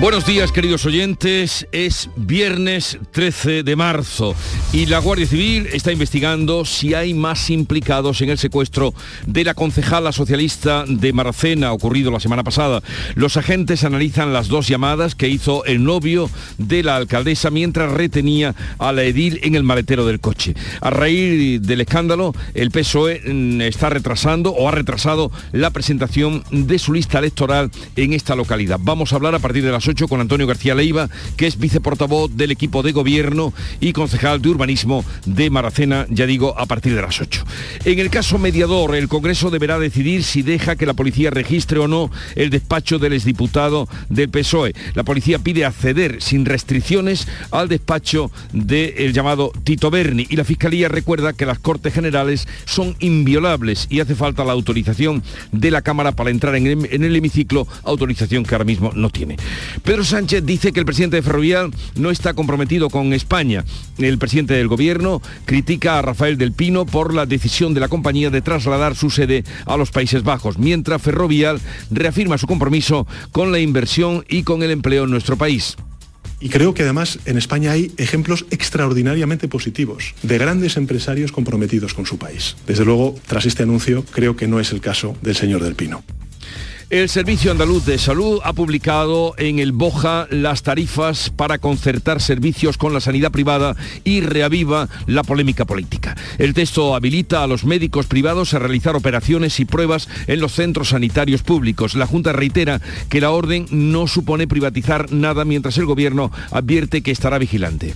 Buenos 0.00 0.24
días 0.24 0.50
queridos 0.50 0.86
oyentes, 0.86 1.68
es 1.72 2.08
viernes 2.16 2.98
13 3.10 3.62
de 3.62 3.76
marzo 3.76 4.34
y 4.72 4.86
la 4.86 4.98
Guardia 4.98 5.26
Civil 5.26 5.68
está 5.74 5.92
investigando 5.92 6.64
si 6.64 6.94
hay 6.94 7.12
más 7.12 7.50
implicados 7.50 8.22
en 8.22 8.30
el 8.30 8.38
secuestro 8.38 8.94
de 9.26 9.44
la 9.44 9.52
concejala 9.52 10.12
socialista 10.12 10.86
de 10.88 11.12
Maracena 11.12 11.74
ocurrido 11.74 12.10
la 12.10 12.18
semana 12.18 12.42
pasada. 12.42 12.82
Los 13.14 13.36
agentes 13.36 13.84
analizan 13.84 14.32
las 14.32 14.48
dos 14.48 14.68
llamadas 14.68 15.14
que 15.14 15.28
hizo 15.28 15.66
el 15.66 15.84
novio 15.84 16.30
de 16.56 16.82
la 16.82 16.96
alcaldesa 16.96 17.50
mientras 17.50 17.92
retenía 17.92 18.54
a 18.78 18.92
la 18.92 19.02
edil 19.02 19.38
en 19.42 19.54
el 19.54 19.64
maletero 19.64 20.06
del 20.06 20.18
coche. 20.18 20.54
A 20.80 20.88
raíz 20.88 21.60
del 21.60 21.82
escándalo, 21.82 22.32
el 22.54 22.70
PSOE 22.70 23.20
mm, 23.20 23.60
está 23.60 23.90
retrasando 23.90 24.52
o 24.52 24.66
ha 24.66 24.72
retrasado 24.72 25.30
la 25.52 25.68
presentación 25.68 26.42
de 26.50 26.78
su 26.78 26.94
lista 26.94 27.18
electoral 27.18 27.70
en 27.96 28.14
esta 28.14 28.34
localidad. 28.34 28.80
Vamos 28.80 29.12
a 29.12 29.16
hablar 29.16 29.34
a 29.34 29.40
partir 29.40 29.62
de 29.62 29.72
las 29.72 29.89
con 30.08 30.20
Antonio 30.20 30.46
García 30.46 30.74
Leiva, 30.74 31.08
que 31.36 31.46
es 31.46 31.58
viceportavoz 31.58 32.30
del 32.36 32.52
equipo 32.52 32.82
de 32.82 32.92
gobierno 32.92 33.52
y 33.80 33.92
concejal 33.92 34.40
de 34.40 34.48
urbanismo 34.48 35.04
de 35.26 35.50
Maracena, 35.50 36.06
ya 36.10 36.26
digo, 36.26 36.56
a 36.58 36.66
partir 36.66 36.94
de 36.94 37.02
las 37.02 37.20
8. 37.20 37.44
En 37.84 37.98
el 37.98 38.08
caso 38.08 38.38
mediador, 38.38 38.94
el 38.94 39.08
Congreso 39.08 39.50
deberá 39.50 39.78
decidir 39.78 40.22
si 40.22 40.42
deja 40.42 40.76
que 40.76 40.86
la 40.86 40.94
policía 40.94 41.30
registre 41.30 41.80
o 41.80 41.88
no 41.88 42.10
el 42.36 42.50
despacho 42.50 42.98
del 42.98 43.14
exdiputado 43.14 43.88
del 44.08 44.28
PSOE. 44.28 44.74
La 44.94 45.02
policía 45.02 45.38
pide 45.40 45.64
acceder 45.64 46.22
sin 46.22 46.44
restricciones 46.44 47.26
al 47.50 47.68
despacho 47.68 48.30
del 48.52 49.12
llamado 49.12 49.52
Tito 49.64 49.90
Berni 49.90 50.26
y 50.30 50.36
la 50.36 50.44
Fiscalía 50.44 50.88
recuerda 50.88 51.32
que 51.32 51.46
las 51.46 51.58
Cortes 51.58 51.92
Generales 51.92 52.46
son 52.64 52.94
inviolables 53.00 53.86
y 53.90 54.00
hace 54.00 54.14
falta 54.14 54.44
la 54.44 54.52
autorización 54.52 55.22
de 55.50 55.70
la 55.70 55.82
Cámara 55.82 56.12
para 56.12 56.30
entrar 56.30 56.54
en 56.54 56.66
el, 56.66 56.88
en 56.90 57.04
el 57.04 57.16
hemiciclo, 57.16 57.66
autorización 57.82 58.44
que 58.44 58.54
ahora 58.54 58.64
mismo 58.64 58.92
no 58.94 59.10
tiene. 59.10 59.36
Pedro 59.82 60.04
Sánchez 60.04 60.44
dice 60.44 60.72
que 60.72 60.80
el 60.80 60.86
presidente 60.86 61.16
de 61.16 61.22
Ferrovial 61.22 61.70
no 61.96 62.10
está 62.10 62.34
comprometido 62.34 62.90
con 62.90 63.12
España. 63.12 63.64
El 63.98 64.18
presidente 64.18 64.54
del 64.54 64.68
gobierno 64.68 65.22
critica 65.44 65.98
a 65.98 66.02
Rafael 66.02 66.38
del 66.38 66.52
Pino 66.52 66.86
por 66.86 67.14
la 67.14 67.26
decisión 67.26 67.74
de 67.74 67.80
la 67.80 67.88
compañía 67.88 68.30
de 68.30 68.42
trasladar 68.42 68.94
su 68.94 69.10
sede 69.10 69.44
a 69.66 69.76
los 69.76 69.90
Países 69.90 70.22
Bajos, 70.22 70.58
mientras 70.58 71.02
Ferrovial 71.02 71.60
reafirma 71.90 72.38
su 72.38 72.46
compromiso 72.46 73.06
con 73.32 73.52
la 73.52 73.58
inversión 73.58 74.24
y 74.28 74.42
con 74.42 74.62
el 74.62 74.70
empleo 74.70 75.04
en 75.04 75.10
nuestro 75.10 75.36
país. 75.36 75.76
Y 76.40 76.48
creo 76.48 76.72
que 76.72 76.82
además 76.82 77.18
en 77.26 77.36
España 77.36 77.72
hay 77.72 77.92
ejemplos 77.98 78.46
extraordinariamente 78.50 79.46
positivos 79.46 80.14
de 80.22 80.38
grandes 80.38 80.78
empresarios 80.78 81.32
comprometidos 81.32 81.92
con 81.92 82.06
su 82.06 82.16
país. 82.16 82.56
Desde 82.66 82.86
luego, 82.86 83.14
tras 83.26 83.44
este 83.44 83.64
anuncio, 83.64 84.04
creo 84.10 84.36
que 84.36 84.48
no 84.48 84.58
es 84.58 84.72
el 84.72 84.80
caso 84.80 85.16
del 85.20 85.36
señor 85.36 85.62
Del 85.62 85.74
Pino. 85.74 86.02
El 86.90 87.08
Servicio 87.08 87.52
Andaluz 87.52 87.84
de 87.86 87.98
Salud 87.98 88.40
ha 88.42 88.52
publicado 88.52 89.34
en 89.38 89.60
el 89.60 89.70
Boja 89.70 90.26
las 90.28 90.64
tarifas 90.64 91.30
para 91.30 91.58
concertar 91.58 92.20
servicios 92.20 92.76
con 92.78 92.92
la 92.92 92.98
sanidad 92.98 93.30
privada 93.30 93.76
y 94.02 94.22
reaviva 94.22 94.88
la 95.06 95.22
polémica 95.22 95.64
política. 95.64 96.16
El 96.38 96.52
texto 96.52 96.96
habilita 96.96 97.44
a 97.44 97.46
los 97.46 97.64
médicos 97.64 98.06
privados 98.06 98.54
a 98.54 98.58
realizar 98.58 98.96
operaciones 98.96 99.60
y 99.60 99.66
pruebas 99.66 100.08
en 100.26 100.40
los 100.40 100.50
centros 100.50 100.88
sanitarios 100.88 101.44
públicos. 101.44 101.94
La 101.94 102.08
Junta 102.08 102.32
reitera 102.32 102.80
que 103.08 103.20
la 103.20 103.30
orden 103.30 103.66
no 103.70 104.08
supone 104.08 104.48
privatizar 104.48 105.12
nada 105.12 105.44
mientras 105.44 105.78
el 105.78 105.86
Gobierno 105.86 106.32
advierte 106.50 107.02
que 107.02 107.12
estará 107.12 107.38
vigilante 107.38 107.94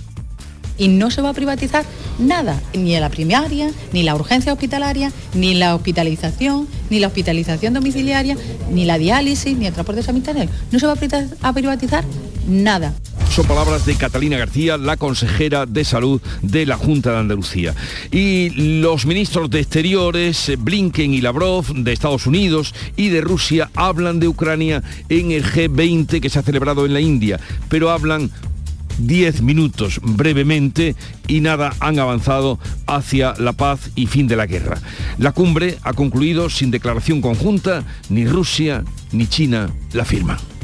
y 0.77 0.87
no 0.87 1.11
se 1.11 1.21
va 1.21 1.29
a 1.29 1.33
privatizar 1.33 1.85
nada, 2.19 2.61
ni 2.73 2.97
la 2.99 3.09
primaria, 3.09 3.71
ni 3.93 4.03
la 4.03 4.15
urgencia 4.15 4.53
hospitalaria, 4.53 5.11
ni 5.33 5.53
la 5.53 5.75
hospitalización, 5.75 6.67
ni 6.89 6.99
la 6.99 7.07
hospitalización 7.07 7.73
domiciliaria, 7.73 8.37
ni 8.71 8.85
la 8.85 8.97
diálisis, 8.97 9.57
ni 9.57 9.67
el 9.67 9.73
transporte 9.73 10.03
sanitario. 10.03 10.49
No 10.71 10.79
se 10.79 10.87
va 10.87 10.95
a 11.41 11.53
privatizar 11.53 12.03
nada. 12.47 12.93
Son 13.35 13.45
palabras 13.47 13.85
de 13.85 13.95
Catalina 13.95 14.37
García, 14.37 14.77
la 14.77 14.95
consejera 14.95 15.65
de 15.65 15.83
salud 15.83 16.21
de 16.41 16.65
la 16.65 16.77
Junta 16.77 17.11
de 17.11 17.17
Andalucía. 17.17 17.75
Y 18.09 18.79
los 18.79 19.05
ministros 19.05 19.49
de 19.49 19.59
Exteriores, 19.59 20.53
Blinken 20.57 21.13
y 21.13 21.19
Lavrov, 21.19 21.65
de 21.73 21.91
Estados 21.91 22.27
Unidos 22.27 22.73
y 22.95 23.09
de 23.09 23.19
Rusia, 23.19 23.69
hablan 23.75 24.21
de 24.21 24.29
Ucrania 24.29 24.83
en 25.09 25.31
el 25.31 25.43
G20 25.43 26.21
que 26.21 26.29
se 26.29 26.39
ha 26.39 26.43
celebrado 26.43 26.85
en 26.85 26.93
la 26.93 27.01
India, 27.01 27.37
pero 27.67 27.89
hablan 27.89 28.31
10 28.99 29.41
minutos 29.41 29.99
brevemente 30.01 30.95
y 31.27 31.41
nada 31.41 31.73
han 31.79 31.99
avanzado 31.99 32.59
hacia 32.87 33.33
la 33.37 33.53
paz 33.53 33.91
y 33.95 34.07
fin 34.07 34.27
de 34.27 34.35
la 34.35 34.45
guerra. 34.45 34.77
La 35.17 35.31
cumbre 35.31 35.77
ha 35.83 35.93
concluido 35.93 36.49
sin 36.49 36.71
declaración 36.71 37.21
conjunta, 37.21 37.83
ni 38.09 38.25
Rusia 38.25 38.83
ni 39.11 39.27
China 39.27 39.69
la 39.93 40.05
firman. 40.05 40.54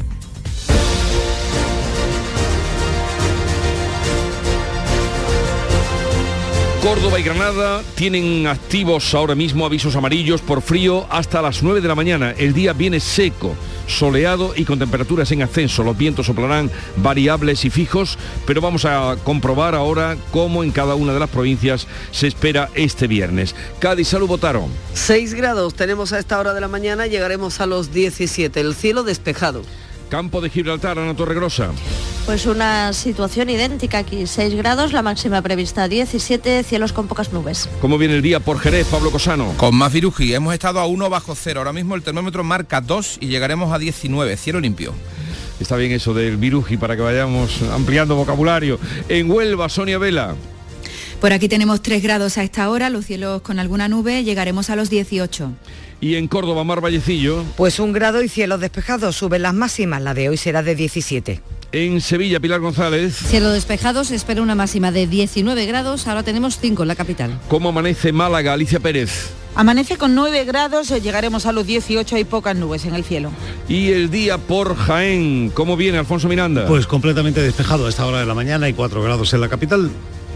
Córdoba 6.82 7.20
y 7.20 7.22
Granada 7.22 7.80
tienen 7.94 8.48
activos 8.48 9.14
ahora 9.14 9.36
mismo 9.36 9.64
avisos 9.64 9.94
amarillos 9.94 10.40
por 10.40 10.60
frío 10.62 11.06
hasta 11.10 11.40
las 11.40 11.62
9 11.62 11.80
de 11.80 11.86
la 11.86 11.94
mañana. 11.94 12.32
El 12.36 12.54
día 12.54 12.72
viene 12.72 12.98
seco 12.98 13.54
soleado 13.86 14.52
y 14.56 14.64
con 14.64 14.80
temperaturas 14.80 15.30
en 15.30 15.42
ascenso. 15.42 15.84
Los 15.84 15.96
vientos 15.96 16.26
soplarán 16.26 16.72
variables 16.96 17.64
y 17.64 17.70
fijos, 17.70 18.18
pero 18.48 18.60
vamos 18.60 18.84
a 18.84 19.16
comprobar 19.22 19.76
ahora 19.76 20.16
cómo 20.32 20.64
en 20.64 20.72
cada 20.72 20.96
una 20.96 21.12
de 21.12 21.20
las 21.20 21.30
provincias 21.30 21.86
se 22.10 22.26
espera 22.26 22.68
este 22.74 23.06
viernes. 23.06 23.54
Cádiz, 23.78 24.08
salud, 24.08 24.26
votaron. 24.26 24.68
6 24.94 25.34
grados 25.34 25.74
tenemos 25.74 26.12
a 26.12 26.18
esta 26.18 26.40
hora 26.40 26.52
de 26.52 26.60
la 26.60 26.68
mañana, 26.68 27.06
llegaremos 27.06 27.60
a 27.60 27.66
los 27.66 27.92
17. 27.92 28.58
El 28.58 28.74
cielo 28.74 29.04
despejado. 29.04 29.62
Campo 30.12 30.42
de 30.42 30.50
Gibraltar, 30.50 30.98
Ana 30.98 31.16
Torregrosa. 31.16 31.70
Pues 32.26 32.44
una 32.44 32.92
situación 32.92 33.48
idéntica 33.48 33.96
aquí, 33.96 34.26
6 34.26 34.54
grados, 34.56 34.92
la 34.92 35.00
máxima 35.00 35.40
prevista 35.40 35.88
17, 35.88 36.64
cielos 36.64 36.92
con 36.92 37.08
pocas 37.08 37.32
nubes. 37.32 37.66
¿Cómo 37.80 37.96
viene 37.96 38.16
el 38.16 38.20
día 38.20 38.38
por 38.38 38.58
Jerez, 38.58 38.86
Pablo 38.88 39.10
Cosano? 39.10 39.54
Con 39.56 39.74
más 39.74 39.90
viruji, 39.90 40.34
hemos 40.34 40.52
estado 40.52 40.80
a 40.80 40.86
1 40.86 41.08
bajo 41.08 41.34
cero, 41.34 41.60
ahora 41.60 41.72
mismo 41.72 41.94
el 41.94 42.02
termómetro 42.02 42.44
marca 42.44 42.82
2 42.82 43.20
y 43.22 43.28
llegaremos 43.28 43.72
a 43.72 43.78
19, 43.78 44.36
cielo 44.36 44.60
limpio. 44.60 44.92
Está 45.58 45.76
bien 45.76 45.92
eso 45.92 46.12
del 46.12 46.36
viruji 46.36 46.76
para 46.76 46.94
que 46.94 47.00
vayamos 47.00 47.62
ampliando 47.72 48.14
vocabulario. 48.14 48.78
En 49.08 49.30
Huelva, 49.30 49.70
Sonia 49.70 49.96
Vela. 49.96 50.36
Por 51.22 51.32
aquí 51.32 51.48
tenemos 51.48 51.80
3 51.80 52.02
grados 52.02 52.36
a 52.36 52.42
esta 52.42 52.68
hora, 52.68 52.90
los 52.90 53.06
cielos 53.06 53.40
con 53.40 53.58
alguna 53.58 53.88
nube, 53.88 54.24
llegaremos 54.24 54.68
a 54.68 54.76
los 54.76 54.90
18. 54.90 55.52
Y 56.02 56.16
en 56.16 56.26
Córdoba, 56.26 56.64
Mar 56.64 56.80
Vallecillo. 56.80 57.44
Pues 57.56 57.78
un 57.78 57.92
grado 57.92 58.24
y 58.24 58.28
cielos 58.28 58.60
despejados. 58.60 59.14
Suben 59.14 59.42
las 59.42 59.54
máximas. 59.54 60.02
La 60.02 60.14
de 60.14 60.28
hoy 60.28 60.36
será 60.36 60.64
de 60.64 60.74
17. 60.74 61.40
En 61.70 62.00
Sevilla, 62.00 62.40
Pilar 62.40 62.58
González. 62.58 63.14
Cielo 63.14 63.50
despejado, 63.50 64.02
se 64.02 64.16
espera 64.16 64.42
una 64.42 64.56
máxima 64.56 64.90
de 64.90 65.06
19 65.06 65.64
grados, 65.64 66.08
ahora 66.08 66.24
tenemos 66.24 66.58
5 66.58 66.82
en 66.82 66.88
la 66.88 66.96
capital. 66.96 67.38
¿Cómo 67.48 67.68
amanece 67.68 68.12
Málaga, 68.12 68.52
Alicia 68.52 68.80
Pérez? 68.80 69.30
Amanece 69.54 69.96
con 69.96 70.14
9 70.16 70.44
grados, 70.44 70.88
llegaremos 70.88 71.46
a 71.46 71.52
los 71.52 71.66
18, 71.66 72.16
hay 72.16 72.24
pocas 72.24 72.56
nubes 72.56 72.84
en 72.84 72.94
el 72.94 73.04
cielo. 73.04 73.30
Y 73.68 73.92
el 73.92 74.10
día 74.10 74.38
por 74.38 74.76
Jaén, 74.76 75.50
¿cómo 75.54 75.76
viene 75.76 75.98
Alfonso 75.98 76.28
Miranda? 76.28 76.66
Pues 76.66 76.86
completamente 76.86 77.40
despejado 77.40 77.86
a 77.86 77.88
esta 77.88 78.04
hora 78.04 78.18
de 78.18 78.26
la 78.26 78.34
mañana, 78.34 78.66
hay 78.66 78.72
4 78.74 79.02
grados 79.02 79.32
en 79.32 79.40
la 79.40 79.48
capital. 79.48 79.90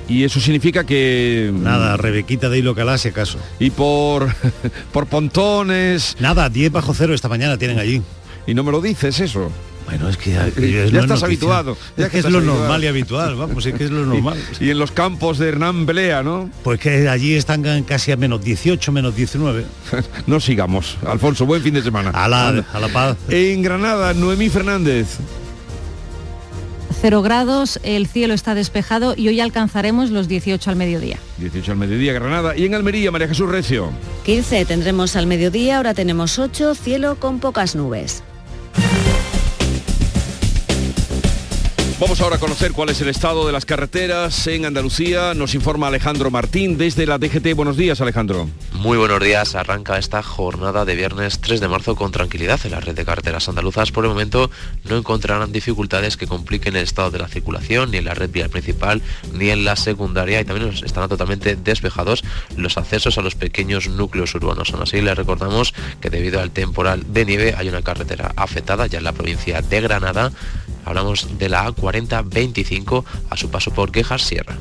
Y 0.09 0.25
eso 0.25 0.41
significa 0.41 0.85
que... 0.85 1.51
Nada, 1.53 1.97
Rebequita 1.97 2.49
de 2.49 2.59
Hilo 2.59 2.75
Calá, 2.75 2.97
si 2.99 3.09
acaso. 3.09 3.39
Y 3.59 3.71
por, 3.71 4.29
por 4.93 5.07
pontones... 5.07 6.17
Nada, 6.21 6.49
10 6.49 6.73
bajo 6.73 6.95
cero 6.95 7.15
esta 7.15 7.29
mañana 7.29 7.59
tienen 7.59 7.79
allí. 7.79 8.03
Y 8.47 8.55
no 8.55 8.63
me 8.63 8.71
lo 8.71 8.81
dices 8.81 9.19
eso. 9.21 9.51
Bueno, 9.87 10.09
es 10.09 10.17
que 10.17 10.33
ya, 10.33 10.47
estás 10.47 11.23
habituado. 11.23 11.77
Ya 11.97 12.09
que, 12.09 12.19
es 12.19 12.25
lo 12.29 12.41
normal 12.41 12.83
y 12.83 12.89
habitual, 12.89 13.37
vamos, 13.37 13.65
es 13.67 13.75
que 13.75 13.85
es 13.85 13.91
lo 13.91 14.05
normal. 14.07 14.37
y, 14.59 14.71
en 14.71 14.79
los 14.81 14.91
campos 14.91 15.39
de 15.39 15.49
Hernán 15.49 15.87
Belea, 15.87 16.25
¿no? 16.25 16.51
Pues 16.65 16.81
que 16.81 17.09
allí 17.09 17.35
están 17.35 17.85
casi 17.85 18.11
a 18.11 18.17
menos 18.17 18.43
18, 18.43 18.91
menos 18.91 19.15
19. 19.15 19.65
no 20.27 20.41
sigamos. 20.41 20.99
Alfonso, 21.07 21.47
buen 21.47 21.63
fin 21.63 21.75
de 21.75 21.83
semana. 21.83 22.11
A 22.11 22.29
la, 22.29 22.49
a 22.49 22.81
la 22.81 22.89
paz. 22.89 23.17
En 23.29 23.63
Granada, 23.63 24.13
Noemí 24.13 24.49
Fernández. 24.49 25.19
0 27.01 27.23
grados, 27.23 27.79
el 27.83 28.07
cielo 28.07 28.35
está 28.35 28.55
despejado 28.55 29.15
y 29.17 29.29
hoy 29.29 29.41
alcanzaremos 29.41 30.11
los 30.11 30.29
18 30.29 30.71
al 30.71 30.77
mediodía. 30.77 31.19
18 31.39 31.73
al 31.73 31.79
mediodía, 31.79 32.13
Granada. 32.13 32.57
Y 32.57 32.65
en 32.65 32.75
Almería, 32.75 33.11
María 33.11 33.29
Jesús 33.29 33.49
Recio. 33.49 33.91
15 34.25 34.65
tendremos 34.65 35.15
al 35.17 35.27
mediodía, 35.27 35.77
ahora 35.77 35.95
tenemos 35.95 36.39
8, 36.39 36.75
cielo 36.75 37.17
con 37.21 37.39
pocas 37.39 37.77
nubes. 37.77 38.23
Vamos 41.99 42.21
ahora 42.21 42.37
a 42.37 42.39
conocer 42.39 42.73
cuál 42.73 42.91
es 42.91 43.01
el 43.01 43.09
estado 43.09 43.47
de 43.47 43.53
las 43.55 43.65
carreteras 43.65 44.47
en 44.49 44.67
Andalucía. 44.67 45.33
Nos 45.33 45.55
informa 45.55 45.87
Alejandro 45.87 46.31
Martín 46.31 46.77
desde 46.77 47.07
la 47.07 47.17
DGT. 47.17 47.55
Buenos 47.55 47.79
días, 47.79 48.03
Alejandro. 48.03 48.51
Muy 48.73 48.99
buenos 48.99 49.19
días. 49.25 49.55
Arranca 49.55 49.97
esta 49.97 50.23
jornada 50.23 50.85
de 50.85 50.95
viernes 50.95 51.41
3 51.41 51.59
de 51.59 51.69
marzo 51.69 51.97
con 51.97 52.13
tranquilidad 52.13 52.61
en 52.65 52.73
la 52.73 52.81
red 52.81 52.95
de 52.95 53.07
carreteras 53.07 53.49
andaluzas. 53.49 53.93
Por 53.93 54.05
el 54.05 54.11
momento 54.11 54.51
no 54.85 54.99
encontrarán 54.99 55.53
dificultades 55.53 56.19
que 56.19 56.27
compliquen 56.27 56.77
el 56.77 56.83
estado 56.83 57.11
de 57.11 57.19
la 57.19 57.29
circulación 57.29 57.91
ni 57.91 57.97
en 57.97 58.05
la 58.05 58.13
red 58.13 58.29
vial 58.31 58.51
principal 58.51 59.01
ni 59.33 59.49
en 59.49 59.65
la 59.65 59.75
secundaria 59.75 60.43
y 60.43 60.45
también 60.45 60.69
estarán 60.69 61.09
totalmente 61.09 61.57
despejados 61.57 62.25
los 62.59 62.77
accesos 62.77 63.17
a 63.17 63.23
los 63.23 63.37
pequeños 63.37 63.89
núcleos 63.89 64.35
urbanos. 64.35 64.71
Aún 64.75 64.83
así, 64.83 65.01
les 65.01 65.17
recordamos 65.17 65.73
que 66.03 66.11
debido 66.11 66.43
al 66.43 66.51
temporal 66.51 67.05
de 67.09 67.25
nieve 67.25 67.55
hay 67.57 67.71
una 67.71 67.81
carretera 67.81 68.35
afectada 68.37 68.87
ya 68.87 68.99
en 68.99 69.05
la 69.05 69.13
provincia 69.13 69.63
de 69.63 69.81
Granada. 69.81 70.31
Hablamos 70.87 71.39
de 71.39 71.49
la 71.49 71.67
A4025 71.67 73.05
a 73.29 73.37
su 73.37 73.51
paso 73.51 73.73
por 73.73 73.93
Quejas 73.93 74.23
Sierra. 74.23 74.57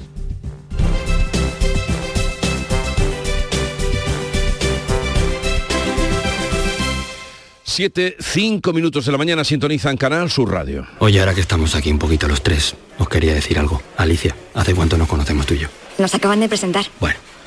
Siete, 7.63 8.15
cinco 8.19 8.71
minutos 8.73 9.05
de 9.05 9.11
la 9.11 9.17
mañana 9.17 9.43
sintonizan 9.43 9.97
Canal 9.97 10.31
Sur 10.31 10.51
Radio. 10.51 10.87
Oye, 10.99 11.19
ahora 11.19 11.33
que 11.33 11.41
estamos 11.41 11.75
aquí 11.75 11.91
un 11.91 11.99
poquito 11.99 12.27
los 12.27 12.41
tres, 12.41 12.73
os 12.97 13.09
quería 13.09 13.33
decir 13.33 13.59
algo. 13.59 13.81
Alicia, 13.97 14.35
¿hace 14.53 14.73
cuánto 14.73 14.97
nos 14.97 15.07
conocemos 15.07 15.45
tú 15.45 15.55
y 15.55 15.59
yo? 15.59 15.67
Nos 15.97 16.15
acaban 16.15 16.39
de 16.39 16.47
presentar. 16.47 16.85
Bueno, 16.99 17.19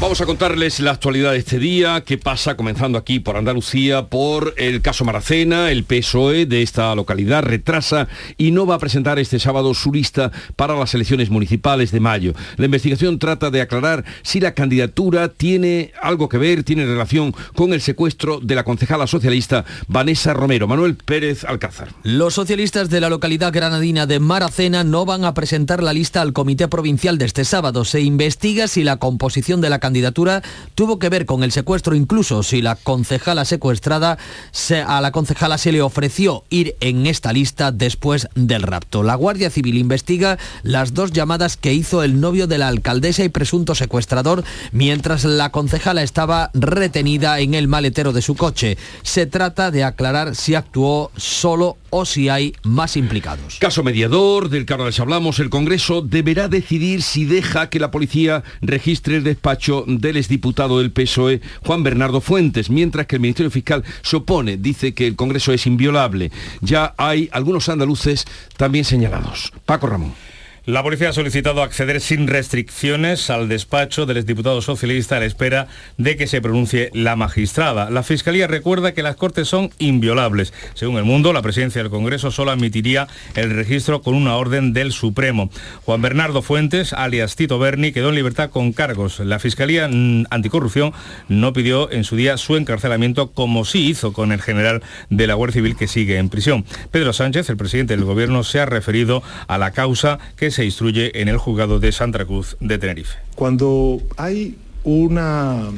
Vamos 0.00 0.20
a 0.20 0.26
contarles 0.26 0.78
la 0.78 0.92
actualidad 0.92 1.32
de 1.32 1.38
este 1.38 1.58
día, 1.58 2.04
qué 2.06 2.18
pasa 2.18 2.56
comenzando 2.56 2.98
aquí 2.98 3.18
por 3.18 3.36
Andalucía, 3.36 4.06
por 4.06 4.54
el 4.56 4.80
caso 4.80 5.04
Maracena, 5.04 5.72
el 5.72 5.82
PSOE 5.82 6.46
de 6.46 6.62
esta 6.62 6.94
localidad 6.94 7.42
retrasa 7.42 8.06
y 8.36 8.52
no 8.52 8.64
va 8.64 8.76
a 8.76 8.78
presentar 8.78 9.18
este 9.18 9.40
sábado 9.40 9.74
su 9.74 9.92
lista 9.92 10.30
para 10.54 10.76
las 10.76 10.94
elecciones 10.94 11.30
municipales 11.30 11.90
de 11.90 11.98
mayo. 11.98 12.32
La 12.58 12.66
investigación 12.66 13.18
trata 13.18 13.50
de 13.50 13.60
aclarar 13.60 14.04
si 14.22 14.38
la 14.38 14.54
candidatura 14.54 15.30
tiene 15.30 15.90
algo 16.00 16.28
que 16.28 16.38
ver, 16.38 16.62
tiene 16.62 16.86
relación 16.86 17.34
con 17.56 17.72
el 17.72 17.80
secuestro 17.80 18.38
de 18.38 18.54
la 18.54 18.62
concejala 18.62 19.08
socialista 19.08 19.64
Vanessa 19.88 20.32
Romero. 20.32 20.68
Manuel 20.68 20.94
Pérez 20.94 21.42
Alcázar. 21.42 21.88
Los 22.04 22.34
socialistas 22.34 22.88
de 22.88 23.00
la 23.00 23.10
localidad 23.10 23.52
granadina 23.52 24.06
de 24.06 24.20
Maracena 24.20 24.84
no 24.84 25.04
van 25.04 25.24
a 25.24 25.34
presentar 25.34 25.82
la 25.82 25.92
lista 25.92 26.22
al 26.22 26.32
comité 26.32 26.68
provincial 26.68 27.18
de 27.18 27.24
este 27.24 27.44
sábado. 27.44 27.84
Se 27.84 28.00
investiga 28.00 28.68
si 28.68 28.84
la 28.84 28.98
composición 28.98 29.60
de 29.60 29.70
la 29.70 29.80
candidatura 29.88 30.42
tuvo 30.74 30.98
que 30.98 31.08
ver 31.08 31.24
con 31.24 31.42
el 31.42 31.50
secuestro, 31.50 31.94
incluso 31.94 32.42
si 32.42 32.60
la 32.60 32.76
concejala 32.76 33.46
secuestrada, 33.46 34.18
se, 34.50 34.82
a 34.82 35.00
la 35.00 35.12
concejala 35.12 35.56
se 35.56 35.72
le 35.72 35.80
ofreció 35.80 36.44
ir 36.50 36.76
en 36.80 37.06
esta 37.06 37.32
lista 37.32 37.72
después 37.72 38.28
del 38.34 38.62
rapto. 38.62 39.02
La 39.02 39.14
Guardia 39.14 39.48
Civil 39.48 39.78
investiga 39.78 40.38
las 40.62 40.92
dos 40.92 41.12
llamadas 41.12 41.56
que 41.56 41.72
hizo 41.72 42.02
el 42.02 42.20
novio 42.20 42.46
de 42.46 42.58
la 42.58 42.68
alcaldesa 42.68 43.24
y 43.24 43.30
presunto 43.30 43.74
secuestrador 43.74 44.44
mientras 44.72 45.24
la 45.24 45.50
concejala 45.52 46.02
estaba 46.02 46.50
retenida 46.52 47.40
en 47.40 47.54
el 47.54 47.66
maletero 47.66 48.12
de 48.12 48.20
su 48.20 48.34
coche. 48.34 48.76
Se 49.02 49.24
trata 49.24 49.70
de 49.70 49.84
aclarar 49.84 50.36
si 50.36 50.54
actuó 50.54 51.10
solo 51.16 51.78
o 51.88 52.04
si 52.04 52.28
hay 52.28 52.52
más 52.62 52.98
implicados. 52.98 53.56
Caso 53.58 53.82
mediador, 53.82 54.50
del 54.50 54.66
que 54.66 54.74
ahora 54.74 54.84
les 54.84 55.00
hablamos, 55.00 55.38
el 55.38 55.48
Congreso 55.48 56.02
deberá 56.02 56.48
decidir 56.48 57.02
si 57.02 57.24
deja 57.24 57.70
que 57.70 57.80
la 57.80 57.90
policía 57.90 58.44
registre 58.60 59.16
el 59.16 59.24
despacho 59.24 59.77
del 59.86 60.16
exdiputado 60.16 60.78
del 60.78 60.92
PSOE, 60.92 61.40
Juan 61.64 61.82
Bernardo 61.82 62.20
Fuentes, 62.20 62.70
mientras 62.70 63.06
que 63.06 63.16
el 63.16 63.22
Ministerio 63.22 63.50
Fiscal 63.50 63.84
se 64.02 64.16
opone, 64.16 64.56
dice 64.56 64.94
que 64.94 65.06
el 65.06 65.16
Congreso 65.16 65.52
es 65.52 65.66
inviolable. 65.66 66.30
Ya 66.60 66.94
hay 66.96 67.28
algunos 67.32 67.68
andaluces 67.68 68.24
también 68.56 68.84
señalados. 68.84 69.52
Paco 69.64 69.86
Ramón. 69.86 70.27
La 70.68 70.82
policía 70.82 71.08
ha 71.08 71.12
solicitado 71.14 71.62
acceder 71.62 71.98
sin 72.02 72.26
restricciones 72.26 73.30
al 73.30 73.48
despacho 73.48 74.04
del 74.04 74.18
exdiputado 74.18 74.60
socialista 74.60 75.16
a 75.16 75.20
la 75.20 75.24
espera 75.24 75.66
de 75.96 76.18
que 76.18 76.26
se 76.26 76.42
pronuncie 76.42 76.90
la 76.92 77.16
magistrada. 77.16 77.88
La 77.88 78.02
Fiscalía 78.02 78.46
recuerda 78.46 78.92
que 78.92 79.02
las 79.02 79.16
Cortes 79.16 79.48
son 79.48 79.70
inviolables. 79.78 80.52
Según 80.74 80.98
el 80.98 81.04
mundo, 81.04 81.32
la 81.32 81.40
presidencia 81.40 81.82
del 81.82 81.90
Congreso 81.90 82.30
solo 82.30 82.50
admitiría 82.50 83.08
el 83.34 83.48
registro 83.54 84.02
con 84.02 84.12
una 84.12 84.36
orden 84.36 84.74
del 84.74 84.92
Supremo. 84.92 85.48
Juan 85.86 86.02
Bernardo 86.02 86.42
Fuentes, 86.42 86.92
alias 86.92 87.34
Tito 87.34 87.58
Berni, 87.58 87.92
quedó 87.92 88.10
en 88.10 88.16
libertad 88.16 88.50
con 88.50 88.74
cargos. 88.74 89.20
La 89.20 89.38
Fiscalía 89.38 89.88
mm, 89.88 90.26
Anticorrupción 90.28 90.92
no 91.28 91.54
pidió 91.54 91.90
en 91.90 92.04
su 92.04 92.14
día 92.14 92.36
su 92.36 92.56
encarcelamiento 92.56 93.32
como 93.32 93.64
sí 93.64 93.88
hizo 93.88 94.12
con 94.12 94.32
el 94.32 94.42
general 94.42 94.82
de 95.08 95.26
la 95.26 95.32
Guardia 95.32 95.54
Civil 95.54 95.76
que 95.76 95.88
sigue 95.88 96.18
en 96.18 96.28
prisión. 96.28 96.66
Pedro 96.90 97.14
Sánchez, 97.14 97.48
el 97.48 97.56
presidente 97.56 97.96
del 97.96 98.04
Gobierno, 98.04 98.44
se 98.44 98.60
ha 98.60 98.66
referido 98.66 99.22
a 99.46 99.56
la 99.56 99.70
causa 99.70 100.18
que 100.36 100.50
se 100.57 100.57
instruye 100.64 101.20
en 101.20 101.28
el 101.28 101.38
juzgado 101.38 101.80
de 101.80 101.92
Santa 101.92 102.24
Cruz 102.24 102.56
de 102.60 102.78
Tenerife. 102.78 103.18
Cuando 103.34 104.02
hay 104.16 104.56
una 104.84 105.68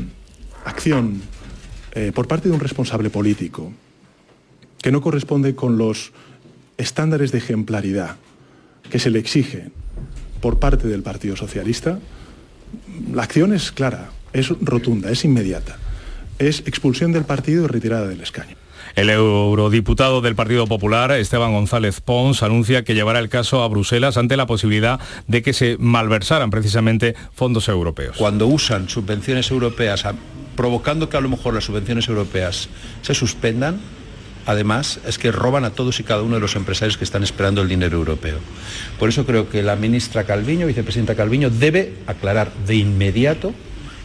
acción 0.65 1.23
eh, 1.93 2.13
por 2.15 2.29
parte 2.29 2.49
de 2.49 2.55
un 2.55 2.61
responsable 2.61 3.11
político 3.11 3.73
que 4.81 4.93
no 4.93 5.01
corresponde 5.01 5.55
con 5.55 5.79
los 5.79 6.13
estándares 6.79 7.33
de 7.33 7.39
ejemplaridad 7.39 8.17
que 8.91 8.99
se 8.99 9.11
le 9.11 9.19
exigen 9.19 9.73
por 10.41 10.59
parte 10.59 10.89
del 10.89 11.03
Partido 11.03 11.37
Socialista, 11.37 11.99
la 13.13 13.23
acción 13.23 13.53
es 13.53 13.73
clara, 13.73 14.11
es 14.33 14.49
rotunda, 14.61 15.11
es 15.11 15.25
inmediata. 15.25 15.79
Es 16.39 16.61
expulsión 16.61 17.13
del 17.13 17.25
partido 17.25 17.65
y 17.65 17.67
retirada 17.67 18.09
del 18.09 18.23
escaño. 18.23 18.57
El 18.97 19.11
eurodiputado 19.11 20.21
del 20.21 20.35
Partido 20.35 20.67
Popular, 20.67 21.13
Esteban 21.13 21.53
González 21.53 22.01
Pons, 22.01 22.43
anuncia 22.43 22.85
que 22.85 22.95
llevará 22.95 23.19
el 23.19 23.29
caso 23.29 23.63
a 23.63 23.69
Bruselas 23.69 24.17
ante 24.17 24.37
la 24.37 24.47
posibilidad 24.47 25.01
de 25.27 25.43
que 25.43 25.53
se 25.53 25.77
malversaran 25.79 26.51
precisamente 26.51 27.15
fondos 27.33 27.69
europeos. 27.69 28.17
Cuando 28.17 28.47
usan 28.47 28.89
subvenciones 28.89 29.51
europeas, 29.51 30.05
provocando 30.57 31.09
que 31.09 31.17
a 31.17 31.21
lo 31.21 31.29
mejor 31.29 31.55
las 31.55 31.65
subvenciones 31.65 32.09
europeas 32.09 32.69
se 33.03 33.15
suspendan, 33.15 33.81
además 34.47 35.01
es 35.07 35.19
que 35.19 35.31
roban 35.31 35.65
a 35.65 35.71
todos 35.71 36.01
y 36.01 36.03
cada 36.03 36.23
uno 36.23 36.35
de 36.35 36.41
los 36.41 36.57
empresarios 36.57 36.97
que 36.97 37.05
están 37.05 37.23
esperando 37.23 37.63
el 37.63 37.69
dinero 37.69 37.97
europeo. 37.97 38.39
Por 38.99 39.09
eso 39.09 39.25
creo 39.25 39.49
que 39.49 39.63
la 39.63 39.77
ministra 39.77 40.25
Calviño, 40.25 40.67
vicepresidenta 40.67 41.15
Calviño, 41.15 41.51
debe 41.51 41.95
aclarar 42.07 42.53
de 42.67 42.77
inmediato 42.77 43.55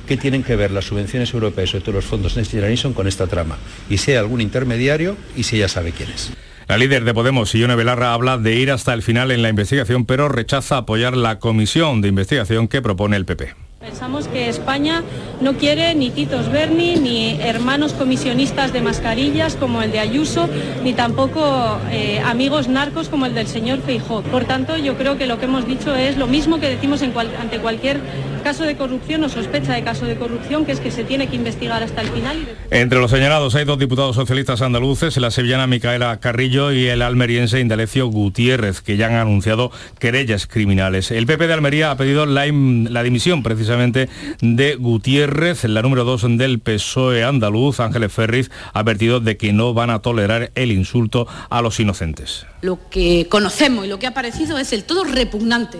qué 0.06 0.18
tienen 0.18 0.44
que 0.44 0.56
ver 0.56 0.72
las 0.72 0.86
subvenciones 0.86 1.34
europeas, 1.34 1.70
sobre 1.72 1.84
todo 1.84 1.96
los 1.96 2.06
fondos 2.06 2.36
Next 2.38 2.52
Generation, 2.52 2.94
con 2.94 3.08
esta 3.08 3.28
trama. 3.28 3.58
Y 3.90 3.98
si 3.98 4.12
hay 4.12 4.18
algún 4.18 4.42
intermediario 4.42 5.18
y 5.36 5.44
si 5.44 5.58
ella 5.58 5.68
sabe 5.68 5.92
quién 5.92 6.10
es. 6.10 6.32
La 6.68 6.78
líder 6.78 7.04
de 7.04 7.14
Podemos, 7.14 7.54
Ione 7.54 7.76
Belarra, 7.76 8.14
habla 8.14 8.38
de 8.40 8.56
ir 8.56 8.72
hasta 8.72 8.94
el 8.94 9.04
final 9.04 9.30
en 9.32 9.44
la 9.44 9.50
investigación, 9.50 10.06
pero 10.06 10.30
rechaza 10.30 10.78
apoyar 10.78 11.16
la 11.16 11.38
comisión 11.38 12.02
de 12.02 12.08
investigación 12.08 12.68
que 12.68 12.82
propone 12.82 13.18
el 13.18 13.26
PP. 13.26 13.54
Pensamos 13.80 14.28
que 14.28 14.50
España 14.50 15.04
no 15.42 15.58
quiere 15.58 15.94
ni 15.94 16.10
Titos 16.10 16.52
Berni, 16.52 16.96
ni 16.96 17.40
hermanos 17.40 17.94
comisionistas 17.94 18.74
de 18.74 18.82
mascarillas 18.82 19.56
como 19.58 19.84
el 19.84 19.92
de 19.92 20.00
Ayuso, 20.00 20.50
ni 20.84 20.94
tampoco 20.94 21.78
eh, 21.92 22.20
amigos 22.26 22.68
narcos 22.68 23.10
como 23.10 23.28
el 23.28 23.36
del 23.36 23.46
señor 23.46 23.82
Feijó. 23.86 24.24
Por 24.24 24.46
tanto, 24.46 24.76
yo 24.76 24.98
creo 24.98 25.20
que 25.20 25.28
lo 25.28 25.38
que 25.38 25.46
hemos 25.46 25.68
dicho 25.68 25.94
es 25.96 26.18
lo 26.18 26.26
mismo 26.26 26.60
que 26.60 26.68
decimos 26.68 27.04
en 27.04 27.12
cual- 27.12 27.36
ante 27.40 27.60
cualquier 27.60 28.00
caso 28.46 28.64
de 28.64 28.78
corrupción 28.78 29.24
o 29.24 29.28
sospecha 29.28 29.74
de 29.74 29.84
caso 29.84 30.06
de 30.06 30.18
corrupción, 30.18 30.68
que 30.68 30.72
es 30.72 30.80
que 30.80 30.92
se 30.92 31.04
tiene 31.04 31.26
que 31.28 31.36
investigar 31.36 31.82
hasta 31.82 32.02
el 32.02 32.10
final. 32.10 32.48
Entre 32.70 33.00
los 33.00 33.10
señalados 33.10 33.56
hay 33.56 33.66
dos 33.66 33.80
diputados 33.80 34.16
socialistas 34.16 34.62
andaluces, 34.62 35.18
la 35.18 35.32
sevillana 35.32 35.66
Micaela 35.66 36.20
Carrillo 36.20 36.72
y 36.72 36.86
el 36.86 37.02
almeriense 37.02 37.60
Indalecio 37.60 38.06
Gutiérrez, 38.06 38.82
que 38.82 38.98
ya 38.98 39.08
han 39.08 39.16
anunciado 39.16 39.72
querellas 39.98 40.46
criminales. 40.46 41.10
El 41.10 41.26
PP 41.26 41.48
de 41.48 41.54
Almería 41.54 41.90
ha 41.90 41.98
pedido 41.98 42.28
la, 42.28 42.46
la 42.46 43.02
dimisión 43.02 43.42
precisamente 43.42 44.10
de 44.42 44.76
Gutiérrez, 44.76 45.64
la 45.64 45.82
número 45.82 46.04
dos 46.04 46.22
del 46.38 46.60
PSOE 46.60 47.24
andaluz, 47.24 47.80
Ángeles 47.80 48.14
Ferriz, 48.14 48.52
ha 48.74 48.82
advertido 48.82 49.22
de 49.22 49.38
que 49.38 49.54
no 49.54 49.74
van 49.74 49.90
a 49.90 50.04
tolerar 50.04 50.52
el 50.54 50.72
insulto 50.72 51.28
a 51.50 51.64
los 51.64 51.80
inocentes. 51.80 52.46
Lo 52.62 52.78
que 52.92 53.26
conocemos 53.28 53.88
y 53.88 53.90
lo 53.90 53.98
que 53.98 54.06
ha 54.06 54.10
aparecido 54.10 54.60
es 54.60 54.72
el 54.72 54.84
todo 54.84 55.04
repugnante. 55.04 55.80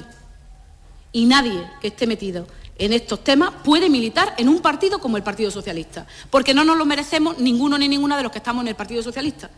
Y 1.16 1.28
nadie 1.28 1.66
que 1.80 1.88
esté 1.88 2.08
metido 2.08 2.46
en 2.78 2.92
estos 2.92 3.24
temas 3.24 3.52
puede 3.64 3.90
militar 3.90 4.34
en 4.38 4.50
un 4.50 4.60
partido 4.60 5.00
como 5.00 5.16
el 5.16 5.24
Partido 5.24 5.50
Socialista, 5.50 6.06
porque 6.30 6.54
no 6.54 6.66
nos 6.66 6.78
lo 6.78 6.86
merecemos 6.86 7.40
ninguno 7.40 7.78
ni 7.78 7.88
ninguna 7.88 8.18
de 8.18 8.24
los 8.24 8.34
que 8.34 8.40
estamos 8.40 8.64
en 8.64 8.68
el 8.68 8.76
Partido 8.76 9.02
Socialista. 9.02 9.50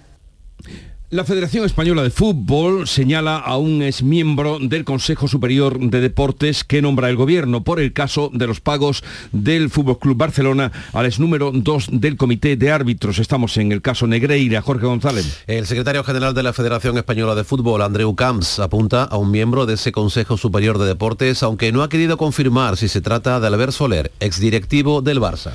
La 1.09 1.23
Federación 1.23 1.63
Española 1.63 2.03
de 2.03 2.09
Fútbol 2.09 2.85
señala 2.85 3.37
a 3.37 3.55
un 3.55 3.81
exmiembro 3.81 4.59
del 4.59 4.83
Consejo 4.83 5.29
Superior 5.29 5.79
de 5.79 6.01
Deportes 6.01 6.65
que 6.65 6.81
nombra 6.81 7.09
el 7.09 7.15
gobierno 7.15 7.63
por 7.63 7.79
el 7.79 7.93
caso 7.93 8.29
de 8.33 8.45
los 8.45 8.59
pagos 8.59 9.05
del 9.31 9.69
Fútbol 9.69 9.99
Club 9.99 10.17
Barcelona 10.17 10.69
al 10.91 11.05
ex 11.05 11.17
número 11.17 11.51
2 11.53 11.91
del 11.93 12.17
Comité 12.17 12.57
de 12.57 12.71
Árbitros. 12.71 13.19
Estamos 13.19 13.55
en 13.55 13.71
el 13.71 13.81
caso 13.81 14.05
Negreira. 14.05 14.61
Jorge 14.61 14.85
González. 14.85 15.45
El 15.47 15.65
secretario 15.65 16.03
general 16.03 16.33
de 16.33 16.43
la 16.43 16.51
Federación 16.51 16.97
Española 16.97 17.35
de 17.35 17.45
Fútbol, 17.45 17.83
Andreu 17.83 18.13
Camps, 18.13 18.59
apunta 18.59 19.03
a 19.03 19.15
un 19.15 19.31
miembro 19.31 19.65
de 19.65 19.75
ese 19.75 19.93
Consejo 19.93 20.35
Superior 20.35 20.77
de 20.77 20.87
Deportes, 20.87 21.41
aunque 21.41 21.71
no 21.71 21.83
ha 21.83 21.89
querido 21.89 22.17
confirmar 22.17 22.75
si 22.75 22.89
se 22.89 22.99
trata 22.99 23.39
de 23.39 23.47
Albert 23.47 23.71
Soler, 23.71 24.11
exdirectivo 24.19 25.01
del 25.01 25.21
Barça. 25.21 25.53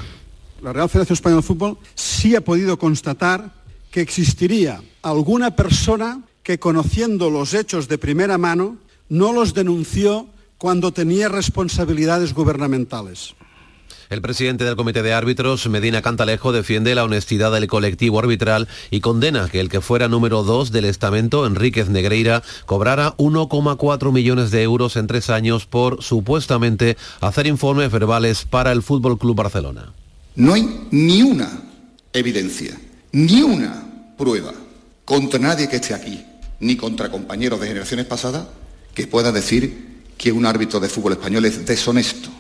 La 0.63 0.73
Real 0.73 0.89
Federación 0.89 1.15
Española 1.15 1.43
de 1.43 1.47
Fútbol 1.47 1.77
sí 1.95 2.37
ha 2.37 2.41
podido 2.41 2.79
constatar 2.79 3.62
que 3.93 4.01
existiría 4.01 4.83
alguna 5.03 5.55
persona 5.55 6.23
que 6.43 6.59
conociendo 6.59 7.31
los 7.31 7.55
hechos 7.55 7.87
de 7.87 7.99
primera 7.99 8.39
mano 8.39 8.79
no 9.09 9.33
los 9.33 9.55
denunció 9.55 10.27
cuando 10.59 10.93
tenía 10.93 11.29
responsabilidades 11.29 12.35
gubernamentales. 12.35 13.35
El 14.09 14.21
presidente 14.21 14.65
del 14.65 14.77
Comité 14.77 15.03
de 15.03 15.15
Árbitros, 15.15 15.67
Medina 15.69 16.03
Cantalejo, 16.03 16.53
defiende 16.53 16.95
la 16.95 17.05
honestidad 17.05 17.53
del 17.53 17.67
colectivo 17.67 18.19
arbitral 18.19 18.69
y 18.91 19.01
condena 19.01 19.49
que 19.49 19.61
el 19.61 19.69
que 19.69 19.81
fuera 19.81 20.09
número 20.09 20.43
2 20.43 20.71
del 20.71 20.85
estamento, 20.85 21.47
Enríquez 21.47 21.89
Negreira, 21.89 22.43
cobrara 22.67 23.17
1,4 23.17 24.13
millones 24.13 24.51
de 24.51 24.63
euros 24.63 24.97
en 24.97 25.07
tres 25.07 25.31
años 25.31 25.67
por 25.67 26.03
supuestamente 26.03 26.97
hacer 27.21 27.47
informes 27.47 27.91
verbales 27.91 28.45
para 28.45 28.73
el 28.73 28.83
Fútbol 28.83 29.19
Club 29.19 29.37
Barcelona. 29.37 29.93
No 30.37 30.55
hay 30.55 30.89
ni 30.91 31.23
una 31.23 31.63
evidencia, 32.13 32.79
ni 33.13 33.43
una 33.43 33.83
prueba 34.17 34.53
contra 35.05 35.39
nadie 35.39 35.69
que 35.69 35.77
esté 35.77 35.95
aquí, 35.95 36.25
ni 36.61 36.77
contra 36.77 37.11
compañeros 37.11 37.61
de 37.61 37.69
generaciones 37.69 38.07
pasadas, 38.07 38.47
que 38.95 39.07
pueda 39.07 39.31
decir 39.31 40.03
que 40.17 40.33
un 40.33 40.47
árbitro 40.47 40.81
de 40.81 40.89
fútbol 40.89 41.13
español 41.13 41.45
es 41.45 41.65
deshonesto. 41.67 42.31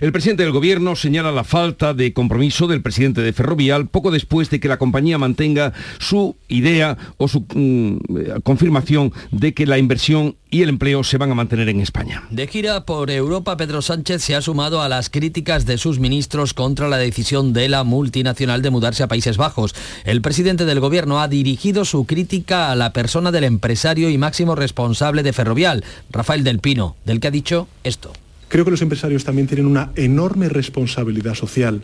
El 0.00 0.12
presidente 0.12 0.44
del 0.44 0.52
gobierno 0.52 0.96
señala 0.96 1.30
la 1.30 1.44
falta 1.44 1.92
de 1.92 2.14
compromiso 2.14 2.66
del 2.66 2.80
presidente 2.80 3.20
de 3.20 3.34
Ferrovial 3.34 3.86
poco 3.88 4.10
después 4.10 4.48
de 4.48 4.58
que 4.58 4.66
la 4.66 4.78
compañía 4.78 5.18
mantenga 5.18 5.74
su 5.98 6.36
idea 6.48 6.96
o 7.18 7.28
su 7.28 7.44
mm, 7.54 8.40
confirmación 8.42 9.12
de 9.30 9.52
que 9.52 9.66
la 9.66 9.76
inversión 9.76 10.36
y 10.48 10.62
el 10.62 10.70
empleo 10.70 11.04
se 11.04 11.18
van 11.18 11.30
a 11.30 11.34
mantener 11.34 11.68
en 11.68 11.80
España. 11.80 12.24
De 12.30 12.46
gira 12.46 12.86
por 12.86 13.10
Europa, 13.10 13.58
Pedro 13.58 13.82
Sánchez 13.82 14.22
se 14.22 14.34
ha 14.34 14.40
sumado 14.40 14.80
a 14.80 14.88
las 14.88 15.10
críticas 15.10 15.66
de 15.66 15.76
sus 15.76 15.98
ministros 15.98 16.54
contra 16.54 16.88
la 16.88 16.96
decisión 16.96 17.52
de 17.52 17.68
la 17.68 17.84
multinacional 17.84 18.62
de 18.62 18.70
mudarse 18.70 19.02
a 19.02 19.08
Países 19.08 19.36
Bajos. 19.36 19.74
El 20.04 20.22
presidente 20.22 20.64
del 20.64 20.80
gobierno 20.80 21.20
ha 21.20 21.28
dirigido 21.28 21.84
su 21.84 22.06
crítica 22.06 22.72
a 22.72 22.74
la 22.74 22.94
persona 22.94 23.32
del 23.32 23.44
empresario 23.44 24.08
y 24.08 24.16
máximo 24.16 24.54
responsable 24.54 25.22
de 25.22 25.34
Ferrovial, 25.34 25.84
Rafael 26.10 26.42
del 26.42 26.58
Pino, 26.58 26.96
del 27.04 27.20
que 27.20 27.28
ha 27.28 27.30
dicho 27.30 27.68
esto. 27.84 28.14
Creo 28.50 28.64
que 28.64 28.72
los 28.72 28.82
empresarios 28.82 29.22
también 29.22 29.46
tienen 29.46 29.64
una 29.64 29.92
enorme 29.94 30.48
responsabilidad 30.48 31.34
social 31.34 31.82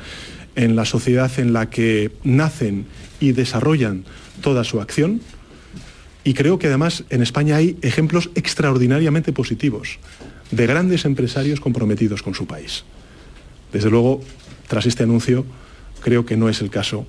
en 0.56 0.74
la 0.74 0.84
sociedad 0.84 1.30
en 1.38 1.52
la 1.52 1.70
que 1.70 2.10
nacen 2.24 2.86
y 3.20 3.30
desarrollan 3.30 4.04
toda 4.40 4.64
su 4.64 4.80
acción. 4.80 5.20
Y 6.24 6.34
creo 6.34 6.58
que 6.58 6.66
además 6.66 7.04
en 7.08 7.22
España 7.22 7.54
hay 7.54 7.78
ejemplos 7.82 8.30
extraordinariamente 8.34 9.32
positivos 9.32 10.00
de 10.50 10.66
grandes 10.66 11.04
empresarios 11.04 11.60
comprometidos 11.60 12.20
con 12.20 12.34
su 12.34 12.48
país. 12.48 12.82
Desde 13.72 13.88
luego, 13.88 14.20
tras 14.66 14.86
este 14.86 15.04
anuncio, 15.04 15.46
creo 16.00 16.26
que 16.26 16.36
no 16.36 16.48
es 16.48 16.60
el 16.62 16.70
caso 16.70 17.06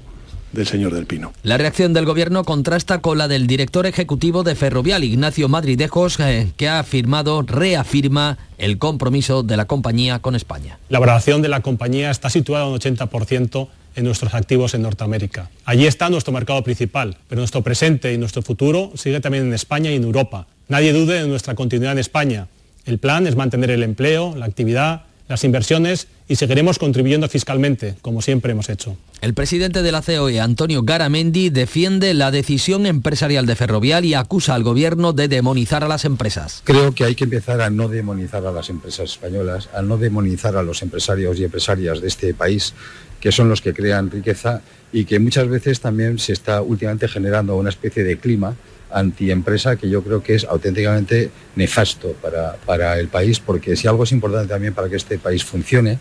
del 0.52 0.68
señor 0.68 0.94
Del 0.94 1.06
Pino. 1.06 1.34
La 1.44 1.58
reacción 1.58 1.94
del 1.94 2.06
gobierno 2.06 2.44
contrasta 2.44 3.00
con 3.00 3.18
la 3.18 3.28
del 3.28 3.48
director 3.48 3.86
ejecutivo 3.86 4.44
de 4.44 4.56
Ferrovial, 4.56 5.04
Ignacio 5.04 5.50
Madridejos, 5.50 6.20
eh, 6.20 6.52
que 6.58 6.68
ha 6.68 6.80
afirmado, 6.80 7.42
reafirma 7.42 8.38
el 8.58 8.78
compromiso 8.78 9.44
de 9.44 9.58
la 9.58 9.66
compañía 9.66 10.20
con 10.20 10.36
España. 10.36 10.80
La 10.90 11.00
valoración 11.00 11.42
de 11.42 11.50
la 11.50 11.62
compañía 11.62 12.12
está 12.12 12.30
situada 12.30 12.66
un 12.68 12.80
80% 12.80 13.68
en 13.96 14.06
nuestros 14.06 14.34
activos 14.36 14.76
en 14.76 14.84
Norteamérica. 14.84 15.50
Allí 15.66 15.88
está 15.88 16.10
nuestro 16.10 16.32
mercado 16.32 16.64
principal, 16.64 17.18
pero 17.28 17.42
nuestro 17.42 17.64
presente 17.64 18.14
y 18.14 18.18
nuestro 18.18 18.44
futuro 18.44 18.92
sigue 18.96 19.20
también 19.20 19.48
en 19.48 19.54
España 19.54 19.92
y 19.92 19.96
en 19.96 20.04
Europa. 20.04 20.48
Nadie 20.68 20.94
dude 20.94 21.22
de 21.22 21.28
nuestra 21.28 21.56
continuidad 21.56 21.94
en 21.94 22.00
España. 22.00 22.48
El 22.86 23.00
plan 23.00 23.26
es 23.26 23.36
mantener 23.36 23.72
el 23.72 23.84
empleo, 23.84 24.36
la 24.36 24.46
actividad, 24.46 25.07
las 25.28 25.44
inversiones 25.44 26.08
y 26.28 26.36
seguiremos 26.36 26.80
contribuyendo 26.80 27.28
fiscalmente, 27.28 27.96
como 28.02 28.22
siempre 28.22 28.52
hemos 28.52 28.70
hecho. 28.70 28.98
El 29.22 29.34
presidente 29.34 29.82
de 29.82 29.92
la 29.92 30.02
COE, 30.02 30.40
Antonio 30.40 30.84
Garamendi, 30.84 31.50
defiende 31.50 32.14
la 32.14 32.32
decisión 32.32 32.86
empresarial 32.86 33.46
de 33.46 33.56
Ferrovial 33.56 34.06
y 34.06 34.14
acusa 34.14 34.56
al 34.56 34.64
gobierno 34.64 35.14
de 35.14 35.28
demonizar 35.28 35.84
a 35.84 35.88
las 35.88 36.06
empresas. 36.06 36.62
Creo 36.64 36.94
que 36.94 37.04
hay 37.04 37.16
que 37.16 37.24
empezar 37.24 37.62
a 37.62 37.70
no 37.70 37.88
demonizar 37.88 38.46
a 38.46 38.52
las 38.52 38.70
empresas 38.70 39.12
españolas, 39.12 39.70
a 39.74 39.82
no 39.82 39.98
demonizar 39.98 40.56
a 40.56 40.64
los 40.64 40.82
empresarios 40.82 41.40
y 41.40 41.46
empresarias 41.46 42.02
de 42.02 42.08
este 42.08 42.34
país, 42.34 42.74
que 43.20 43.32
son 43.32 43.50
los 43.50 43.62
que 43.62 43.74
crean 43.74 44.12
riqueza 44.12 44.62
y 44.94 45.06
que 45.06 45.20
muchas 45.20 45.48
veces 45.48 45.82
también 45.82 46.20
se 46.20 46.34
está 46.34 46.62
últimamente 46.62 47.08
generando 47.08 47.56
una 47.58 47.70
especie 47.70 48.04
de 48.04 48.18
clima 48.18 48.56
antiempresa 48.92 49.76
que 49.76 49.90
yo 49.90 50.04
creo 50.04 50.24
que 50.24 50.36
es 50.36 50.46
auténticamente 50.46 51.32
nefasto 51.56 52.14
para, 52.22 52.56
para 52.66 53.00
el 53.00 53.08
país, 53.08 53.40
porque 53.40 53.76
si 53.76 53.88
algo 53.88 54.04
es 54.04 54.12
importante 54.12 54.48
también 54.48 54.74
para 54.74 54.90
que 54.90 54.96
este 54.96 55.18
país 55.18 55.44
funcione, 55.44 56.00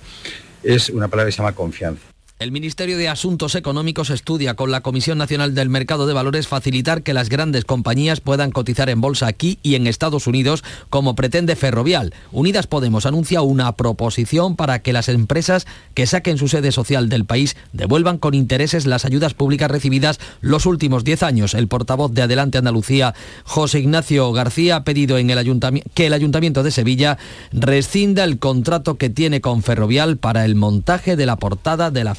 es 0.63 0.91
una 0.91 1.09
palabra 1.09 1.29
que 1.29 1.33
se 1.33 1.39
llama 1.39 1.55
confianza. 1.55 2.16
El 2.39 2.53
Ministerio 2.53 2.99
de 2.99 3.09
Asuntos 3.09 3.55
Económicos 3.55 4.11
estudia 4.11 4.53
con 4.53 4.71
la 4.71 4.83
Comisión 4.83 5.17
Nacional 5.17 5.55
del 5.55 5.71
Mercado 5.71 6.07
de 6.07 6.13
Valores 6.13 6.49
facilitar 6.49 7.03
que 7.03 7.15
las 7.15 7.31
grandes 7.31 7.65
compañías 7.65 8.21
puedan 8.21 8.51
cotizar 8.51 8.91
en 8.91 9.01
bolsa 9.01 9.27
aquí 9.27 9.59
y 9.63 9.75
en 9.75 9.87
Estados 9.87 10.27
Unidos, 10.27 10.63
como 10.91 11.15
pretende 11.15 11.57
Ferrovial. 11.57 12.13
Unidas 12.33 12.67
Podemos 12.67 13.07
anuncia 13.07 13.41
una 13.41 13.73
proposición 13.73 14.55
para 14.55 14.81
que 14.81 14.93
las 14.93 15.09
empresas 15.09 15.67
que 15.95 16.07
saquen 16.07 16.37
su 16.37 16.49
sede 16.49 16.73
social 16.73 17.09
del 17.09 17.25
país 17.25 17.57
devuelvan 17.73 18.19
con 18.19 18.35
intereses 18.35 18.85
las 18.85 19.07
ayudas 19.07 19.33
públicas 19.33 19.71
recibidas 19.71 20.21
los 20.43 20.67
últimos 20.67 21.05
10 21.05 21.23
años. 21.23 21.55
El 21.55 21.69
portavoz 21.69 22.13
de 22.13 22.21
Adelante 22.21 22.59
Andalucía, 22.59 23.15
José 23.45 23.79
Ignacio 23.79 24.31
García, 24.33 24.77
ha 24.77 24.85
pedido 24.85 25.17
en 25.17 25.31
el 25.31 25.39
que 25.95 26.07
el 26.07 26.13
Ayuntamiento 26.13 26.63
de 26.63 26.71
Sevilla 26.71 27.17
rescinda 27.51 28.25
el 28.25 28.39
contrato 28.39 28.97
que 28.97 29.09
tiene 29.09 29.41
con 29.41 29.63
Ferrovial 29.63 30.19
para 30.19 30.45
el 30.45 30.55
montaje 30.55 31.17
de 31.17 31.25
la 31.25 31.37
portada 31.37 31.91
de 31.91 32.05
la 32.05 32.15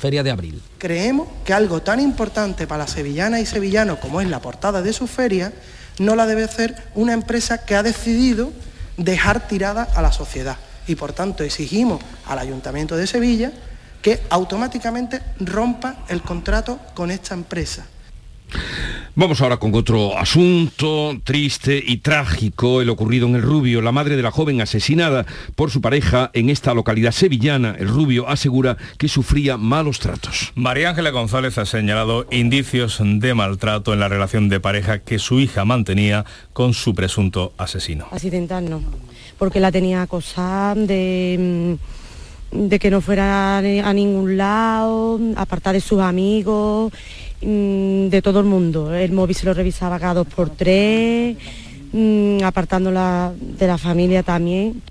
Creemos 0.78 1.28
que 1.44 1.54
algo 1.54 1.82
tan 1.82 2.00
importante 2.00 2.68
para 2.68 2.84
las 2.84 2.92
sevillanas 2.92 3.42
y 3.42 3.46
sevillanos 3.46 4.00
como 4.00 4.22
es 4.22 4.30
la 4.30 4.42
portada 4.42 4.82
de 4.82 4.94
su 4.94 5.08
feria, 5.08 5.54
no 6.00 6.16
la 6.16 6.26
debe 6.26 6.44
hacer 6.44 6.76
una 6.96 7.14
empresa 7.14 7.66
que 7.66 7.76
ha 7.76 7.84
decidido 7.84 8.52
dejar 8.98 9.48
tirada 9.48 9.84
a 9.84 10.02
la 10.02 10.12
sociedad. 10.12 10.58
Y 10.88 10.96
por 10.96 11.14
tanto 11.14 11.44
exigimos 11.44 12.02
al 12.26 12.40
Ayuntamiento 12.40 12.96
de 12.96 13.08
Sevilla 13.08 13.52
que 14.02 14.22
automáticamente 14.30 15.22
rompa 15.40 16.06
el 16.08 16.22
contrato 16.22 16.80
con 16.94 17.12
esta 17.12 17.34
empresa. 17.34 17.86
Vamos 19.20 19.42
ahora 19.42 19.58
con 19.58 19.74
otro 19.74 20.16
asunto 20.16 21.20
triste 21.24 21.84
y 21.84 21.98
trágico, 21.98 22.84
el 22.84 22.90
ocurrido 22.92 23.26
en 23.26 23.34
El 23.34 23.42
Rubio. 23.42 23.82
La 23.82 23.92
madre 23.92 24.16
de 24.16 24.22
la 24.22 24.30
joven 24.30 24.62
asesinada 24.62 25.26
por 25.56 25.72
su 25.72 25.82
pareja 25.82 26.30
en 26.34 26.52
esta 26.52 26.76
localidad 26.76 27.12
sevillana, 27.12 27.76
El 27.80 27.88
Rubio, 27.88 28.30
asegura 28.30 28.78
que 29.00 29.08
sufría 29.08 29.58
malos 29.58 30.00
tratos. 30.00 30.52
María 30.54 30.92
Ángela 30.92 31.10
González 31.10 31.58
ha 31.58 31.66
señalado 31.66 32.28
indicios 32.30 33.02
de 33.02 33.34
maltrato 33.34 33.92
en 33.92 34.00
la 34.00 34.08
relación 34.08 34.50
de 34.50 34.60
pareja 34.60 35.00
que 35.00 35.18
su 35.18 35.40
hija 35.40 35.66
mantenía 35.66 36.24
con 36.54 36.76
su 36.76 36.94
presunto 36.94 37.54
asesino. 37.58 38.08
Accidental 38.12 38.70
no, 38.70 38.84
porque 39.40 39.60
la 39.60 39.72
tenía 39.72 40.04
acosada 40.04 40.76
de, 40.76 41.78
de 42.52 42.80
que 42.80 42.92
no 42.92 43.02
fuera 43.02 43.58
a 43.58 43.94
ningún 43.94 44.38
lado, 44.38 45.20
apartar 45.38 45.74
de 45.74 45.82
sus 45.82 46.02
amigos, 46.02 46.94
mm, 47.42 48.08
de 48.10 48.22
todo 48.22 48.40
el 48.40 48.46
mundo. 48.46 48.94
El 48.94 49.12
móvil 49.12 49.36
se 49.36 49.46
lo 49.46 49.54
revisaba 49.54 50.00
cada 50.00 50.16
dos 50.16 50.28
por 50.28 50.50
tres, 50.50 51.38
mm, 51.92 52.44
apartándola 52.44 53.34
de 53.40 53.68
la 53.68 53.78
familia 53.78 54.24
también. 54.24 54.82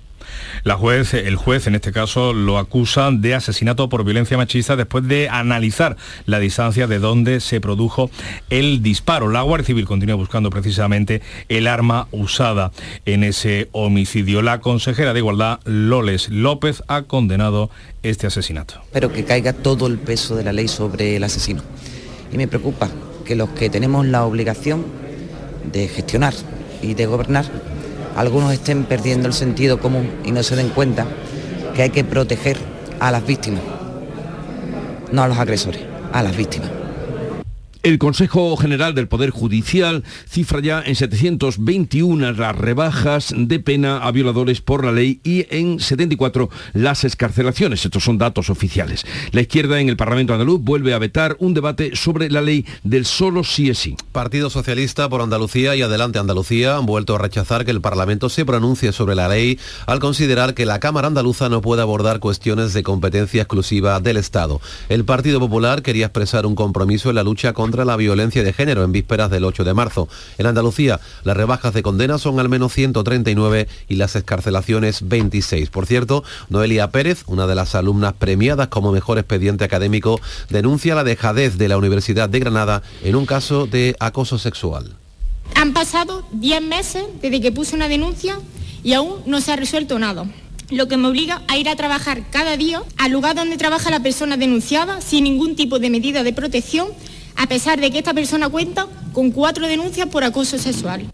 La 0.63 0.75
juez, 0.75 1.13
el 1.13 1.35
juez 1.35 1.67
en 1.67 1.75
este 1.75 1.91
caso 1.91 2.33
lo 2.33 2.57
acusa 2.57 3.11
de 3.11 3.35
asesinato 3.35 3.89
por 3.89 4.03
violencia 4.03 4.37
machista 4.37 4.75
después 4.75 5.07
de 5.07 5.29
analizar 5.29 5.97
la 6.25 6.39
distancia 6.39 6.87
de 6.87 6.99
donde 6.99 7.39
se 7.39 7.61
produjo 7.61 8.09
el 8.49 8.81
disparo. 8.81 9.29
La 9.29 9.41
Guardia 9.41 9.67
Civil 9.67 9.85
continúa 9.85 10.15
buscando 10.15 10.49
precisamente 10.49 11.21
el 11.49 11.67
arma 11.67 12.07
usada 12.11 12.71
en 13.05 13.23
ese 13.23 13.69
homicidio. 13.71 14.41
La 14.41 14.59
consejera 14.59 15.13
de 15.13 15.19
Igualdad, 15.19 15.59
Loles 15.65 16.29
López, 16.29 16.83
ha 16.87 17.03
condenado 17.03 17.69
este 18.03 18.27
asesinato. 18.27 18.81
Pero 18.91 19.11
que 19.11 19.23
caiga 19.23 19.53
todo 19.53 19.87
el 19.87 19.97
peso 19.97 20.35
de 20.35 20.43
la 20.43 20.53
ley 20.53 20.67
sobre 20.67 21.15
el 21.15 21.23
asesino. 21.23 21.63
Y 22.31 22.37
me 22.37 22.47
preocupa 22.47 22.89
que 23.25 23.35
los 23.35 23.49
que 23.49 23.69
tenemos 23.69 24.05
la 24.05 24.25
obligación 24.25 24.85
de 25.71 25.87
gestionar 25.87 26.33
y 26.81 26.93
de 26.93 27.05
gobernar 27.05 27.45
algunos 28.15 28.51
estén 28.51 28.85
perdiendo 28.85 29.27
el 29.27 29.33
sentido 29.33 29.79
común 29.79 30.09
y 30.25 30.31
no 30.31 30.41
se 30.41 30.55
den 30.55 30.69
cuenta 30.69 31.05
que 31.75 31.83
hay 31.83 31.89
que 31.91 32.03
proteger 32.03 32.57
a 32.99 33.11
las 33.11 33.25
víctimas, 33.25 33.61
no 35.11 35.21
a 35.21 35.27
los 35.27 35.37
agresores, 35.37 35.81
a 36.11 36.23
las 36.23 36.35
víctimas. 36.35 36.71
El 37.83 37.99
Consejo 37.99 38.55
General 38.57 38.95
del 38.95 39.07
Poder 39.07 39.29
Judicial 39.29 40.03
cifra 40.27 40.59
ya 40.61 40.81
en 40.85 40.95
721 40.95 42.31
las 42.31 42.55
rebajas 42.55 43.33
de 43.35 43.59
pena 43.59 43.99
a 43.99 44.11
violadores 44.11 44.61
por 44.61 44.83
la 44.83 44.91
ley 44.91 45.19
y 45.23 45.45
en 45.49 45.79
74 45.79 46.49
las 46.73 47.03
escarcelaciones. 47.03 47.85
Estos 47.85 48.03
son 48.03 48.17
datos 48.17 48.49
oficiales. 48.49 49.05
La 49.31 49.41
izquierda 49.41 49.79
en 49.79 49.89
el 49.89 49.97
Parlamento 49.97 50.33
andaluz 50.33 50.61
vuelve 50.61 50.93
a 50.93 50.99
vetar 50.99 51.37
un 51.39 51.53
debate 51.53 51.95
sobre 51.95 52.29
la 52.29 52.41
ley 52.41 52.65
del 52.83 53.05
solo 53.05 53.43
sí 53.43 53.69
es 53.69 53.77
sí. 53.77 53.95
Partido 54.11 54.49
Socialista 54.49 55.07
por 55.09 55.21
Andalucía 55.21 55.75
y 55.75 55.81
Adelante 55.81 56.19
Andalucía 56.19 56.77
han 56.77 56.85
vuelto 56.85 57.15
a 57.15 57.19
rechazar 57.19 57.63
que 57.63 57.71
el 57.71 57.81
Parlamento 57.81 58.29
se 58.29 58.45
pronuncie 58.45 58.91
sobre 58.91 59.15
la 59.15 59.27
ley 59.27 59.59
al 59.85 59.99
considerar 59.99 60.53
que 60.53 60.65
la 60.65 60.79
Cámara 60.79 61.07
Andaluza 61.07 61.49
no 61.49 61.61
puede 61.61 61.81
abordar 61.81 62.19
cuestiones 62.19 62.73
de 62.73 62.83
competencia 62.83 63.43
exclusiva 63.43 63.99
del 63.99 64.17
Estado. 64.17 64.61
El 64.89 65.05
Partido 65.05 65.39
Popular 65.39 65.83
quería 65.83 66.07
expresar 66.07 66.45
un 66.45 66.55
compromiso 66.55 67.09
en 67.09 67.15
la 67.15 67.23
lucha 67.23 67.53
contra 67.53 67.66
la 67.71 67.95
violencia 67.95 68.43
de 68.43 68.53
género 68.53 68.83
en 68.83 68.91
vísperas 68.91 69.29
del 69.29 69.43
8 69.43 69.63
de 69.63 69.73
marzo. 69.73 70.07
En 70.37 70.45
Andalucía, 70.45 70.99
las 71.23 71.37
rebajas 71.37 71.73
de 71.73 71.83
condena 71.83 72.17
son 72.17 72.39
al 72.39 72.49
menos 72.49 72.73
139 72.73 73.67
y 73.87 73.95
las 73.95 74.15
escarcelaciones 74.15 75.07
26. 75.07 75.69
Por 75.69 75.85
cierto, 75.85 76.23
Noelia 76.49 76.91
Pérez, 76.91 77.23
una 77.27 77.47
de 77.47 77.55
las 77.55 77.75
alumnas 77.75 78.13
premiadas 78.13 78.69
como 78.69 78.91
mejor 78.91 79.17
expediente 79.17 79.63
académico, 79.63 80.19
denuncia 80.49 80.95
la 80.95 81.03
dejadez 81.03 81.57
de 81.57 81.67
la 81.67 81.77
Universidad 81.77 82.29
de 82.29 82.39
Granada 82.39 82.83
en 83.03 83.15
un 83.15 83.25
caso 83.25 83.67
de 83.67 83.95
acoso 83.99 84.37
sexual. 84.37 84.95
Han 85.55 85.73
pasado 85.73 86.25
10 86.33 86.61
meses 86.61 87.03
desde 87.21 87.41
que 87.41 87.51
puse 87.51 87.75
una 87.75 87.87
denuncia 87.87 88.39
y 88.83 88.93
aún 88.93 89.15
no 89.25 89.41
se 89.41 89.51
ha 89.51 89.55
resuelto 89.55 89.99
nada 89.99 90.25
lo 90.69 90.87
que 90.87 90.97
me 90.97 91.07
obliga 91.07 91.41
a 91.47 91.57
ir 91.57 91.69
a 91.69 91.75
trabajar 91.75 92.23
cada 92.29 92.57
día 92.57 92.81
al 92.97 93.11
lugar 93.11 93.35
donde 93.35 93.57
trabaja 93.57 93.89
la 93.89 94.01
persona 94.01 94.37
denunciada 94.37 95.01
sin 95.01 95.23
ningún 95.23 95.55
tipo 95.55 95.79
de 95.79 95.89
medida 95.89 96.23
de 96.23 96.33
protección 96.33 96.87
a 97.37 97.47
pesar 97.47 97.79
de 97.79 97.91
que 97.91 97.99
esta 97.99 98.13
persona 98.13 98.49
cuenta 98.49 98.87
con 99.13 99.31
cuatro 99.31 99.67
denuncias 99.67 100.07
por 100.07 100.23
acoso 100.23 100.57
sexual. 100.57 101.05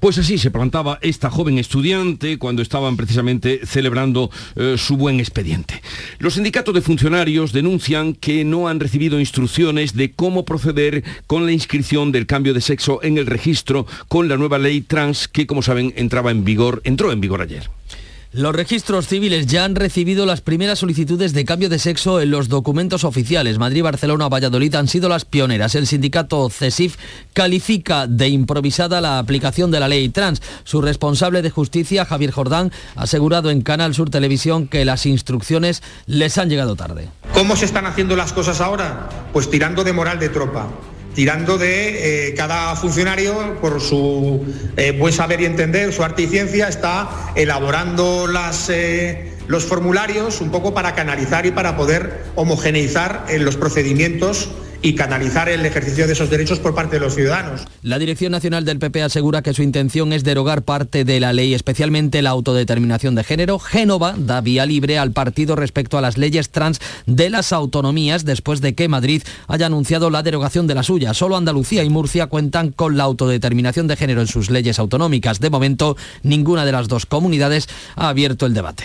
Pues 0.00 0.16
así 0.16 0.38
se 0.38 0.50
plantaba 0.50 0.98
esta 1.02 1.28
joven 1.28 1.58
estudiante 1.58 2.38
cuando 2.38 2.62
estaban 2.62 2.96
precisamente 2.96 3.66
celebrando 3.66 4.30
eh, 4.56 4.76
su 4.78 4.96
buen 4.96 5.20
expediente. 5.20 5.82
Los 6.18 6.34
sindicatos 6.34 6.74
de 6.74 6.80
funcionarios 6.80 7.52
denuncian 7.52 8.14
que 8.14 8.42
no 8.42 8.66
han 8.66 8.80
recibido 8.80 9.20
instrucciones 9.20 9.94
de 9.94 10.12
cómo 10.12 10.46
proceder 10.46 11.04
con 11.26 11.44
la 11.44 11.52
inscripción 11.52 12.12
del 12.12 12.24
cambio 12.24 12.54
de 12.54 12.62
sexo 12.62 13.00
en 13.02 13.18
el 13.18 13.26
registro 13.26 13.86
con 14.08 14.30
la 14.30 14.38
nueva 14.38 14.56
ley 14.56 14.80
trans 14.80 15.28
que, 15.28 15.46
como 15.46 15.60
saben, 15.60 15.92
entraba 15.96 16.30
en 16.30 16.44
vigor, 16.44 16.80
entró 16.84 17.12
en 17.12 17.20
vigor 17.20 17.42
ayer. 17.42 17.68
Los 18.32 18.54
registros 18.54 19.08
civiles 19.08 19.48
ya 19.48 19.64
han 19.64 19.74
recibido 19.74 20.24
las 20.24 20.40
primeras 20.40 20.78
solicitudes 20.78 21.32
de 21.32 21.44
cambio 21.44 21.68
de 21.68 21.80
sexo 21.80 22.20
en 22.20 22.30
los 22.30 22.48
documentos 22.48 23.02
oficiales. 23.02 23.58
Madrid, 23.58 23.82
Barcelona 23.82 24.28
Valladolid 24.28 24.72
han 24.76 24.86
sido 24.86 25.08
las 25.08 25.24
pioneras. 25.24 25.74
El 25.74 25.88
sindicato 25.88 26.48
CESIF 26.48 26.96
califica 27.32 28.06
de 28.06 28.28
improvisada 28.28 29.00
la 29.00 29.18
aplicación 29.18 29.72
de 29.72 29.80
la 29.80 29.88
ley 29.88 30.10
trans. 30.10 30.42
Su 30.62 30.80
responsable 30.80 31.42
de 31.42 31.50
justicia, 31.50 32.04
Javier 32.04 32.30
Jordán, 32.30 32.70
ha 32.94 33.02
asegurado 33.02 33.50
en 33.50 33.62
Canal 33.62 33.96
Sur 33.96 34.10
Televisión 34.10 34.68
que 34.68 34.84
las 34.84 35.06
instrucciones 35.06 35.82
les 36.06 36.38
han 36.38 36.48
llegado 36.48 36.76
tarde. 36.76 37.08
¿Cómo 37.34 37.56
se 37.56 37.64
están 37.64 37.86
haciendo 37.86 38.14
las 38.14 38.32
cosas 38.32 38.60
ahora? 38.60 39.08
Pues 39.32 39.50
tirando 39.50 39.82
de 39.82 39.92
moral 39.92 40.20
de 40.20 40.28
tropa 40.28 40.68
tirando 41.14 41.58
de 41.58 42.28
eh, 42.28 42.34
cada 42.34 42.76
funcionario, 42.76 43.58
por 43.60 43.80
su 43.80 44.44
eh, 44.76 44.92
buen 44.92 45.12
saber 45.12 45.40
y 45.40 45.46
entender, 45.46 45.92
su 45.92 46.02
arte 46.02 46.22
y 46.22 46.26
ciencia, 46.26 46.68
está 46.68 47.32
elaborando 47.34 48.28
eh, 48.68 49.32
los 49.48 49.64
formularios 49.64 50.40
un 50.40 50.50
poco 50.50 50.72
para 50.74 50.94
canalizar 50.94 51.46
y 51.46 51.50
para 51.50 51.76
poder 51.76 52.24
homogeneizar 52.36 53.26
en 53.28 53.44
los 53.44 53.56
procedimientos 53.56 54.50
y 54.82 54.94
canalizar 54.94 55.48
el 55.48 55.64
ejercicio 55.66 56.06
de 56.06 56.12
esos 56.12 56.30
derechos 56.30 56.58
por 56.58 56.74
parte 56.74 56.96
de 56.96 57.00
los 57.00 57.14
ciudadanos. 57.14 57.62
La 57.82 57.98
Dirección 57.98 58.32
Nacional 58.32 58.64
del 58.64 58.78
PP 58.78 59.02
asegura 59.02 59.42
que 59.42 59.54
su 59.54 59.62
intención 59.62 60.12
es 60.12 60.24
derogar 60.24 60.62
parte 60.62 61.04
de 61.04 61.20
la 61.20 61.32
ley, 61.32 61.54
especialmente 61.54 62.22
la 62.22 62.30
autodeterminación 62.30 63.14
de 63.14 63.24
género. 63.24 63.58
Génova 63.58 64.14
da 64.16 64.40
vía 64.40 64.66
libre 64.66 64.98
al 64.98 65.12
partido 65.12 65.56
respecto 65.56 65.98
a 65.98 66.00
las 66.00 66.16
leyes 66.16 66.50
trans 66.50 66.80
de 67.06 67.30
las 67.30 67.52
autonomías 67.52 68.24
después 68.24 68.60
de 68.60 68.74
que 68.74 68.88
Madrid 68.88 69.22
haya 69.48 69.66
anunciado 69.66 70.10
la 70.10 70.22
derogación 70.22 70.66
de 70.66 70.74
la 70.74 70.82
suya. 70.82 71.14
Solo 71.14 71.36
Andalucía 71.36 71.84
y 71.84 71.90
Murcia 71.90 72.26
cuentan 72.26 72.70
con 72.70 72.96
la 72.96 73.04
autodeterminación 73.04 73.86
de 73.86 73.96
género 73.96 74.20
en 74.20 74.26
sus 74.26 74.50
leyes 74.50 74.78
autonómicas. 74.78 75.40
De 75.40 75.50
momento, 75.50 75.96
ninguna 76.22 76.64
de 76.64 76.72
las 76.72 76.88
dos 76.88 77.06
comunidades 77.06 77.68
ha 77.96 78.08
abierto 78.08 78.46
el 78.46 78.54
debate. 78.54 78.84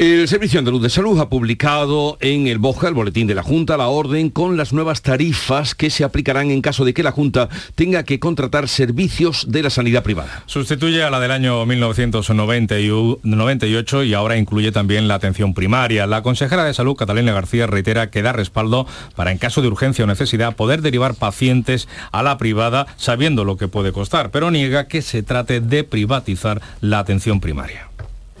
El 0.00 0.26
Servicio 0.28 0.58
Andaluz 0.58 0.80
de 0.80 0.88
Salud 0.88 1.20
ha 1.20 1.28
publicado 1.28 2.16
en 2.22 2.46
el 2.46 2.56
BOJA, 2.56 2.88
el 2.88 2.94
Boletín 2.94 3.26
de 3.26 3.34
la 3.34 3.42
Junta, 3.42 3.76
la 3.76 3.88
orden 3.88 4.30
con 4.30 4.56
las 4.56 4.72
nuevas 4.72 5.02
tarifas 5.02 5.74
que 5.74 5.90
se 5.90 6.04
aplicarán 6.04 6.50
en 6.50 6.62
caso 6.62 6.86
de 6.86 6.94
que 6.94 7.02
la 7.02 7.12
Junta 7.12 7.50
tenga 7.74 8.02
que 8.02 8.18
contratar 8.18 8.66
servicios 8.66 9.52
de 9.52 9.62
la 9.62 9.68
sanidad 9.68 10.02
privada. 10.02 10.42
Sustituye 10.46 11.04
a 11.04 11.10
la 11.10 11.20
del 11.20 11.32
año 11.32 11.66
1998 11.66 14.04
y 14.04 14.14
ahora 14.14 14.38
incluye 14.38 14.72
también 14.72 15.06
la 15.06 15.16
atención 15.16 15.52
primaria. 15.52 16.06
La 16.06 16.22
consejera 16.22 16.64
de 16.64 16.72
Salud, 16.72 16.96
Catalina 16.96 17.34
García, 17.34 17.66
reitera 17.66 18.08
que 18.08 18.22
da 18.22 18.32
respaldo 18.32 18.86
para, 19.16 19.32
en 19.32 19.36
caso 19.36 19.60
de 19.60 19.68
urgencia 19.68 20.04
o 20.04 20.08
necesidad, 20.08 20.56
poder 20.56 20.80
derivar 20.80 21.14
pacientes 21.14 21.88
a 22.10 22.22
la 22.22 22.38
privada 22.38 22.86
sabiendo 22.96 23.44
lo 23.44 23.58
que 23.58 23.68
puede 23.68 23.92
costar, 23.92 24.30
pero 24.30 24.50
niega 24.50 24.88
que 24.88 25.02
se 25.02 25.22
trate 25.22 25.60
de 25.60 25.84
privatizar 25.84 26.62
la 26.80 27.00
atención 27.00 27.40
primaria. 27.40 27.90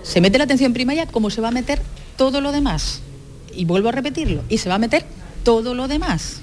Se 0.02 0.20
mete 0.20 0.38
la 0.38 0.44
atención 0.44 0.72
primaria 0.72 1.06
como 1.06 1.30
se 1.30 1.40
va 1.40 1.48
a 1.48 1.52
meter 1.52 1.80
todo 2.16 2.40
lo 2.40 2.52
demás. 2.52 3.00
Y 3.54 3.64
vuelvo 3.64 3.88
a 3.88 3.92
repetirlo, 3.92 4.42
y 4.48 4.58
se 4.58 4.68
va 4.68 4.76
a 4.76 4.78
meter 4.78 5.04
todo 5.42 5.74
lo 5.74 5.88
demás. 5.88 6.40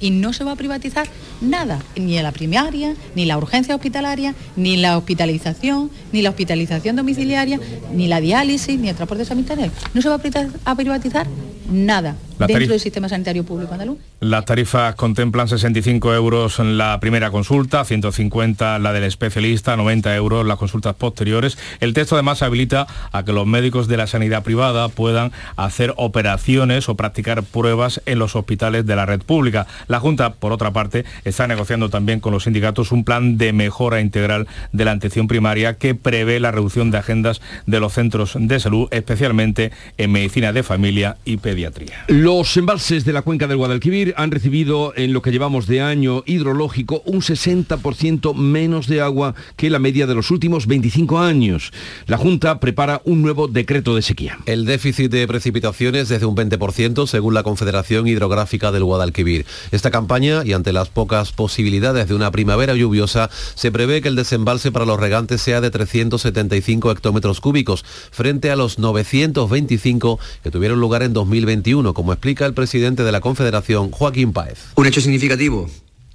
Y 0.00 0.10
no 0.10 0.32
se 0.32 0.44
va 0.44 0.52
a 0.52 0.56
privatizar 0.56 1.08
nada, 1.40 1.82
ni 1.96 2.20
la 2.20 2.32
primaria, 2.32 2.94
ni 3.14 3.24
la 3.24 3.36
urgencia 3.36 3.74
hospitalaria, 3.74 4.34
ni 4.56 4.76
la 4.76 4.96
hospitalización, 4.96 5.90
ni 6.12 6.22
la 6.22 6.30
hospitalización 6.30 6.96
domiciliaria, 6.96 7.60
ni 7.92 8.06
la 8.06 8.20
diálisis, 8.20 8.78
ni 8.78 8.88
el 8.88 8.96
transporte 8.96 9.24
sanitario. 9.24 9.70
No 9.94 10.02
se 10.02 10.08
va 10.08 10.20
a 10.64 10.74
privatizar 10.76 11.26
nada 11.68 12.16
dentro 12.38 12.68
del 12.68 12.80
sistema 12.80 13.08
sanitario 13.08 13.44
público 13.44 13.72
andaluz. 13.72 13.98
Las 14.20 14.44
tarifas 14.44 14.94
contemplan 14.94 15.48
65 15.48 16.14
euros 16.14 16.60
en 16.60 16.78
la 16.78 16.98
primera 17.00 17.30
consulta, 17.30 17.84
150 17.84 18.78
la 18.78 18.92
del 18.92 19.04
especialista, 19.04 19.76
90 19.76 20.14
euros 20.14 20.46
las 20.46 20.58
consultas 20.58 20.94
posteriores. 20.94 21.58
El 21.80 21.94
texto 21.94 22.14
además 22.14 22.42
habilita 22.42 22.86
a 23.10 23.24
que 23.24 23.32
los 23.32 23.46
médicos 23.46 23.88
de 23.88 23.96
la 23.96 24.06
sanidad 24.06 24.44
privada 24.44 24.88
puedan 24.88 25.32
hacer 25.56 25.94
operaciones 25.96 26.88
o 26.88 26.94
practicar 26.94 27.42
pruebas 27.42 28.00
en 28.06 28.18
los 28.18 28.36
hospitales 28.36 28.86
de 28.86 28.96
la 28.96 29.06
red 29.06 29.20
pública. 29.20 29.66
La 29.88 30.00
Junta, 30.00 30.34
por 30.34 30.52
otra 30.52 30.72
parte, 30.72 31.04
está 31.24 31.46
negociando 31.46 31.90
también 31.90 32.20
con 32.20 32.32
los 32.32 32.44
sindicatos 32.44 32.92
un 32.92 33.04
plan 33.04 33.36
de 33.36 33.52
mejora 33.52 34.00
integral 34.00 34.46
de 34.72 34.84
la 34.84 34.92
atención 34.92 35.26
primaria 35.26 35.74
que 35.74 35.94
prevé 35.94 36.38
la 36.38 36.52
reducción 36.52 36.90
de 36.90 36.98
agendas 36.98 37.40
de 37.66 37.80
los 37.80 37.94
centros 37.94 38.36
de 38.38 38.60
salud, 38.60 38.88
especialmente 38.90 39.72
en 39.96 40.12
medicina 40.12 40.52
de 40.52 40.62
familia 40.62 41.16
y 41.24 41.36
pediatría 41.38 41.57
Los 42.06 42.56
embalses 42.56 43.04
de 43.04 43.12
la 43.12 43.22
cuenca 43.22 43.46
del 43.46 43.56
Guadalquivir 43.56 44.14
han 44.16 44.30
recibido 44.30 44.92
en 44.96 45.12
lo 45.12 45.22
que 45.22 45.32
llevamos 45.32 45.66
de 45.66 45.80
año 45.80 46.22
hidrológico 46.24 47.02
un 47.04 47.20
60% 47.20 48.34
menos 48.34 48.86
de 48.86 49.00
agua 49.00 49.34
que 49.56 49.70
la 49.70 49.78
media 49.78 50.06
de 50.06 50.14
los 50.14 50.30
últimos 50.30 50.66
25 50.66 51.18
años. 51.18 51.72
La 52.06 52.16
Junta 52.16 52.60
prepara 52.60 53.02
un 53.04 53.22
nuevo 53.22 53.48
decreto 53.48 53.96
de 53.96 54.02
sequía. 54.02 54.38
El 54.46 54.66
déficit 54.66 55.10
de 55.10 55.26
precipitaciones 55.26 56.10
es 56.10 56.20
de 56.20 56.26
un 56.26 56.36
20% 56.36 57.06
según 57.06 57.34
la 57.34 57.42
Confederación 57.42 58.06
Hidrográfica 58.06 58.70
del 58.70 58.84
Guadalquivir. 58.84 59.44
Esta 59.72 59.90
campaña 59.90 60.42
y 60.44 60.52
ante 60.52 60.72
las 60.72 60.88
pocas 60.88 61.32
posibilidades 61.32 62.08
de 62.08 62.14
una 62.14 62.30
primavera 62.30 62.74
lluviosa, 62.74 63.30
se 63.54 63.72
prevé 63.72 64.00
que 64.00 64.08
el 64.08 64.16
desembalse 64.16 64.70
para 64.70 64.86
los 64.86 65.00
regantes 65.00 65.42
sea 65.42 65.60
de 65.60 65.70
375 65.70 66.92
hectómetros 66.92 67.40
cúbicos 67.40 67.84
frente 68.10 68.50
a 68.50 68.56
los 68.56 68.78
925 68.78 70.18
que 70.42 70.50
tuvieron 70.50 70.80
lugar 70.80 71.02
en 71.02 71.12
2021 71.48 71.94
como 71.94 72.12
explica 72.12 72.44
el 72.44 72.52
presidente 72.52 73.04
de 73.04 73.12
la 73.12 73.20
Confederación, 73.20 73.90
Joaquín 73.90 74.32
Páez. 74.32 74.58
Un 74.74 74.86
hecho 74.86 75.00
significativo, 75.00 75.68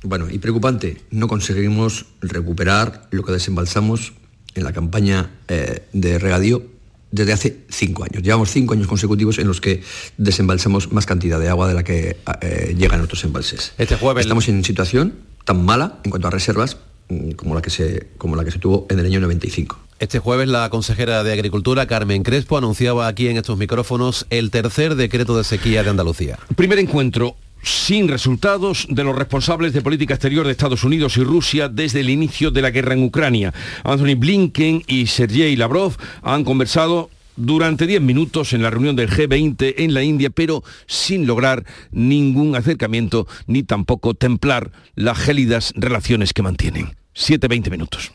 bueno, 0.04 0.28
y 0.30 0.38
preocupante, 0.38 1.02
no 1.10 1.28
conseguimos 1.28 2.06
recuperar 2.22 3.08
lo 3.10 3.24
que 3.24 3.32
desembalsamos 3.32 4.14
en 4.54 4.64
la 4.64 4.74
campaña 4.74 5.32
eh, 5.48 5.88
de 5.92 6.20
regadío 6.20 6.64
desde 7.12 7.34
hace 7.34 7.58
cinco 7.70 8.04
años. 8.04 8.22
Llevamos 8.22 8.52
cinco 8.52 8.74
años 8.74 8.88
consecutivos 8.88 9.40
en 9.40 9.48
los 9.48 9.60
que 9.60 9.82
desembalsamos 10.18 10.92
más 10.92 11.06
cantidad 11.06 11.40
de 11.40 11.50
agua 11.50 11.68
de 11.68 11.74
la 11.74 11.84
que 11.84 12.18
eh, 12.42 12.76
llega 12.78 12.96
en 12.96 13.02
otros 13.02 13.24
embalses. 13.24 13.74
Este 13.78 13.96
jueves 13.96 14.26
estamos 14.26 14.48
en 14.50 14.64
situación 14.64 15.16
tan 15.46 15.66
mala 15.66 16.00
en 16.04 16.12
cuanto 16.12 16.28
a 16.28 16.32
reservas 16.32 16.78
mm, 17.10 17.32
como 17.32 17.56
la 17.56 17.62
que 17.62 17.72
se, 17.72 18.10
como 18.18 18.36
la 18.36 18.46
que 18.46 18.52
se 18.52 18.60
tuvo 18.60 18.86
en 18.90 19.00
el 19.00 19.06
año 19.08 19.20
95. 19.20 19.80
Este 20.00 20.20
jueves 20.20 20.48
la 20.48 20.70
consejera 20.70 21.24
de 21.24 21.34
Agricultura, 21.34 21.88
Carmen 21.88 22.24
Crespo, 22.24 22.58
anunciaba 22.58 23.08
aquí 23.08 23.28
en 23.28 23.38
estos 23.38 23.58
micrófonos 23.58 24.26
el 24.30 24.52
tercer 24.52 24.96
decreto 24.96 25.38
de 25.38 25.44
sequía 25.44 25.84
de 25.84 25.90
Andalucía. 25.90 26.38
Primer 26.56 26.80
encuentro 26.80 27.36
sin 27.64 28.10
resultados 28.10 28.86
de 28.90 29.04
los 29.04 29.16
responsables 29.16 29.74
de 29.74 29.82
política 29.82 30.16
exterior 30.16 30.46
de 30.46 30.52
Estados 30.52 30.84
Unidos 30.84 31.16
y 31.18 31.24
Rusia 31.24 31.70
desde 31.70 32.02
el 32.02 32.10
inicio 32.10 32.52
de 32.52 32.62
la 32.62 32.72
guerra 32.72 32.94
en 32.94 33.04
Ucrania. 33.04 33.54
Anthony 33.84 34.16
Blinken 34.18 34.84
y 34.88 35.08
Sergei 35.08 35.56
Lavrov 35.56 35.96
han 36.22 36.44
conversado 36.44 37.10
durante 37.36 37.88
10 37.88 38.02
minutos 38.02 38.54
en 38.54 38.62
la 38.62 38.70
reunión 38.70 38.96
del 38.96 39.10
G20 39.10 39.76
en 39.78 39.94
la 39.94 40.04
India, 40.04 40.30
pero 40.30 40.64
sin 40.86 41.26
lograr 41.26 41.66
ningún 41.92 42.56
acercamiento 42.56 43.28
ni 43.48 43.64
tampoco 43.64 44.14
templar 44.14 44.72
las 44.96 45.18
gélidas 45.18 45.74
relaciones 45.76 46.34
que 46.34 46.44
mantienen. 46.44 46.96
7-20 47.16 47.72
minutos. 47.72 48.12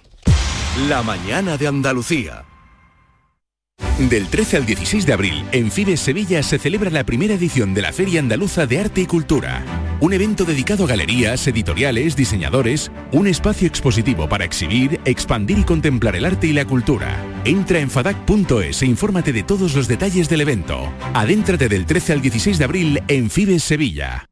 La 0.76 1.02
mañana 1.02 1.57
de 1.57 1.66
Andalucía. 1.66 2.44
Del 3.98 4.28
13 4.28 4.59
al 4.59 4.66
16 4.66 5.07
de 5.07 5.12
abril, 5.12 5.44
en 5.50 5.72
Fides 5.72 5.98
Sevilla 5.98 6.40
se 6.44 6.57
celebra 6.57 6.88
la 6.88 7.02
primera 7.02 7.35
edición 7.35 7.74
de 7.74 7.83
la 7.83 7.92
Feria 7.92 8.20
Andaluza 8.20 8.64
de 8.66 8.78
Arte 8.78 9.00
y 9.00 9.07
Cultura. 9.07 9.64
Un 10.00 10.12
evento 10.12 10.44
dedicado 10.44 10.85
a 10.85 10.87
galerías, 10.87 11.44
editoriales, 11.48 12.14
diseñadores, 12.14 12.92
un 13.11 13.26
espacio 13.26 13.66
expositivo 13.66 14.28
para 14.28 14.44
exhibir, 14.44 15.00
expandir 15.04 15.59
y 15.59 15.64
contemplar 15.64 16.14
el 16.14 16.26
arte 16.26 16.46
y 16.46 16.52
la 16.52 16.64
cultura. 16.64 17.16
Entra 17.44 17.81
en 17.81 17.90
fadac.es 17.90 18.83
e 18.83 18.87
infórmate 18.87 19.33
de 19.33 19.42
todos 19.42 19.74
los 19.74 19.88
detalles 19.88 20.28
del 20.28 20.42
evento. 20.42 20.92
Adéntrate 21.12 21.68
del 21.68 21.87
13 21.87 22.12
al 22.12 22.20
16 22.20 22.59
de 22.59 22.64
abril 22.64 23.02
en 23.09 23.31
Fides 23.31 23.64
Sevilla. 23.64 24.28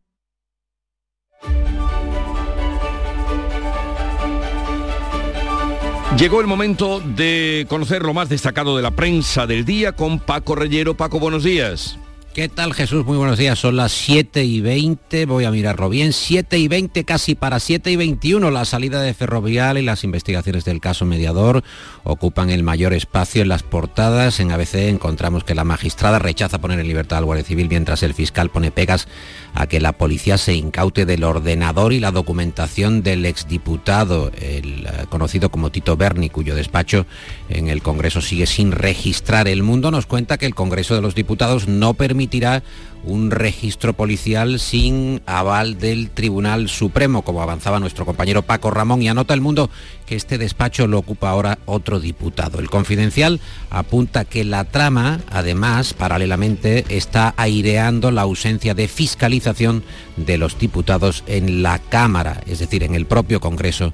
Llegó 6.18 6.40
el 6.40 6.46
momento 6.46 7.00
de 7.00 7.66
conocer 7.68 8.02
lo 8.02 8.14
más 8.14 8.31
destacado 8.31 8.74
de 8.74 8.83
la 8.83 8.90
prensa 8.90 9.46
del 9.46 9.66
día 9.66 9.92
con 9.92 10.18
Paco 10.18 10.55
Reyero. 10.55 10.94
Paco, 10.94 11.20
buenos 11.20 11.44
días. 11.44 11.98
¿Qué 12.37 12.51
tal 12.51 12.75
Jesús? 12.75 13.07
Muy 13.07 13.16
buenos 13.16 13.38
días. 13.38 13.59
Son 13.59 13.77
las 13.77 13.92
7 13.92 14.44
y 14.44 14.61
20, 14.61 15.25
voy 15.25 15.46
a 15.46 15.51
mirarlo 15.51 15.88
bien. 15.88 16.12
7 16.12 16.59
y 16.59 16.68
20, 16.68 17.05
casi 17.05 17.35
para 17.35 17.59
7 17.59 17.90
y 17.90 17.96
21. 17.96 18.51
La 18.51 18.66
salida 18.66 19.01
de 19.01 19.14
Ferrovial 19.14 19.79
y 19.79 19.83
las 19.83 20.05
investigaciones 20.05 20.66
del 20.66 20.79
caso 20.79 21.07
mediador 21.07 21.64
ocupan 22.05 22.51
el 22.51 22.62
mayor 22.62 22.92
espacio 22.92 23.40
en 23.40 23.49
las 23.49 23.62
portadas. 23.62 24.38
En 24.38 24.53
ABC 24.53 24.75
encontramos 24.75 25.44
que 25.44 25.55
la 25.55 25.64
magistrada 25.64 26.18
rechaza 26.18 26.61
poner 26.61 26.79
en 26.79 26.88
libertad 26.88 27.20
al 27.20 27.25
Guardia 27.25 27.46
Civil 27.46 27.70
mientras 27.70 28.03
el 28.03 28.12
fiscal 28.12 28.51
pone 28.51 28.70
pegas 28.70 29.09
a 29.55 29.66
que 29.66 29.81
la 29.81 29.92
policía 29.92 30.37
se 30.37 30.53
incaute 30.53 31.07
del 31.07 31.25
ordenador 31.25 31.94
y 31.94 32.01
la 32.01 32.11
documentación 32.11 33.03
del 33.03 33.25
exdiputado, 33.25 34.31
el 34.38 34.85
eh, 34.85 35.07
conocido 35.09 35.49
como 35.51 35.70
Tito 35.70 35.96
Berni, 35.96 36.29
cuyo 36.29 36.55
despacho 36.55 37.07
en 37.49 37.68
el 37.68 37.81
Congreso 37.81 38.20
sigue 38.20 38.44
sin 38.44 38.72
registrar. 38.72 39.49
El 39.49 39.62
mundo 39.62 39.90
nos 39.90 40.05
cuenta 40.05 40.37
que 40.37 40.44
el 40.44 40.55
Congreso 40.55 40.94
de 40.94 41.01
los 41.01 41.14
Diputados 41.14 41.66
no 41.66 41.94
permitirá 42.27 42.62
un 43.05 43.31
registro 43.31 43.93
policial 43.93 44.59
sin 44.59 45.23
aval 45.27 45.79
del 45.79 46.11
Tribunal 46.11 46.69
Supremo, 46.69 47.23
como 47.23 47.41
avanzaba 47.41 47.79
nuestro 47.79 48.05
compañero 48.05 48.43
Paco 48.43 48.73
Ramón, 48.73 49.01
y 49.01 49.09
anota 49.09 49.33
el 49.33 49.41
mundo 49.41 49.71
que 50.07 50.17
este 50.17 50.39
despacho 50.39 50.89
lo 50.89 50.99
ocupa 50.99 51.31
ahora 51.31 51.61
otro 51.67 52.01
diputado. 52.01 52.59
El 52.59 52.69
confidencial 52.69 53.39
apunta 53.71 54.25
que 54.25 54.43
la 54.43 54.65
trama, 54.65 55.21
además, 55.31 55.95
paralelamente, 55.95 56.85
está 56.89 57.33
aireando 57.37 58.11
la 58.11 58.23
ausencia 58.23 58.75
de 58.75 58.89
fiscalización 58.89 59.85
de 60.17 60.39
los 60.39 60.59
diputados 60.59 61.23
en 61.29 61.62
la 61.62 61.79
Cámara, 61.79 62.41
es 62.47 62.59
decir, 62.59 62.83
en 62.83 62.97
el 62.97 63.07
propio 63.07 63.39
Congreso 63.39 63.93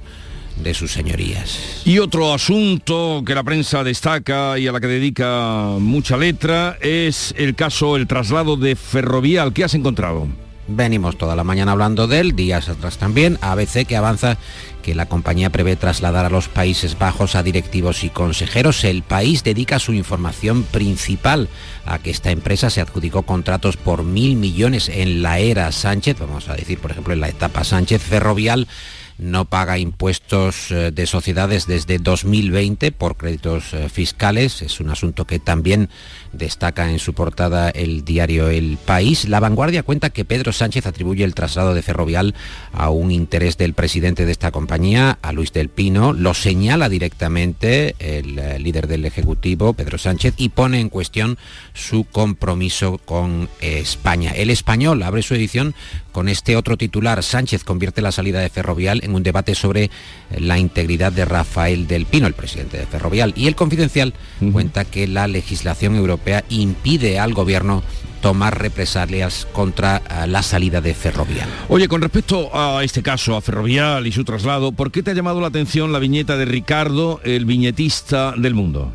de 0.57 0.73
sus 0.73 0.91
señorías. 0.91 1.81
Y 1.85 1.99
otro 1.99 2.33
asunto 2.33 3.23
que 3.25 3.35
la 3.35 3.43
prensa 3.43 3.83
destaca 3.83 4.57
y 4.57 4.67
a 4.67 4.71
la 4.71 4.79
que 4.79 4.87
dedica 4.87 5.75
mucha 5.79 6.17
letra 6.17 6.77
es 6.81 7.33
el 7.37 7.55
caso, 7.55 7.95
el 7.95 8.07
traslado 8.07 8.57
de 8.57 8.75
Ferrovial. 8.75 9.53
¿Qué 9.53 9.63
has 9.63 9.73
encontrado? 9.73 10.27
Venimos 10.67 11.17
toda 11.17 11.35
la 11.35 11.43
mañana 11.43 11.73
hablando 11.73 12.07
de 12.07 12.21
él, 12.21 12.35
días 12.37 12.69
atrás 12.69 12.97
también, 12.97 13.37
ABC 13.41 13.85
que 13.85 13.97
avanza 13.97 14.37
que 14.81 14.95
la 14.95 15.07
compañía 15.07 15.49
prevé 15.49 15.75
trasladar 15.75 16.25
a 16.25 16.29
los 16.29 16.47
Países 16.47 16.97
Bajos 16.97 17.35
a 17.35 17.43
directivos 17.43 18.05
y 18.05 18.09
consejeros. 18.09 18.85
El 18.85 19.03
país 19.03 19.43
dedica 19.43 19.77
su 19.79 19.91
información 19.91 20.63
principal 20.63 21.49
a 21.85 21.99
que 21.99 22.11
esta 22.11 22.31
empresa 22.31 22.69
se 22.69 22.79
adjudicó 22.79 23.23
contratos 23.23 23.75
por 23.75 24.03
mil 24.03 24.37
millones 24.37 24.87
en 24.87 25.21
la 25.21 25.39
era 25.39 25.69
Sánchez, 25.73 26.17
vamos 26.19 26.47
a 26.47 26.55
decir 26.55 26.79
por 26.79 26.91
ejemplo 26.91 27.13
en 27.13 27.19
la 27.19 27.29
etapa 27.29 27.65
Sánchez 27.65 28.01
Ferrovial 28.01 28.67
no 29.17 29.45
paga 29.45 29.77
impuestos 29.77 30.71
eh, 30.71 30.91
de 30.91 31.05
sociedades 31.05 31.67
desde 31.67 31.97
2020 31.97 32.91
por 32.91 33.17
créditos 33.17 33.73
eh, 33.73 33.89
fiscales. 33.89 34.61
Es 34.61 34.79
un 34.79 34.89
asunto 34.89 35.25
que 35.25 35.39
también 35.39 35.89
destaca 36.33 36.89
en 36.89 36.99
su 36.99 37.13
portada 37.13 37.69
el 37.69 38.03
diario 38.03 38.49
El 38.49 38.77
País. 38.77 39.27
La 39.29 39.39
vanguardia 39.39 39.83
cuenta 39.83 40.09
que 40.09 40.25
Pedro 40.25 40.51
Sánchez 40.51 40.85
atribuye 40.85 41.23
el 41.23 41.35
traslado 41.35 41.73
de 41.73 41.81
Ferrovial 41.81 42.35
a 42.73 42.89
un 42.89 43.11
interés 43.11 43.57
del 43.57 43.73
presidente 43.73 44.25
de 44.25 44.31
esta 44.31 44.51
compañía, 44.51 45.17
a 45.21 45.31
Luis 45.31 45.53
del 45.53 45.69
Pino. 45.69 46.13
Lo 46.13 46.33
señala 46.33 46.89
directamente 46.89 47.95
el 47.99 48.39
eh, 48.39 48.59
líder 48.59 48.87
del 48.87 49.05
Ejecutivo, 49.05 49.73
Pedro 49.73 49.97
Sánchez, 49.97 50.33
y 50.37 50.49
pone 50.49 50.79
en 50.79 50.89
cuestión 50.89 51.37
su 51.73 52.03
compromiso 52.05 52.99
con 53.05 53.49
España. 53.61 54.31
El 54.31 54.49
español 54.49 55.03
abre 55.03 55.21
su 55.21 55.35
edición 55.35 55.75
con 56.11 56.29
este 56.29 56.55
otro 56.55 56.77
titular. 56.77 57.23
Sánchez 57.23 57.63
convierte 57.63 58.01
la 58.01 58.11
salida 58.11 58.39
de 58.39 58.49
Ferrovial 58.49 59.01
en 59.03 59.15
un 59.15 59.23
debate 59.23 59.55
sobre 59.55 59.89
la 60.37 60.57
integridad 60.57 61.11
de 61.11 61.25
Rafael 61.25 61.87
del 61.87 62.05
Pino, 62.05 62.27
el 62.27 62.33
presidente 62.33 62.77
de 62.77 62.85
Ferrovial. 62.85 63.33
Y 63.35 63.47
el 63.47 63.55
Confidencial 63.55 64.13
cuenta 64.51 64.85
que 64.85 65.07
la 65.07 65.27
legislación 65.27 65.95
europea 65.95 66.22
impide 66.49 67.19
al 67.19 67.33
gobierno 67.33 67.83
tomar 68.21 68.57
represalias 68.57 69.45
contra 69.51 69.97
eh, 69.97 70.27
la 70.27 70.41
salida 70.41 70.79
de 70.79 70.93
Ferrovial. 70.93 71.49
Oye, 71.67 71.89
con 71.89 72.01
respecto 72.01 72.49
a 72.57 72.81
este 72.83 73.03
caso, 73.03 73.35
a 73.35 73.41
Ferrovial 73.41 74.07
y 74.07 74.13
su 74.13 74.23
traslado, 74.23 74.71
¿por 74.71 74.91
qué 74.91 75.03
te 75.03 75.11
ha 75.11 75.13
llamado 75.13 75.41
la 75.41 75.47
atención 75.47 75.91
la 75.91 75.99
viñeta 75.99 76.37
de 76.37 76.45
Ricardo, 76.45 77.19
el 77.25 77.45
viñetista 77.45 78.33
del 78.37 78.55
mundo? 78.55 78.93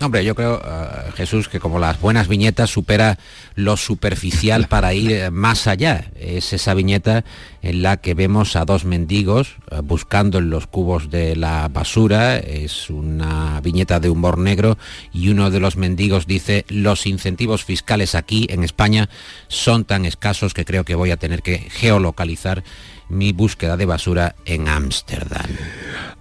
Hombre, 0.00 0.24
yo 0.24 0.36
creo, 0.36 0.62
eh, 0.64 1.10
Jesús, 1.16 1.48
que 1.48 1.58
como 1.58 1.80
las 1.80 2.00
buenas 2.00 2.28
viñetas 2.28 2.70
supera 2.70 3.18
lo 3.56 3.76
superficial 3.76 4.68
para 4.68 4.94
ir 4.94 5.10
eh, 5.10 5.30
más 5.32 5.66
allá. 5.66 6.12
Es 6.14 6.52
esa 6.52 6.74
viñeta 6.74 7.24
en 7.62 7.82
la 7.82 7.96
que 7.96 8.14
vemos 8.14 8.54
a 8.54 8.64
dos 8.64 8.84
mendigos 8.84 9.56
eh, 9.72 9.80
buscando 9.82 10.38
en 10.38 10.50
los 10.50 10.68
cubos 10.68 11.10
de 11.10 11.34
la 11.34 11.66
basura. 11.66 12.38
Es 12.38 12.90
una 12.90 13.60
viñeta 13.60 13.98
de 13.98 14.08
humor 14.08 14.38
negro 14.38 14.78
y 15.12 15.30
uno 15.30 15.50
de 15.50 15.58
los 15.58 15.76
mendigos 15.76 16.28
dice, 16.28 16.64
los 16.68 17.04
incentivos 17.06 17.64
fiscales 17.64 18.14
aquí 18.14 18.46
en 18.50 18.62
España 18.62 19.08
son 19.48 19.84
tan 19.84 20.04
escasos 20.04 20.54
que 20.54 20.64
creo 20.64 20.84
que 20.84 20.94
voy 20.94 21.10
a 21.10 21.16
tener 21.16 21.42
que 21.42 21.58
geolocalizar 21.58 22.62
mi 23.08 23.32
búsqueda 23.32 23.76
de 23.76 23.86
basura 23.86 24.36
en 24.44 24.68
Ámsterdam. 24.68 25.46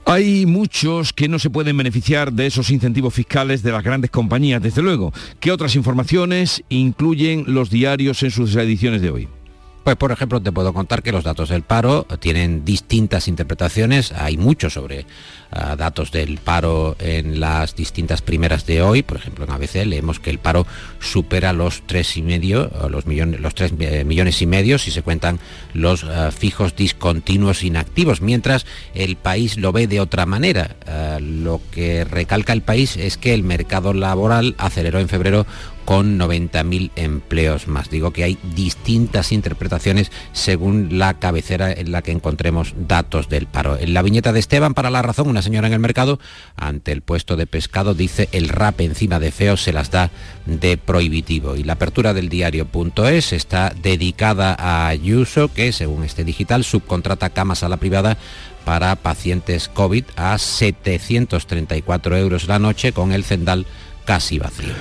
Hay 0.09 0.45
muchos 0.45 1.11
que 1.11 1.27
no 1.27 1.37
se 1.37 1.49
pueden 1.49 1.75
beneficiar 1.75 2.31
de 2.31 2.45
esos 2.45 2.69
incentivos 2.69 3.13
fiscales 3.13 3.61
de 3.61 3.73
las 3.73 3.83
grandes 3.83 4.09
compañías, 4.09 4.61
desde 4.61 4.81
luego. 4.81 5.11
¿Qué 5.41 5.51
otras 5.51 5.75
informaciones 5.75 6.63
incluyen 6.69 7.43
los 7.45 7.69
diarios 7.69 8.23
en 8.23 8.31
sus 8.31 8.55
ediciones 8.55 9.01
de 9.01 9.11
hoy? 9.11 9.27
Pues 9.87 9.95
por 9.95 10.11
ejemplo 10.11 10.41
te 10.41 10.51
puedo 10.51 10.73
contar 10.73 11.01
que 11.01 11.13
los 11.13 11.23
datos 11.23 11.47
del 11.47 11.61
paro 11.61 12.05
tienen 12.19 12.65
distintas 12.65 13.29
interpretaciones, 13.29 14.11
hay 14.11 14.35
mucho 14.35 14.69
sobre 14.69 15.05
ah, 15.49 15.77
datos 15.77 16.11
del 16.11 16.39
paro 16.39 16.97
en 16.99 17.39
las 17.39 17.73
distintas 17.73 18.21
primeras 18.21 18.65
de 18.65 18.81
hoy, 18.81 19.01
por 19.01 19.15
ejemplo 19.15 19.45
en 19.45 19.51
ABC 19.51 19.85
leemos 19.85 20.19
que 20.19 20.29
el 20.29 20.39
paro 20.39 20.67
supera 20.99 21.53
los 21.53 21.83
tres 21.85 22.17
y 22.17 22.21
medio, 22.21 22.69
los 22.89 23.05
millones, 23.05 23.39
los 23.39 23.55
tres 23.55 23.71
eh, 23.79 24.03
millones 24.03 24.41
y 24.41 24.45
medio 24.45 24.77
si 24.77 24.91
se 24.91 25.03
cuentan 25.03 25.39
los 25.73 26.03
ah, 26.03 26.31
fijos 26.31 26.75
discontinuos 26.75 27.63
inactivos, 27.63 28.19
mientras 28.19 28.65
el 28.93 29.15
país 29.15 29.55
lo 29.55 29.71
ve 29.71 29.87
de 29.87 30.01
otra 30.01 30.25
manera. 30.25 30.75
Ah, 30.85 31.19
lo 31.21 31.61
que 31.71 32.03
recalca 32.03 32.51
el 32.51 32.61
país 32.61 32.97
es 32.97 33.15
que 33.15 33.33
el 33.33 33.43
mercado 33.43 33.93
laboral 33.93 34.53
aceleró 34.57 34.99
en 34.99 35.07
febrero 35.07 35.45
con 35.87 36.19
90.000 36.19 36.91
empleos 36.97 37.69
más. 37.69 37.89
Digo 37.89 38.11
que 38.11 38.25
hay 38.25 38.37
distintas 38.53 39.31
interpretaciones 39.31 40.11
según 40.33 40.99
la 40.99 41.13
cabecera 41.13 41.71
en 41.71 41.93
la 41.93 42.01
que 42.01 42.11
encontremos 42.11 42.73
datos 42.89 43.29
del 43.29 43.47
paro. 43.47 43.77
En 43.79 43.93
la 43.93 44.01
viñeta 44.01 44.33
de 44.33 44.41
Esteban, 44.41 44.73
para 44.73 44.89
la 44.89 45.01
razón, 45.01 45.29
una 45.29 45.41
señora 45.41 45.67
en 45.67 45.73
el 45.73 45.79
mercado, 45.79 46.19
ante 46.57 46.91
el 46.91 47.03
puesto 47.03 47.37
de 47.37 47.47
pescado, 47.47 47.93
dice 47.93 48.27
el 48.33 48.49
rap 48.49 48.81
encima 48.81 49.17
de 49.21 49.31
feo 49.31 49.55
se 49.55 49.71
las 49.71 49.89
da 49.89 50.11
de 50.45 50.77
prohibitivo. 50.77 51.55
Y 51.55 51.63
la 51.63 51.73
apertura 51.73 52.13
del 52.13 52.27
diario.es 52.27 53.31
está 53.31 53.73
dedicada 53.81 54.57
a 54.59 54.89
Ayuso, 54.89 55.53
que 55.53 55.71
según 55.71 56.03
este 56.03 56.25
digital 56.25 56.65
subcontrata 56.65 57.29
camas 57.29 57.63
a 57.63 57.69
la 57.69 57.77
privada 57.77 58.17
para 58.65 58.93
pacientes 58.97 59.69
COVID 59.69 60.03
a 60.17 60.37
734 60.37 62.17
euros 62.17 62.49
la 62.49 62.59
noche 62.59 62.91
con 62.91 63.13
el 63.13 63.23
cendal 63.23 63.65
casi 64.03 64.37
vacío. 64.37 64.73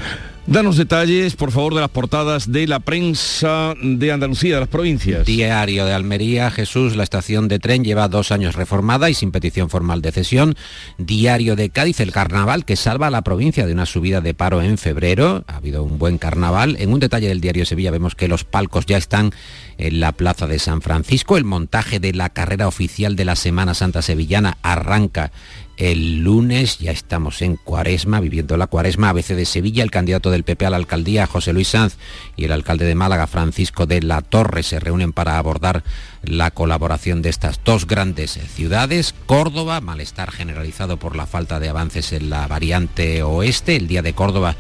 Danos 0.48 0.76
detalles, 0.76 1.34
por 1.34 1.50
favor, 1.50 1.74
de 1.74 1.80
las 1.80 1.90
portadas 1.90 2.52
de 2.52 2.68
la 2.68 2.78
prensa 2.78 3.74
de 3.82 4.12
Andalucía, 4.12 4.54
de 4.54 4.60
las 4.60 4.68
provincias. 4.68 5.26
Diario 5.26 5.84
de 5.84 5.92
Almería, 5.92 6.52
Jesús, 6.52 6.94
la 6.94 7.02
estación 7.02 7.48
de 7.48 7.58
tren 7.58 7.82
lleva 7.82 8.06
dos 8.06 8.30
años 8.30 8.54
reformada 8.54 9.10
y 9.10 9.14
sin 9.14 9.32
petición 9.32 9.68
formal 9.70 10.02
de 10.02 10.12
cesión. 10.12 10.54
Diario 10.98 11.56
de 11.56 11.70
Cádiz, 11.70 11.98
el 11.98 12.12
carnaval 12.12 12.64
que 12.64 12.76
salva 12.76 13.08
a 13.08 13.10
la 13.10 13.22
provincia 13.22 13.66
de 13.66 13.72
una 13.72 13.86
subida 13.86 14.20
de 14.20 14.34
paro 14.34 14.62
en 14.62 14.78
febrero. 14.78 15.42
Ha 15.48 15.56
habido 15.56 15.82
un 15.82 15.98
buen 15.98 16.16
carnaval. 16.16 16.76
En 16.78 16.92
un 16.92 17.00
detalle 17.00 17.26
del 17.26 17.40
diario 17.40 17.66
Sevilla 17.66 17.90
vemos 17.90 18.14
que 18.14 18.28
los 18.28 18.44
palcos 18.44 18.86
ya 18.86 18.98
están 18.98 19.32
en 19.78 19.98
la 19.98 20.12
plaza 20.12 20.46
de 20.46 20.60
San 20.60 20.80
Francisco. 20.80 21.36
El 21.36 21.44
montaje 21.44 21.98
de 21.98 22.14
la 22.14 22.28
carrera 22.28 22.68
oficial 22.68 23.16
de 23.16 23.24
la 23.24 23.34
Semana 23.34 23.74
Santa 23.74 24.00
Sevillana 24.00 24.58
arranca 24.62 25.32
el 25.76 26.22
lunes 26.22 26.78
ya 26.78 26.90
estamos 26.90 27.42
en 27.42 27.56
cuaresma, 27.56 28.20
viviendo 28.20 28.56
la 28.56 28.66
cuaresma. 28.66 29.10
ABC 29.10 29.28
de 29.28 29.44
Sevilla, 29.44 29.82
el 29.82 29.90
candidato 29.90 30.30
del 30.30 30.44
PP 30.44 30.66
a 30.66 30.70
la 30.70 30.76
alcaldía, 30.76 31.26
José 31.26 31.52
Luis 31.52 31.68
Sanz, 31.68 31.96
y 32.36 32.44
el 32.44 32.52
alcalde 32.52 32.86
de 32.86 32.94
Málaga, 32.94 33.26
Francisco 33.26 33.86
de 33.86 34.02
la 34.02 34.22
Torre, 34.22 34.62
se 34.62 34.80
reúnen 34.80 35.12
para 35.12 35.38
abordar 35.38 35.84
la 36.22 36.50
colaboración 36.50 37.22
de 37.22 37.28
estas 37.28 37.60
dos 37.64 37.86
grandes 37.86 38.38
ciudades. 38.54 39.14
Córdoba, 39.26 39.80
malestar 39.80 40.30
generalizado 40.30 40.98
por 40.98 41.14
la 41.14 41.26
falta 41.26 41.60
de 41.60 41.68
avances 41.68 42.12
en 42.12 42.30
la 42.30 42.46
variante 42.48 43.22
oeste. 43.22 43.76
El 43.76 43.86
día 43.86 44.02
de 44.02 44.14
Córdoba 44.14 44.56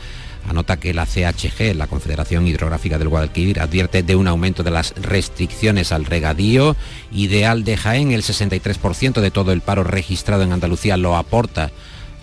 Anota 0.48 0.78
que 0.78 0.94
la 0.94 1.06
CHG, 1.06 1.74
la 1.74 1.86
Confederación 1.86 2.46
Hidrográfica 2.46 2.98
del 2.98 3.08
Guadalquivir, 3.08 3.60
advierte 3.60 4.02
de 4.02 4.16
un 4.16 4.28
aumento 4.28 4.62
de 4.62 4.70
las 4.70 4.94
restricciones 4.96 5.92
al 5.92 6.04
regadío. 6.04 6.76
Ideal 7.12 7.64
de 7.64 7.76
Jaén, 7.76 8.12
el 8.12 8.22
63% 8.22 9.20
de 9.20 9.30
todo 9.30 9.52
el 9.52 9.60
paro 9.60 9.84
registrado 9.84 10.42
en 10.42 10.52
Andalucía 10.52 10.96
lo 10.96 11.16
aporta 11.16 11.72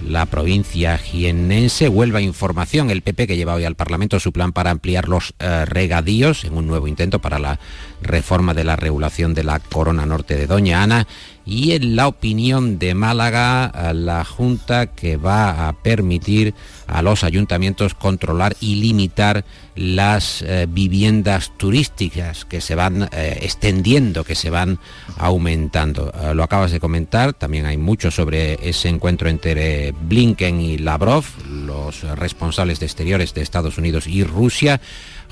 la 0.08 0.26
provincia 0.26 0.98
jienense. 0.98 1.88
Huelva 1.88 2.22
Información, 2.22 2.90
el 2.90 3.02
PP 3.02 3.28
que 3.28 3.38
lleva 3.38 3.54
hoy 3.54 3.66
al 3.66 3.76
Parlamento 3.76 4.20
su 4.20 4.32
plan 4.32 4.52
para 4.52 4.72
ampliar 4.72 5.08
los 5.08 5.34
eh, 5.40 5.66
regadíos 5.66 6.44
en 6.44 6.58
un 6.58 6.68
nuevo 6.68 6.88
intento 6.88 7.20
para 7.20 7.40
la 7.40 7.60
reforma 8.02 8.54
de 8.54 8.64
la 8.64 8.76
regulación 8.76 9.34
de 9.34 9.44
la 9.44 9.60
Corona 9.60 10.06
Norte 10.06 10.36
de 10.36 10.48
Doña 10.48 10.84
Ana. 10.84 11.08
Y 11.46 11.72
en 11.72 11.96
la 11.96 12.08
opinión 12.08 12.80
de 12.80 12.96
Málaga, 12.96 13.92
la 13.94 14.24
Junta 14.24 14.88
que 14.88 15.18
va 15.18 15.68
a 15.68 15.74
permitir 15.74 16.54
a 16.94 17.02
los 17.02 17.24
ayuntamientos 17.24 17.96
controlar 17.96 18.56
y 18.62 18.76
limitar 18.76 19.44
las 19.76 20.44
eh, 20.44 20.68
viviendas 20.70 21.52
turísticas 21.58 22.46
que 22.46 22.62
se 22.62 22.76
van 22.76 23.10
eh, 23.12 23.40
extendiendo, 23.42 24.24
que 24.24 24.36
se 24.36 24.52
van 24.52 24.80
aumentando. 25.18 26.14
lo 26.36 26.44
acabas 26.44 26.72
de 26.72 26.80
comentar, 26.80 27.34
también 27.34 27.66
hay 27.66 27.78
mucho 27.78 28.12
sobre 28.12 28.60
ese 28.70 28.90
encuentro 28.90 29.28
entre 29.28 29.92
Blinken 29.92 30.62
y 30.62 30.78
Lavrov, 30.78 31.26
los 31.50 32.04
responsables 32.04 32.80
de 32.80 32.86
exteriores 32.86 33.34
de 33.34 33.42
Estados 33.42 33.78
Unidos 33.78 34.06
y 34.06 34.24
Rusia 34.24 34.80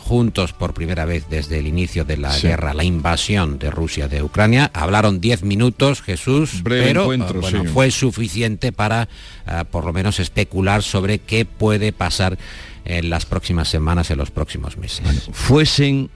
juntos 0.02 0.52
por 0.52 0.74
primera 0.74 1.06
vez 1.06 1.28
desde 1.30 1.60
el 1.60 1.68
inicio 1.68 2.04
de 2.04 2.18
la 2.18 2.38
guerra, 2.38 2.74
la 2.74 2.84
invasión 2.84 3.60
de 3.60 3.72
Rusia 3.72 4.08
de 4.08 4.24
Ucrania. 4.24 4.70
Hablaron 4.74 5.22
10 5.22 5.44
minutos, 5.44 6.02
Jesús, 6.02 6.62
pero 6.64 7.10
ah, 7.12 7.64
fue 7.72 7.92
suficiente 7.92 8.72
para 8.72 9.08
ah, 9.46 9.64
por 9.64 9.86
lo 9.86 9.94
menos 9.94 10.20
especular 10.20 10.84
sobre 10.84 11.20
qué 11.20 11.46
puede 11.46 11.94
pasar 11.94 12.38
en 12.84 13.10
las 13.10 13.26
próximas 13.26 13.70
semanas, 13.70 14.12
en 14.12 14.18
los 14.18 14.32
próximos 14.32 14.78
meses. 14.78 15.30
fuesen 15.32 16.10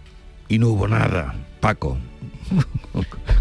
y 0.49 0.59
no 0.59 0.69
hubo 0.69 0.87
nada, 0.87 1.35
Paco. 1.59 1.97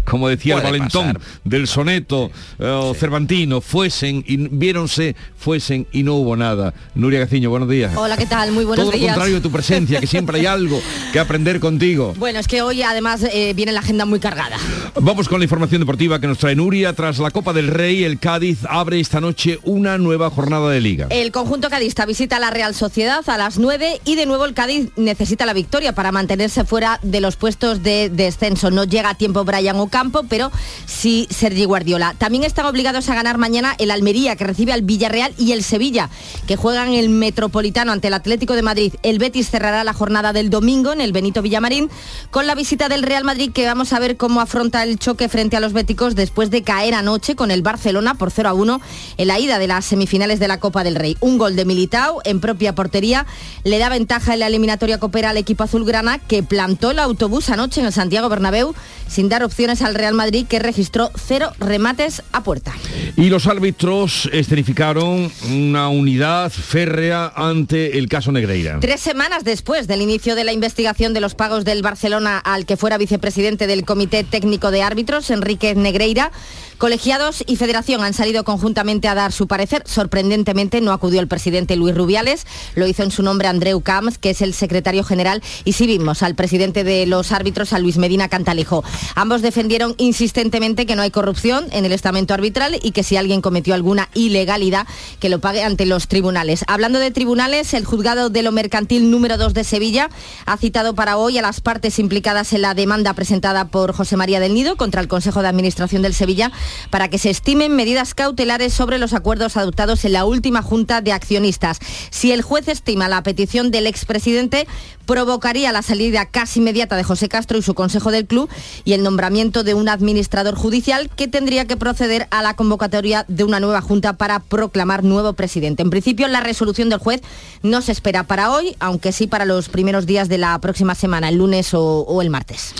Como 0.05 0.29
decía 0.29 0.55
el 0.55 0.61
valentón 0.61 1.19
del 1.43 1.67
soneto 1.67 2.31
eh, 2.59 2.91
cervantino, 2.97 3.61
fuesen 3.61 4.23
y 4.27 4.37
viéronse, 4.37 5.15
fuesen 5.37 5.87
y 5.91 6.03
no 6.03 6.15
hubo 6.15 6.35
nada. 6.35 6.73
Nuria 6.93 7.19
Gaciño, 7.19 7.49
buenos 7.49 7.69
días. 7.69 7.93
Hola, 7.95 8.17
¿qué 8.17 8.25
tal? 8.25 8.51
Muy 8.51 8.65
buenos 8.65 8.85
días. 8.85 8.93
Todo 8.93 9.01
lo 9.01 9.07
contrario 9.07 9.35
de 9.35 9.41
tu 9.41 9.51
presencia, 9.51 9.99
que 9.99 10.07
siempre 10.07 10.39
hay 10.39 10.45
algo 10.45 10.81
que 11.11 11.19
aprender 11.19 11.59
contigo. 11.59 12.13
Bueno, 12.25 12.39
es 12.39 12.47
que 12.47 12.63
hoy 12.63 12.81
además 12.81 13.23
eh, 13.23 13.53
viene 13.55 13.71
la 13.71 13.81
agenda 13.81 14.05
muy 14.05 14.19
cargada. 14.19 14.57
Vamos 14.99 15.29
con 15.29 15.39
la 15.39 15.45
información 15.45 15.79
deportiva 15.81 16.19
que 16.19 16.25
nos 16.25 16.39
trae 16.39 16.55
Nuria. 16.55 16.93
Tras 16.93 17.19
la 17.19 17.29
Copa 17.29 17.53
del 17.53 17.67
Rey, 17.67 18.03
el 18.03 18.17
Cádiz 18.17 18.59
abre 18.67 18.99
esta 18.99 19.21
noche 19.21 19.59
una 19.63 19.99
nueva 19.99 20.31
jornada 20.31 20.71
de 20.71 20.81
liga. 20.81 21.07
El 21.11 21.31
conjunto 21.31 21.69
cadista 21.69 22.05
visita 22.07 22.39
la 22.39 22.49
Real 22.49 22.73
Sociedad 22.73 23.23
a 23.27 23.37
las 23.37 23.59
9 23.59 24.01
y 24.05 24.15
de 24.15 24.25
nuevo 24.25 24.45
el 24.45 24.55
Cádiz 24.55 24.89
necesita 24.95 25.45
la 25.45 25.53
victoria 25.53 25.93
para 25.93 26.11
mantenerse 26.11 26.65
fuera 26.65 26.99
de 27.03 27.21
los 27.21 27.35
puestos 27.35 27.83
de 27.83 28.09
descenso. 28.09 28.71
No 28.71 28.85
llega 28.95 29.09
a 29.09 29.15
tiempo 29.15 29.43
Brian 29.43 29.75
Ocampo, 29.75 30.23
pero 30.29 30.51
sí 30.85 31.27
Sergi 31.29 31.65
Guardiola. 31.65 32.15
También 32.17 32.45
están 32.45 32.65
obligados 32.65 33.09
a 33.09 33.15
ganar 33.15 33.37
mañana 33.37 33.75
el 33.77 33.91
Almería, 33.91 34.37
que 34.37 34.45
recibe 34.45 34.71
al 34.71 34.83
Villarreal, 34.83 35.33
y 35.37 35.51
el 35.51 35.63
Sevilla, 35.63 36.09
que 36.47 36.55
juegan 36.55 36.93
el 36.93 37.09
Metropolitano 37.09 37.91
ante 37.91 38.07
el 38.07 38.13
Atlético 38.13 38.53
de 38.53 38.61
Madrid. 38.61 38.93
El 39.03 39.19
Betis 39.19 39.49
cerrará 39.49 39.83
la 39.83 39.93
jornada 39.93 40.31
del 40.31 40.49
domingo 40.49 40.93
en 40.93 41.01
el 41.01 41.11
Benito 41.11 41.41
Villamarín 41.41 41.89
con 42.31 42.47
la 42.47 42.55
visita 42.55 42.87
del 42.87 43.03
Real 43.03 43.25
Madrid, 43.25 43.51
que 43.51 43.65
vamos 43.65 43.91
a 43.91 43.99
ver 43.99 44.15
cómo 44.15 44.39
afronta 44.39 44.83
el 44.83 44.97
choque 44.97 45.27
frente 45.27 45.57
a 45.57 45.59
los 45.59 45.73
béticos 45.73 46.15
después 46.15 46.49
de 46.49 46.63
caer 46.63 46.93
anoche 46.93 47.35
con 47.35 47.51
el 47.51 47.61
Barcelona 47.61 48.15
por 48.15 48.31
0 48.31 48.49
a 48.49 48.53
1 48.53 48.81
en 49.17 49.27
la 49.27 49.39
ida 49.39 49.59
de 49.59 49.67
las 49.67 49.83
semifinales 49.83 50.39
de 50.39 50.47
la 50.47 50.61
Copa 50.61 50.85
del 50.85 50.95
Rey. 50.95 51.17
Un 51.19 51.37
gol 51.37 51.57
de 51.57 51.65
Militao 51.65 52.21
en 52.23 52.39
propia 52.39 52.73
portería 52.75 53.25
le 53.65 53.77
da 53.77 53.89
ventaja 53.89 54.33
en 54.33 54.39
la 54.39 54.47
eliminatoria 54.47 54.99
copera 54.99 55.31
al 55.31 55.37
equipo 55.37 55.63
azulgrana 55.63 56.19
que 56.19 56.43
plantó 56.43 56.91
el 56.91 56.99
autobús 56.99 57.49
anoche 57.49 57.81
en 57.81 57.87
el 57.87 57.93
Santiago 57.93 58.29
Bernabéu 58.29 58.73
sin 59.07 59.29
dar 59.29 59.43
opciones 59.43 59.81
al 59.81 59.95
Real 59.95 60.13
Madrid 60.13 60.45
que 60.47 60.59
registró 60.59 61.11
cero 61.15 61.51
remates 61.59 62.23
a 62.31 62.43
puerta. 62.43 62.73
Y 63.15 63.29
los 63.29 63.47
árbitros 63.47 64.29
escenificaron 64.33 65.31
una 65.51 65.89
unidad 65.89 66.51
férrea 66.51 67.31
ante 67.35 67.97
el 67.97 68.09
caso 68.09 68.31
Negreira. 68.31 68.79
Tres 68.81 69.01
semanas 69.01 69.43
después 69.43 69.87
del 69.87 70.01
inicio 70.01 70.35
de 70.35 70.43
la 70.43 70.53
investigación 70.53 71.13
de 71.13 71.21
los 71.21 71.35
pagos 71.35 71.65
del 71.65 71.81
Barcelona 71.81 72.39
al 72.39 72.65
que 72.65 72.77
fuera 72.77 72.97
vicepresidente 72.97 73.67
del 73.67 73.85
Comité 73.85 74.23
Técnico 74.23 74.71
de 74.71 74.81
Árbitros, 74.81 75.29
Enrique 75.29 75.75
Negreira, 75.75 76.31
Colegiados 76.77 77.43
y 77.47 77.55
Federación 77.55 78.03
han 78.03 78.13
salido 78.13 78.43
conjuntamente 78.43 79.07
a 79.07 79.15
dar 79.15 79.31
su 79.31 79.47
parecer. 79.47 79.83
Sorprendentemente 79.85 80.81
no 80.81 80.91
acudió 80.91 81.21
el 81.21 81.27
presidente 81.27 81.77
Luis 81.77 81.95
Rubiales, 81.95 82.45
lo 82.75 82.85
hizo 82.85 83.03
en 83.03 83.11
su 83.11 83.23
nombre 83.23 83.47
Andreu 83.47 83.81
Camps, 83.81 84.17
que 84.17 84.31
es 84.31 84.41
el 84.41 84.53
secretario 84.53 85.03
general, 85.03 85.41
y 85.63 85.73
sí 85.73 85.87
vimos 85.87 86.21
al 86.21 86.35
presidente 86.35 86.83
de 86.83 87.05
los 87.05 87.31
árbitros, 87.31 87.71
a 87.71 87.79
Luis 87.79 87.97
Medina 87.97 88.27
Cantalejo. 88.27 88.83
Ambos 89.15 89.41
defendieron 89.41 89.95
insistentemente 89.97 90.85
que 90.85 90.95
no 90.95 91.01
hay 91.01 91.11
corrupción 91.11 91.67
en 91.71 91.85
el 91.85 91.93
estamento 91.93 92.33
arbitral 92.33 92.77
y 92.81 92.91
que 92.91 93.03
si 93.03 93.15
alguien 93.15 93.41
cometió 93.41 93.73
alguna 93.73 94.09
ilegalidad, 94.13 94.85
que 95.19 95.29
lo 95.29 95.39
pague 95.39 95.63
ante 95.63 95.85
los 95.85 96.07
tribunales. 96.09 96.65
Hablando 96.67 96.99
de 96.99 97.11
tribunales, 97.11 97.73
el 97.73 97.85
juzgado 97.85 98.29
de 98.29 98.43
lo 98.43 98.51
mercantil 98.51 99.09
número 99.11 99.37
2 99.37 99.53
de 99.53 99.63
Sevilla 99.63 100.09
ha 100.45 100.57
citado 100.57 100.93
para 100.93 101.17
hoy 101.17 101.37
a 101.37 101.41
las 101.41 101.61
partes 101.61 101.99
implicadas 101.99 102.51
en 102.53 102.63
la 102.63 102.73
demanda 102.73 103.13
presentada 103.13 103.69
por 103.69 103.93
José 103.93 104.17
María 104.17 104.39
del 104.39 104.53
Nido 104.53 104.75
contra 104.75 104.99
el 105.01 105.07
Consejo 105.07 105.41
de 105.41 105.47
Administración 105.47 106.01
del 106.01 106.13
Sevilla 106.13 106.51
para 106.89 107.09
que 107.09 107.17
se 107.17 107.29
estimen 107.29 107.75
medidas 107.75 108.13
cautelares 108.13 108.73
sobre 108.73 108.97
los 108.97 109.13
acuerdos 109.13 109.57
adoptados 109.57 110.05
en 110.05 110.13
la 110.13 110.25
última 110.25 110.61
Junta 110.61 111.01
de 111.01 111.11
Accionistas. 111.11 111.79
Si 112.09 112.31
el 112.31 112.41
juez 112.41 112.67
estima 112.67 113.09
la 113.09 113.23
petición 113.23 113.71
del 113.71 113.87
expresidente, 113.87 114.67
provocaría 115.05 115.71
la 115.71 115.81
salida 115.81 116.25
casi 116.25 116.59
inmediata 116.59 116.95
de 116.95 117.03
José 117.03 117.29
Castro 117.29 117.57
y 117.57 117.61
su 117.61 117.73
consejo 117.73 118.11
del 118.11 118.25
club 118.25 118.49
y 118.83 118.93
el 118.93 119.03
nombramiento 119.03 119.63
de 119.63 119.73
un 119.73 119.89
administrador 119.89 120.55
judicial 120.55 121.09
que 121.15 121.27
tendría 121.27 121.65
que 121.65 121.77
proceder 121.77 122.27
a 122.31 122.41
la 122.41 122.55
convocatoria 122.55 123.25
de 123.27 123.43
una 123.43 123.59
nueva 123.59 123.81
junta 123.81 124.13
para 124.13 124.39
proclamar 124.39 125.03
nuevo 125.03 125.33
presidente. 125.33 125.83
En 125.83 125.89
principio, 125.89 126.27
la 126.27 126.41
resolución 126.41 126.89
del 126.89 126.99
juez 126.99 127.21
no 127.61 127.81
se 127.81 127.91
espera 127.91 128.23
para 128.23 128.51
hoy, 128.51 128.75
aunque 128.79 129.11
sí 129.11 129.27
para 129.27 129.45
los 129.45 129.69
primeros 129.69 130.05
días 130.05 130.29
de 130.29 130.37
la 130.37 130.57
próxima 130.59 130.95
semana, 130.95 131.29
el 131.29 131.35
lunes 131.35 131.73
o, 131.73 132.01
o 132.01 132.21
el 132.21 132.29
martes. 132.29 132.73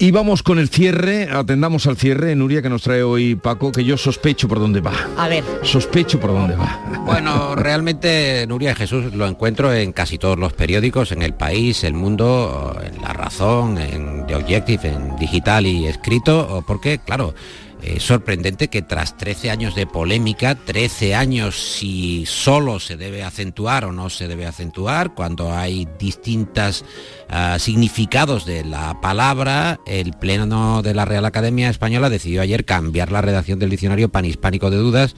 Y 0.00 0.12
vamos 0.12 0.44
con 0.44 0.60
el 0.60 0.68
cierre, 0.68 1.28
atendamos 1.28 1.88
al 1.88 1.96
cierre, 1.96 2.36
Nuria, 2.36 2.62
que 2.62 2.68
nos 2.68 2.82
trae 2.82 3.02
hoy 3.02 3.34
Paco, 3.34 3.72
que 3.72 3.82
yo 3.82 3.96
sospecho 3.96 4.46
por 4.46 4.60
dónde 4.60 4.80
va. 4.80 4.92
A 5.16 5.26
ver. 5.26 5.42
Sospecho 5.64 6.20
por 6.20 6.30
dónde 6.30 6.54
va. 6.54 7.02
Bueno, 7.04 7.54
realmente 7.56 8.46
Nuria 8.46 8.76
Jesús 8.76 9.12
lo 9.12 9.26
encuentro 9.26 9.74
en 9.74 9.90
casi 9.90 10.16
todos 10.16 10.38
los 10.38 10.52
periódicos, 10.52 11.10
en 11.10 11.22
El 11.22 11.34
País, 11.34 11.82
El 11.82 11.94
Mundo, 11.94 12.80
en 12.80 13.02
La 13.02 13.12
Razón, 13.12 13.76
en 13.76 14.24
The 14.28 14.36
Objective, 14.36 14.88
en 14.88 15.16
digital 15.16 15.66
y 15.66 15.88
escrito, 15.88 16.62
porque, 16.64 16.98
claro, 16.98 17.34
es 17.82 18.02
sorprendente 18.02 18.68
que 18.68 18.82
tras 18.82 19.16
13 19.16 19.50
años 19.50 19.74
de 19.74 19.86
polémica, 19.86 20.54
13 20.54 21.14
años 21.14 21.56
si 21.56 22.26
solo 22.26 22.80
se 22.80 22.96
debe 22.96 23.22
acentuar 23.22 23.84
o 23.84 23.92
no 23.92 24.10
se 24.10 24.28
debe 24.28 24.46
acentuar, 24.46 25.14
cuando 25.14 25.54
hay 25.54 25.88
distintos 25.98 26.84
ah, 27.28 27.58
significados 27.58 28.44
de 28.46 28.64
la 28.64 29.00
palabra, 29.00 29.80
el 29.86 30.12
Pleno 30.12 30.82
de 30.82 30.94
la 30.94 31.04
Real 31.04 31.24
Academia 31.24 31.70
Española 31.70 32.10
decidió 32.10 32.42
ayer 32.42 32.64
cambiar 32.64 33.12
la 33.12 33.22
redacción 33.22 33.58
del 33.58 33.70
diccionario 33.70 34.08
panhispánico 34.08 34.70
de 34.70 34.76
dudas 34.76 35.14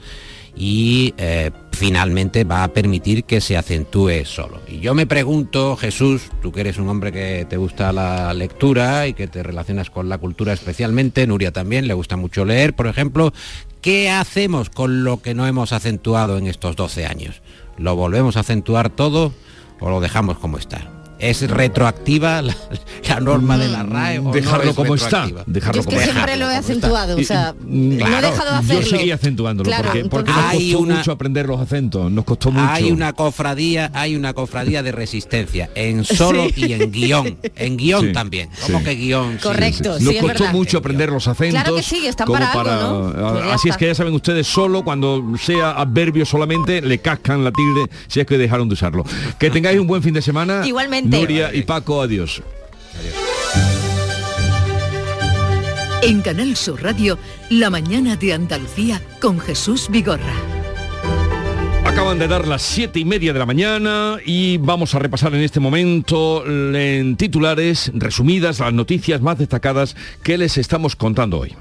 y 0.55 1.13
eh, 1.17 1.51
finalmente 1.71 2.43
va 2.43 2.63
a 2.63 2.67
permitir 2.67 3.23
que 3.23 3.41
se 3.41 3.57
acentúe 3.57 4.25
solo. 4.25 4.61
Y 4.67 4.79
yo 4.79 4.93
me 4.93 5.07
pregunto, 5.07 5.75
Jesús, 5.75 6.29
tú 6.41 6.51
que 6.51 6.61
eres 6.61 6.77
un 6.77 6.89
hombre 6.89 7.11
que 7.11 7.45
te 7.49 7.57
gusta 7.57 7.91
la 7.91 8.33
lectura 8.33 9.07
y 9.07 9.13
que 9.13 9.27
te 9.27 9.43
relacionas 9.43 9.89
con 9.89 10.09
la 10.09 10.17
cultura 10.17 10.53
especialmente, 10.53 11.25
Nuria 11.25 11.51
también, 11.51 11.87
le 11.87 11.93
gusta 11.93 12.17
mucho 12.17 12.45
leer, 12.45 12.75
por 12.75 12.87
ejemplo, 12.87 13.33
¿qué 13.81 14.09
hacemos 14.09 14.69
con 14.69 15.03
lo 15.03 15.21
que 15.21 15.33
no 15.33 15.47
hemos 15.47 15.73
acentuado 15.73 16.37
en 16.37 16.47
estos 16.47 16.75
12 16.75 17.05
años? 17.05 17.41
¿Lo 17.77 17.95
volvemos 17.95 18.37
a 18.37 18.41
acentuar 18.41 18.89
todo 18.89 19.33
o 19.79 19.89
lo 19.89 20.01
dejamos 20.01 20.37
como 20.37 20.57
está? 20.57 21.00
¿Es 21.21 21.47
retroactiva 21.47 22.41
la, 22.41 22.55
norma 23.21 23.55
de 23.59 23.67
la 23.67 23.83
RAE? 23.83 24.19
O 24.19 24.31
dejarlo 24.31 24.73
como 24.73 24.95
está. 24.95 25.27
Dejarlo 25.45 25.83
Yo 25.83 25.89
es 25.89 25.95
que 25.95 26.03
siempre 26.03 26.35
lo 26.35 26.49
he 26.49 26.55
acentuado, 26.55 27.15
o 27.15 27.23
sea, 27.23 27.53
no 27.63 28.17
he 28.17 28.21
dejado 28.21 28.51
de 28.51 28.57
hacerlo. 28.57 28.81
Yo 28.81 28.97
seguí 28.97 29.11
acentuándolo 29.11 29.69
porque, 30.09 30.31
nos 30.31 30.51
costó 30.51 30.81
mucho 30.81 31.11
aprender 31.11 31.47
los 31.47 31.61
acentos, 31.61 32.11
nos 32.11 32.25
costó 32.25 32.51
mucho. 32.51 32.67
Hay 32.67 32.91
una 32.91 33.13
cofradía, 33.13 33.91
hay 33.93 34.15
una 34.15 34.33
cofradía 34.33 34.81
de 34.81 34.91
resistencia 34.91 35.69
en 35.75 36.03
solo 36.03 36.47
y 36.55 36.73
en 36.73 36.91
guion, 36.91 37.37
en 37.55 37.77
guion 37.77 38.13
también. 38.13 38.49
¿Cómo 38.65 38.83
que 38.83 38.95
guion? 38.95 39.37
Correcto, 39.37 39.99
Nos 39.99 40.15
costó 40.15 40.47
mucho 40.47 40.79
aprender 40.79 41.11
los 41.11 41.27
acentos. 41.27 41.61
Claro 41.61 41.75
que 41.75 41.83
sí, 41.83 42.07
están 42.07 42.27
para, 42.27 42.51
algo, 42.51 43.13
¿no? 43.15 43.33
Pues 43.33 43.45
así 43.53 43.69
es 43.69 43.77
que 43.77 43.85
ya 43.85 43.95
saben 43.95 44.13
ustedes, 44.15 44.47
solo 44.47 44.83
cuando 44.83 45.23
sea 45.39 45.71
adverbio 45.71 46.25
solamente 46.25 46.81
le 46.81 46.97
cascan 46.97 47.43
la 47.43 47.51
tilde 47.51 47.85
si 48.07 48.19
es 48.19 48.25
que 48.25 48.39
dejaron 48.39 48.67
de 48.67 48.73
usarlo. 48.73 49.05
Que 49.37 49.51
tengáis 49.51 49.79
un 49.79 49.85
buen 49.85 50.01
fin 50.01 50.15
de 50.15 50.23
semana. 50.23 50.61
Igualmente. 50.65 51.10
Nuria 51.11 51.53
y 51.53 51.63
Paco, 51.63 52.01
adiós. 52.01 52.41
En 56.01 56.21
Canal 56.21 56.55
Sur 56.55 56.81
Radio, 56.81 57.17
La 57.49 57.69
mañana 57.69 58.15
de 58.15 58.33
Andalucía 58.33 59.01
con 59.19 59.39
Jesús 59.39 59.87
Vigorra. 59.89 60.33
Acaban 61.85 62.17
de 62.17 62.27
dar 62.27 62.47
las 62.47 62.61
siete 62.61 62.99
y 62.99 63.05
media 63.05 63.33
de 63.33 63.39
la 63.39 63.45
mañana 63.45 64.17
y 64.25 64.57
vamos 64.57 64.95
a 64.95 64.99
repasar 64.99 65.35
en 65.35 65.41
este 65.41 65.59
momento 65.59 66.43
en 66.45 67.17
titulares 67.17 67.91
resumidas 67.93 68.59
las 68.59 68.73
noticias 68.73 69.21
más 69.21 69.37
destacadas 69.37 69.97
que 70.23 70.37
les 70.37 70.57
estamos 70.57 70.95
contando 70.95 71.39
hoy. 71.39 71.53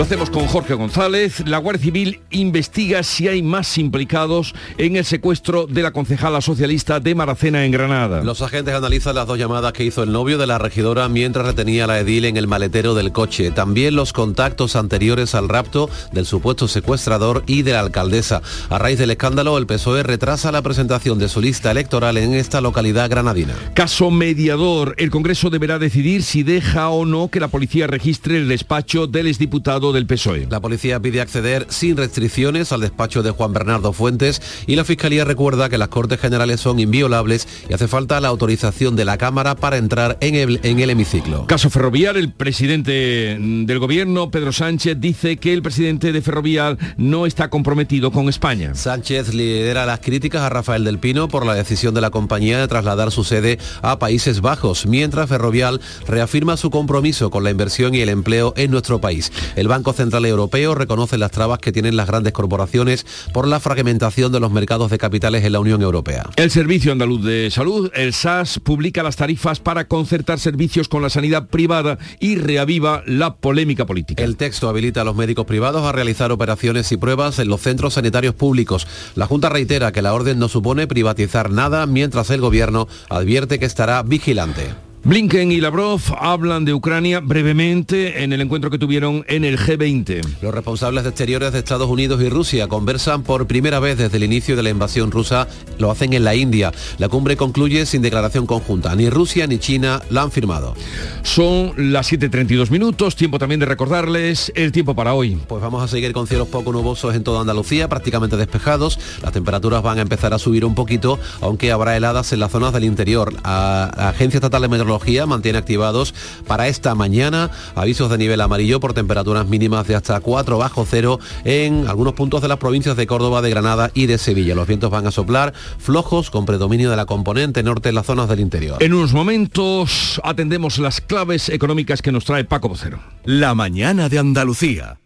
Lo 0.00 0.04
hacemos 0.04 0.30
con 0.30 0.46
Jorge 0.46 0.72
González. 0.72 1.46
La 1.46 1.58
Guardia 1.58 1.84
Civil 1.84 2.20
investiga 2.30 3.02
si 3.02 3.28
hay 3.28 3.42
más 3.42 3.76
implicados 3.76 4.54
en 4.78 4.96
el 4.96 5.04
secuestro 5.04 5.66
de 5.66 5.82
la 5.82 5.90
concejala 5.90 6.40
socialista 6.40 7.00
de 7.00 7.14
Maracena 7.14 7.66
en 7.66 7.70
Granada. 7.70 8.24
Los 8.24 8.40
agentes 8.40 8.72
analizan 8.72 9.16
las 9.16 9.26
dos 9.26 9.38
llamadas 9.38 9.74
que 9.74 9.84
hizo 9.84 10.02
el 10.02 10.10
novio 10.10 10.38
de 10.38 10.46
la 10.46 10.56
regidora 10.56 11.10
mientras 11.10 11.44
retenía 11.44 11.84
a 11.84 11.86
la 11.86 12.00
edil 12.00 12.24
en 12.24 12.38
el 12.38 12.46
maletero 12.46 12.94
del 12.94 13.12
coche. 13.12 13.50
También 13.50 13.94
los 13.94 14.14
contactos 14.14 14.74
anteriores 14.74 15.34
al 15.34 15.50
rapto 15.50 15.90
del 16.12 16.24
supuesto 16.24 16.66
secuestrador 16.66 17.44
y 17.46 17.60
de 17.60 17.72
la 17.72 17.80
alcaldesa. 17.80 18.40
A 18.70 18.78
raíz 18.78 18.98
del 18.98 19.10
escándalo, 19.10 19.58
el 19.58 19.66
PSOE 19.66 20.02
retrasa 20.02 20.50
la 20.50 20.62
presentación 20.62 21.18
de 21.18 21.28
su 21.28 21.42
lista 21.42 21.70
electoral 21.70 22.16
en 22.16 22.32
esta 22.32 22.62
localidad 22.62 23.10
granadina. 23.10 23.52
Caso 23.74 24.10
mediador. 24.10 24.94
El 24.96 25.10
Congreso 25.10 25.50
deberá 25.50 25.78
decidir 25.78 26.22
si 26.22 26.42
deja 26.42 26.88
o 26.88 27.04
no 27.04 27.28
que 27.28 27.38
la 27.38 27.48
policía 27.48 27.86
registre 27.86 28.38
el 28.38 28.48
despacho 28.48 29.06
del 29.06 29.26
exdiputado 29.26 29.89
del 29.92 30.06
PSOE. 30.06 30.46
La 30.50 30.60
policía 30.60 31.00
pide 31.00 31.20
acceder 31.20 31.66
sin 31.68 31.96
restricciones 31.96 32.72
al 32.72 32.80
despacho 32.80 33.22
de 33.22 33.30
Juan 33.30 33.52
Bernardo 33.52 33.92
Fuentes 33.92 34.40
y 34.66 34.76
la 34.76 34.84
Fiscalía 34.84 35.24
recuerda 35.24 35.68
que 35.68 35.78
las 35.78 35.88
Cortes 35.88 36.20
Generales 36.20 36.60
son 36.60 36.78
inviolables 36.78 37.46
y 37.68 37.74
hace 37.74 37.88
falta 37.88 38.20
la 38.20 38.28
autorización 38.28 38.96
de 38.96 39.04
la 39.04 39.18
Cámara 39.18 39.56
para 39.56 39.76
entrar 39.76 40.18
en 40.20 40.34
el, 40.34 40.60
en 40.62 40.80
el 40.80 40.90
hemiciclo. 40.90 41.46
Caso 41.46 41.70
Ferrovial, 41.70 42.16
el 42.16 42.32
presidente 42.32 43.36
del 43.40 43.78
gobierno, 43.78 44.30
Pedro 44.30 44.52
Sánchez, 44.52 44.96
dice 45.00 45.36
que 45.36 45.52
el 45.52 45.62
presidente 45.62 46.12
de 46.12 46.22
Ferrovial 46.22 46.78
no 46.96 47.26
está 47.26 47.48
comprometido 47.50 48.12
con 48.12 48.28
España. 48.28 48.74
Sánchez 48.74 49.34
lidera 49.34 49.86
las 49.86 50.00
críticas 50.00 50.42
a 50.42 50.48
Rafael 50.48 50.84
del 50.84 50.98
Pino 50.98 51.28
por 51.28 51.46
la 51.46 51.54
decisión 51.54 51.94
de 51.94 52.00
la 52.00 52.10
compañía 52.10 52.58
de 52.58 52.68
trasladar 52.68 53.10
su 53.10 53.24
sede 53.24 53.58
a 53.82 53.98
Países 53.98 54.40
Bajos, 54.40 54.86
mientras 54.86 55.28
Ferrovial 55.28 55.80
reafirma 56.06 56.56
su 56.56 56.70
compromiso 56.70 57.30
con 57.30 57.44
la 57.44 57.50
inversión 57.50 57.94
y 57.94 58.00
el 58.00 58.08
empleo 58.08 58.52
en 58.56 58.70
nuestro 58.70 59.00
país. 59.00 59.32
El 59.56 59.68
Banco 59.68 59.79
Central 59.92 60.24
Europeo 60.26 60.74
reconoce 60.74 61.18
las 61.18 61.30
trabas 61.30 61.58
que 61.58 61.72
tienen 61.72 61.96
las 61.96 62.06
grandes 62.06 62.32
corporaciones 62.32 63.06
por 63.32 63.48
la 63.48 63.60
fragmentación 63.60 64.30
de 64.32 64.40
los 64.40 64.52
mercados 64.52 64.90
de 64.90 64.98
capitales 64.98 65.44
en 65.44 65.52
la 65.52 65.60
Unión 65.60 65.82
Europea. 65.82 66.30
El 66.36 66.50
Servicio 66.50 66.92
Andaluz 66.92 67.24
de 67.24 67.50
Salud, 67.50 67.90
el 67.94 68.12
SAS, 68.12 68.60
publica 68.60 69.02
las 69.02 69.16
tarifas 69.16 69.60
para 69.60 69.88
concertar 69.88 70.38
servicios 70.38 70.88
con 70.88 71.02
la 71.02 71.10
sanidad 71.10 71.48
privada 71.48 71.98
y 72.20 72.36
reaviva 72.36 73.02
la 73.06 73.34
polémica 73.36 73.86
política. 73.86 74.22
El 74.22 74.36
texto 74.36 74.68
habilita 74.68 75.00
a 75.00 75.04
los 75.04 75.16
médicos 75.16 75.46
privados 75.46 75.84
a 75.84 75.92
realizar 75.92 76.32
operaciones 76.32 76.92
y 76.92 76.96
pruebas 76.96 77.38
en 77.38 77.48
los 77.48 77.60
centros 77.60 77.94
sanitarios 77.94 78.34
públicos. 78.34 78.86
La 79.14 79.26
Junta 79.26 79.48
reitera 79.48 79.92
que 79.92 80.02
la 80.02 80.14
orden 80.14 80.38
no 80.38 80.48
supone 80.48 80.86
privatizar 80.86 81.50
nada 81.50 81.86
mientras 81.86 82.30
el 82.30 82.40
Gobierno 82.40 82.88
advierte 83.08 83.58
que 83.58 83.66
estará 83.66 84.02
vigilante. 84.02 84.89
Blinken 85.02 85.50
y 85.50 85.62
Lavrov 85.62 86.02
hablan 86.18 86.66
de 86.66 86.74
Ucrania 86.74 87.20
brevemente 87.20 88.22
en 88.22 88.34
el 88.34 88.42
encuentro 88.42 88.70
que 88.70 88.76
tuvieron 88.76 89.24
en 89.28 89.46
el 89.46 89.58
G20. 89.58 90.20
Los 90.42 90.54
responsables 90.54 91.04
de 91.04 91.08
exteriores 91.08 91.54
de 91.54 91.58
Estados 91.58 91.88
Unidos 91.88 92.20
y 92.20 92.28
Rusia 92.28 92.68
conversan 92.68 93.22
por 93.22 93.46
primera 93.46 93.80
vez 93.80 93.96
desde 93.96 94.18
el 94.18 94.24
inicio 94.24 94.56
de 94.56 94.62
la 94.62 94.68
invasión 94.68 95.10
rusa. 95.10 95.48
Lo 95.78 95.90
hacen 95.90 96.12
en 96.12 96.22
la 96.22 96.34
India. 96.34 96.70
La 96.98 97.08
cumbre 97.08 97.38
concluye 97.38 97.86
sin 97.86 98.02
declaración 98.02 98.44
conjunta. 98.44 98.94
Ni 98.94 99.08
Rusia 99.08 99.46
ni 99.46 99.58
China 99.58 100.02
la 100.10 100.20
han 100.20 100.30
firmado. 100.30 100.74
Son 101.22 101.72
las 101.78 102.12
7.32 102.12 102.70
minutos. 102.70 103.16
Tiempo 103.16 103.38
también 103.38 103.58
de 103.58 103.66
recordarles 103.66 104.52
el 104.54 104.70
tiempo 104.70 104.94
para 104.94 105.14
hoy. 105.14 105.38
Pues 105.48 105.62
vamos 105.62 105.82
a 105.82 105.88
seguir 105.88 106.12
con 106.12 106.26
cielos 106.26 106.48
poco 106.48 106.72
nubosos 106.72 107.14
en 107.14 107.24
toda 107.24 107.40
Andalucía, 107.40 107.88
prácticamente 107.88 108.36
despejados. 108.36 109.00
Las 109.22 109.32
temperaturas 109.32 109.82
van 109.82 109.98
a 109.98 110.02
empezar 110.02 110.34
a 110.34 110.38
subir 110.38 110.66
un 110.66 110.74
poquito, 110.74 111.18
aunque 111.40 111.72
habrá 111.72 111.96
heladas 111.96 112.34
en 112.34 112.40
las 112.40 112.52
zonas 112.52 112.74
del 112.74 112.84
interior. 112.84 113.32
La 113.42 114.10
Agencia 114.10 114.36
Estatal 114.36 114.60
de 114.60 114.68
Meteorología 114.68 114.89
mantiene 115.26 115.58
activados 115.58 116.14
para 116.46 116.68
esta 116.68 116.94
mañana 116.94 117.50
avisos 117.74 118.10
de 118.10 118.18
nivel 118.18 118.40
amarillo 118.40 118.80
por 118.80 118.92
temperaturas 118.92 119.46
mínimas 119.46 119.86
de 119.86 119.94
hasta 119.94 120.18
4 120.20 120.58
bajo 120.58 120.84
cero 120.88 121.18
en 121.44 121.86
algunos 121.86 122.14
puntos 122.14 122.42
de 122.42 122.48
las 122.48 122.58
provincias 122.58 122.96
de 122.96 123.06
Córdoba, 123.06 123.42
de 123.42 123.50
Granada 123.50 123.90
y 123.94 124.06
de 124.06 124.18
Sevilla. 124.18 124.54
Los 124.54 124.66
vientos 124.66 124.90
van 124.90 125.06
a 125.06 125.10
soplar 125.10 125.52
flojos 125.78 126.30
con 126.30 126.46
predominio 126.46 126.90
de 126.90 126.96
la 126.96 127.06
componente 127.06 127.62
norte 127.62 127.90
en 127.90 127.94
las 127.94 128.06
zonas 128.06 128.28
del 128.28 128.40
interior. 128.40 128.82
En 128.82 128.94
unos 128.94 129.12
momentos 129.12 130.20
atendemos 130.24 130.78
las 130.78 131.00
claves 131.00 131.48
económicas 131.48 132.02
que 132.02 132.12
nos 132.12 132.24
trae 132.24 132.44
Paco 132.44 132.68
Vocero. 132.68 133.00
La 133.24 133.54
mañana 133.54 134.08
de 134.08 134.18
Andalucía. 134.18 134.98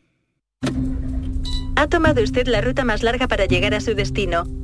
Ha 1.77 1.87
tomado 1.89 2.23
usted 2.23 2.47
la 2.47 2.61
ruta 2.61 2.85
más 2.85 3.03
larga 3.03 3.29
para 3.29 3.47
llegar 3.47 3.75
a 3.75 3.81
su 3.81 3.95
destino. 3.95 4.64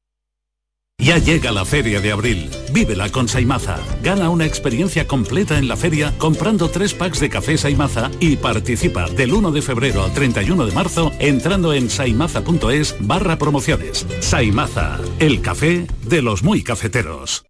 Ya 1.01 1.17
llega 1.17 1.51
la 1.51 1.65
Feria 1.65 1.99
de 1.99 2.11
Abril. 2.11 2.47
Vívela 2.71 3.11
con 3.11 3.27
Saimaza. 3.27 3.79
Gana 4.03 4.29
una 4.29 4.45
experiencia 4.45 5.07
completa 5.07 5.57
en 5.57 5.67
la 5.67 5.75
feria 5.75 6.13
comprando 6.19 6.69
tres 6.69 6.93
packs 6.93 7.19
de 7.19 7.27
café 7.27 7.57
Saimaza 7.57 8.11
y 8.19 8.35
participa 8.35 9.09
del 9.09 9.33
1 9.33 9.51
de 9.51 9.63
febrero 9.63 10.03
al 10.03 10.13
31 10.13 10.67
de 10.67 10.71
marzo 10.73 11.11
entrando 11.17 11.73
en 11.73 11.89
saimaza.es 11.89 12.95
barra 12.99 13.39
promociones. 13.39 14.05
Saimaza, 14.19 14.99
el 15.17 15.41
café 15.41 15.87
de 16.05 16.21
los 16.21 16.43
muy 16.43 16.63
cafeteros. 16.63 17.45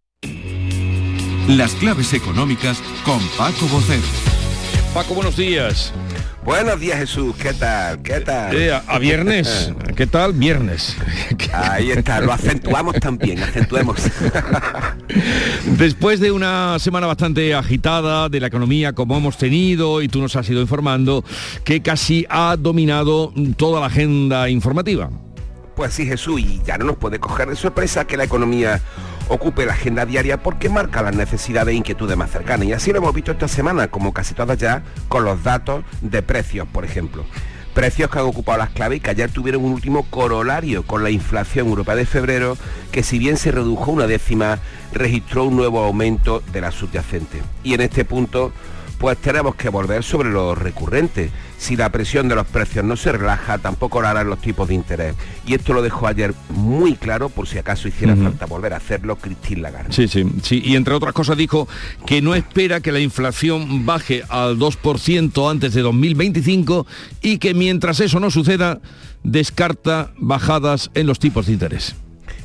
Las 1.49 1.73
claves 1.73 2.13
económicas 2.13 2.81
con 3.03 3.19
Paco 3.37 3.67
Bocero. 3.67 4.01
Paco, 4.93 5.13
buenos 5.13 5.35
días. 5.35 5.93
Buenos 6.43 6.79
días 6.79 6.97
Jesús, 6.97 7.35
¿qué 7.35 7.53
tal? 7.53 8.01
¿Qué 8.01 8.19
tal? 8.21 8.55
Eh, 8.55 8.73
a, 8.73 8.83
a 8.87 8.97
viernes, 8.97 9.71
¿qué 9.95 10.07
tal? 10.07 10.33
Viernes. 10.33 10.97
Ahí 11.53 11.91
está, 11.91 12.19
lo 12.19 12.33
acentuamos 12.33 12.95
también, 12.95 13.41
acentuemos. 13.43 14.01
Después 15.77 16.19
de 16.19 16.31
una 16.31 16.79
semana 16.79 17.05
bastante 17.05 17.53
agitada 17.53 18.27
de 18.27 18.39
la 18.39 18.47
economía 18.47 18.93
como 18.93 19.17
hemos 19.17 19.37
tenido 19.37 20.01
y 20.01 20.07
tú 20.07 20.19
nos 20.19 20.35
has 20.35 20.49
ido 20.49 20.61
informando 20.61 21.23
que 21.63 21.81
casi 21.83 22.25
ha 22.27 22.55
dominado 22.57 23.31
toda 23.55 23.79
la 23.79 23.85
agenda 23.85 24.49
informativa. 24.49 25.11
Pues 25.75 25.93
sí 25.93 26.07
Jesús, 26.07 26.41
y 26.41 26.61
ya 26.65 26.77
no 26.77 26.85
nos 26.85 26.97
puede 26.97 27.19
coger 27.19 27.49
de 27.49 27.55
sorpresa 27.55 28.05
que 28.05 28.17
la 28.17 28.23
economía 28.23 28.81
ocupe 29.31 29.65
la 29.65 29.73
agenda 29.73 30.05
diaria 30.05 30.43
porque 30.43 30.67
marca 30.67 31.01
las 31.01 31.15
necesidades 31.15 31.73
e 31.73 31.77
inquietudes 31.77 32.17
más 32.17 32.31
cercanas. 32.31 32.67
Y 32.67 32.73
así 32.73 32.91
lo 32.91 32.97
hemos 32.97 33.13
visto 33.13 33.31
esta 33.31 33.47
semana, 33.47 33.87
como 33.87 34.13
casi 34.13 34.33
todas 34.33 34.57
ya, 34.57 34.83
con 35.07 35.23
los 35.23 35.41
datos 35.41 35.85
de 36.01 36.21
precios, 36.21 36.67
por 36.67 36.83
ejemplo. 36.83 37.25
Precios 37.73 38.09
que 38.09 38.19
han 38.19 38.25
ocupado 38.25 38.57
las 38.57 38.71
claves 38.71 38.97
y 38.97 38.99
que 38.99 39.11
ayer 39.11 39.31
tuvieron 39.31 39.63
un 39.63 39.71
último 39.71 40.03
corolario 40.09 40.83
con 40.83 41.03
la 41.03 41.09
inflación 41.09 41.69
europea 41.69 41.95
de 41.95 42.05
febrero, 42.05 42.57
que 42.91 43.03
si 43.03 43.17
bien 43.17 43.37
se 43.37 43.51
redujo 43.51 43.91
una 43.91 44.07
décima, 44.07 44.59
registró 44.91 45.45
un 45.45 45.55
nuevo 45.55 45.81
aumento 45.81 46.43
de 46.51 46.59
la 46.59 46.71
subyacente. 46.71 47.41
Y 47.63 47.73
en 47.73 47.79
este 47.79 48.03
punto, 48.03 48.51
pues 48.97 49.17
tenemos 49.17 49.55
que 49.55 49.69
volver 49.69 50.03
sobre 50.03 50.29
lo 50.29 50.53
recurrente. 50.55 51.31
Si 51.61 51.75
la 51.75 51.91
presión 51.91 52.27
de 52.27 52.33
los 52.33 52.47
precios 52.47 52.83
no 52.83 52.97
se 52.97 53.11
relaja, 53.11 53.59
tampoco 53.59 54.01
lo 54.01 54.07
harán 54.07 54.27
los 54.27 54.41
tipos 54.41 54.67
de 54.67 54.73
interés. 54.73 55.13
Y 55.45 55.53
esto 55.53 55.73
lo 55.73 55.83
dejó 55.83 56.07
ayer 56.07 56.33
muy 56.49 56.95
claro, 56.95 57.29
por 57.29 57.47
si 57.47 57.59
acaso 57.59 57.87
hiciera 57.87 58.15
falta 58.15 58.47
volver 58.47 58.73
a 58.73 58.77
hacerlo, 58.77 59.15
Cristín 59.15 59.61
Lagarde. 59.61 59.93
Sí, 59.93 60.07
sí, 60.07 60.25
sí. 60.41 60.59
Y 60.65 60.75
entre 60.75 60.95
otras 60.95 61.13
cosas 61.13 61.37
dijo 61.37 61.67
que 62.07 62.19
no 62.23 62.33
espera 62.33 62.79
que 62.79 62.91
la 62.91 62.99
inflación 62.99 63.85
baje 63.85 64.23
al 64.29 64.57
2% 64.57 65.51
antes 65.51 65.75
de 65.75 65.81
2025 65.83 66.87
y 67.21 67.37
que 67.37 67.53
mientras 67.53 67.99
eso 67.99 68.19
no 68.19 68.31
suceda, 68.31 68.81
descarta 69.21 70.13
bajadas 70.17 70.89
en 70.95 71.05
los 71.05 71.19
tipos 71.19 71.45
de 71.45 71.53
interés. 71.53 71.95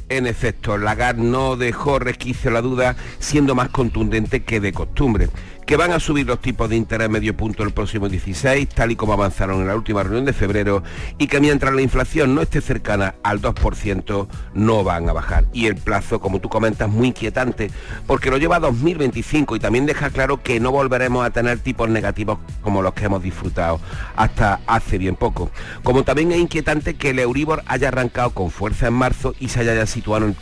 En 0.09 0.27
efecto, 0.27 0.79
Lagarde 0.79 1.23
no 1.23 1.57
dejó 1.57 1.99
resquicio 1.99 2.53
la 2.53 2.61
duda, 2.61 2.97
siendo 3.19 3.57
más 3.57 3.71
contundente 3.71 4.45
que 4.45 4.61
de 4.61 4.73
costumbre. 4.73 5.31
Que 5.67 5.77
van 5.77 5.93
a 5.93 5.99
subir 5.99 6.27
los 6.27 6.41
tipos 6.41 6.71
de 6.71 6.77
interés 6.77 7.11
medio 7.11 7.37
punto 7.37 7.65
el 7.65 7.73
próximo 7.73 8.09
16, 8.09 8.69
tal 8.69 8.93
y 8.93 8.97
como 8.97 9.15
avanzaron 9.15 9.61
en 9.61 9.67
la 9.67 9.75
última 9.75 10.05
reunión 10.05 10.25
de 10.25 10.33
febrero, 10.33 10.85
y 11.19 11.27
que 11.27 11.41
mientras 11.41 11.75
la 11.75 11.83
inflación 11.83 12.37
no 12.37 12.41
esté 12.41 12.61
cercana 12.61 13.17
al 13.25 13.43
2%, 13.43 14.29
no 14.55 14.85
van 14.85 15.09
a 15.09 15.13
bajar. 15.13 15.47
Y 15.53 15.67
el 15.67 15.75
plazo, 15.75 16.21
como 16.21 16.41
tú 16.41 16.49
comentas, 16.49 16.89
muy 16.89 17.09
inquietante, 17.09 17.73
porque 18.07 18.31
lo 18.31 18.39
lleva 18.39 18.57
a 18.57 18.61
2025 18.61 19.57
y 19.57 19.59
también 19.59 19.87
deja 19.87 20.11
claro 20.11 20.41
que 20.41 20.61
no 20.61 20.71
volveremos 20.71 21.27
a 21.27 21.31
tener 21.31 21.59
tipos 21.59 21.89
negativos 21.89 22.39
como 22.63 22.81
los 22.81 22.95
que 22.95 23.07
hemos 23.07 23.23
disfrutado 23.23 23.81
hasta 24.15 24.61
hace 24.69 24.99
bien 24.99 25.17
poco. 25.17 25.51
Como 25.83 26.05
también 26.05 26.31
es 26.31 26.39
inquietante 26.39 26.95
que 26.95 27.11
el 27.11 27.19
Euribor 27.19 27.65
haya 27.67 27.89
arrancado 27.89 28.31
con 28.31 28.53
fuerza 28.53 28.87
en 28.87 28.95
marzo 28.95 29.35
y 29.41 29.49
se 29.49 29.61
haya 29.61 29.75
ya 29.75 29.87
situado 29.87 30.27
en 30.27 30.35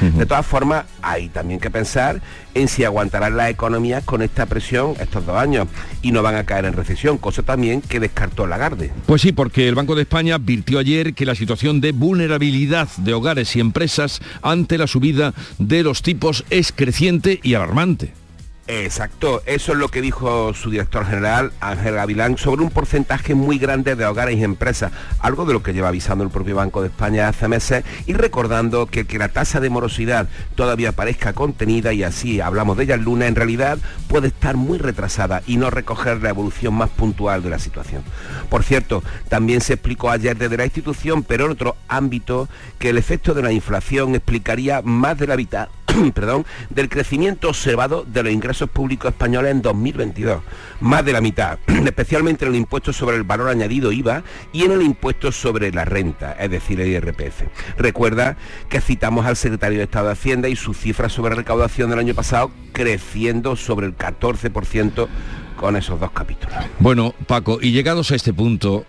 el 0.00 0.12
3,8%. 0.12 0.18
De 0.18 0.26
todas 0.26 0.46
formas, 0.46 0.84
hay 1.02 1.28
también 1.28 1.60
que 1.60 1.70
pensar 1.70 2.20
en 2.54 2.68
si 2.68 2.84
aguantarán 2.84 3.36
las 3.36 3.50
economías 3.50 4.04
con 4.04 4.22
esta 4.22 4.46
presión 4.46 4.94
estos 5.00 5.26
dos 5.26 5.36
años 5.36 5.68
y 6.02 6.12
no 6.12 6.22
van 6.22 6.36
a 6.36 6.44
caer 6.44 6.64
en 6.64 6.74
recesión, 6.74 7.18
cosa 7.18 7.42
también 7.42 7.80
que 7.80 8.00
descartó 8.00 8.46
Lagarde. 8.46 8.92
Pues 9.06 9.22
sí, 9.22 9.32
porque 9.32 9.68
el 9.68 9.74
Banco 9.74 9.94
de 9.94 10.02
España 10.02 10.36
advirtió 10.36 10.78
ayer 10.78 11.14
que 11.14 11.26
la 11.26 11.34
situación 11.34 11.80
de 11.80 11.92
vulnerabilidad 11.92 12.88
de 12.98 13.14
hogares 13.14 13.54
y 13.56 13.60
empresas 13.60 14.20
ante 14.42 14.78
la 14.78 14.86
subida 14.86 15.34
de 15.58 15.82
los 15.82 16.02
tipos 16.02 16.44
es 16.50 16.72
creciente 16.72 17.40
y 17.42 17.54
alarmante. 17.54 18.23
Exacto, 18.66 19.42
eso 19.44 19.72
es 19.72 19.78
lo 19.78 19.88
que 19.88 20.00
dijo 20.00 20.54
su 20.54 20.70
director 20.70 21.04
general, 21.04 21.52
Ángel 21.60 21.94
Gavilán, 21.94 22.38
sobre 22.38 22.62
un 22.62 22.70
porcentaje 22.70 23.34
muy 23.34 23.58
grande 23.58 23.94
de 23.94 24.06
hogares 24.06 24.38
y 24.38 24.44
empresas, 24.44 24.90
algo 25.18 25.44
de 25.44 25.52
lo 25.52 25.62
que 25.62 25.74
lleva 25.74 25.88
avisando 25.88 26.24
el 26.24 26.30
propio 26.30 26.56
Banco 26.56 26.80
de 26.80 26.88
España 26.88 27.28
hace 27.28 27.46
meses 27.46 27.84
y 28.06 28.14
recordando 28.14 28.86
que 28.86 29.04
que 29.04 29.18
la 29.18 29.28
tasa 29.28 29.60
de 29.60 29.68
morosidad 29.68 30.28
todavía 30.54 30.92
parezca 30.92 31.34
contenida 31.34 31.92
y 31.92 32.02
así 32.04 32.40
hablamos 32.40 32.78
de 32.78 32.84
ella 32.84 32.94
el 32.94 33.02
lunes, 33.02 33.28
en 33.28 33.36
realidad 33.36 33.78
puede 34.08 34.28
estar 34.28 34.56
muy 34.56 34.78
retrasada 34.78 35.42
y 35.46 35.58
no 35.58 35.68
recoger 35.70 36.22
la 36.22 36.30
evolución 36.30 36.74
más 36.74 36.88
puntual 36.88 37.42
de 37.42 37.50
la 37.50 37.58
situación. 37.58 38.02
Por 38.48 38.62
cierto, 38.62 39.02
también 39.28 39.60
se 39.60 39.74
explicó 39.74 40.10
ayer 40.10 40.38
desde 40.38 40.56
la 40.56 40.64
institución, 40.64 41.22
pero 41.22 41.44
en 41.44 41.52
otro 41.52 41.76
ámbito, 41.86 42.48
que 42.78 42.90
el 42.90 42.98
efecto 42.98 43.34
de 43.34 43.42
la 43.42 43.52
inflación 43.52 44.14
explicaría 44.14 44.80
más 44.82 45.18
de 45.18 45.26
la 45.26 45.36
mitad 45.36 45.68
perdón, 46.14 46.44
del 46.70 46.88
crecimiento 46.88 47.48
observado 47.48 48.04
de 48.04 48.22
los 48.22 48.32
ingresos 48.32 48.68
públicos 48.70 49.10
españoles 49.10 49.52
en 49.52 49.62
2022. 49.62 50.42
Más 50.80 51.04
de 51.04 51.12
la 51.12 51.20
mitad, 51.20 51.58
especialmente 51.66 52.44
en 52.44 52.52
el 52.52 52.58
impuesto 52.58 52.92
sobre 52.92 53.16
el 53.16 53.24
valor 53.24 53.48
añadido 53.48 53.92
IVA 53.92 54.22
y 54.52 54.64
en 54.64 54.72
el 54.72 54.82
impuesto 54.82 55.32
sobre 55.32 55.72
la 55.72 55.84
renta, 55.84 56.32
es 56.32 56.50
decir, 56.50 56.80
el 56.80 56.88
IRPF. 56.88 57.42
Recuerda 57.76 58.36
que 58.68 58.80
citamos 58.80 59.26
al 59.26 59.36
secretario 59.36 59.78
de 59.78 59.84
Estado 59.84 60.06
de 60.06 60.12
Hacienda 60.12 60.48
y 60.48 60.56
su 60.56 60.74
cifra 60.74 61.08
sobre 61.08 61.34
recaudación 61.34 61.90
del 61.90 61.98
año 61.98 62.14
pasado 62.14 62.50
creciendo 62.72 63.56
sobre 63.56 63.86
el 63.86 63.96
14% 63.96 65.08
con 65.56 65.76
esos 65.76 66.00
dos 66.00 66.10
capítulos. 66.10 66.54
Bueno, 66.78 67.14
Paco, 67.26 67.58
y 67.60 67.72
llegados 67.72 68.10
a 68.10 68.16
este 68.16 68.32
punto, 68.32 68.84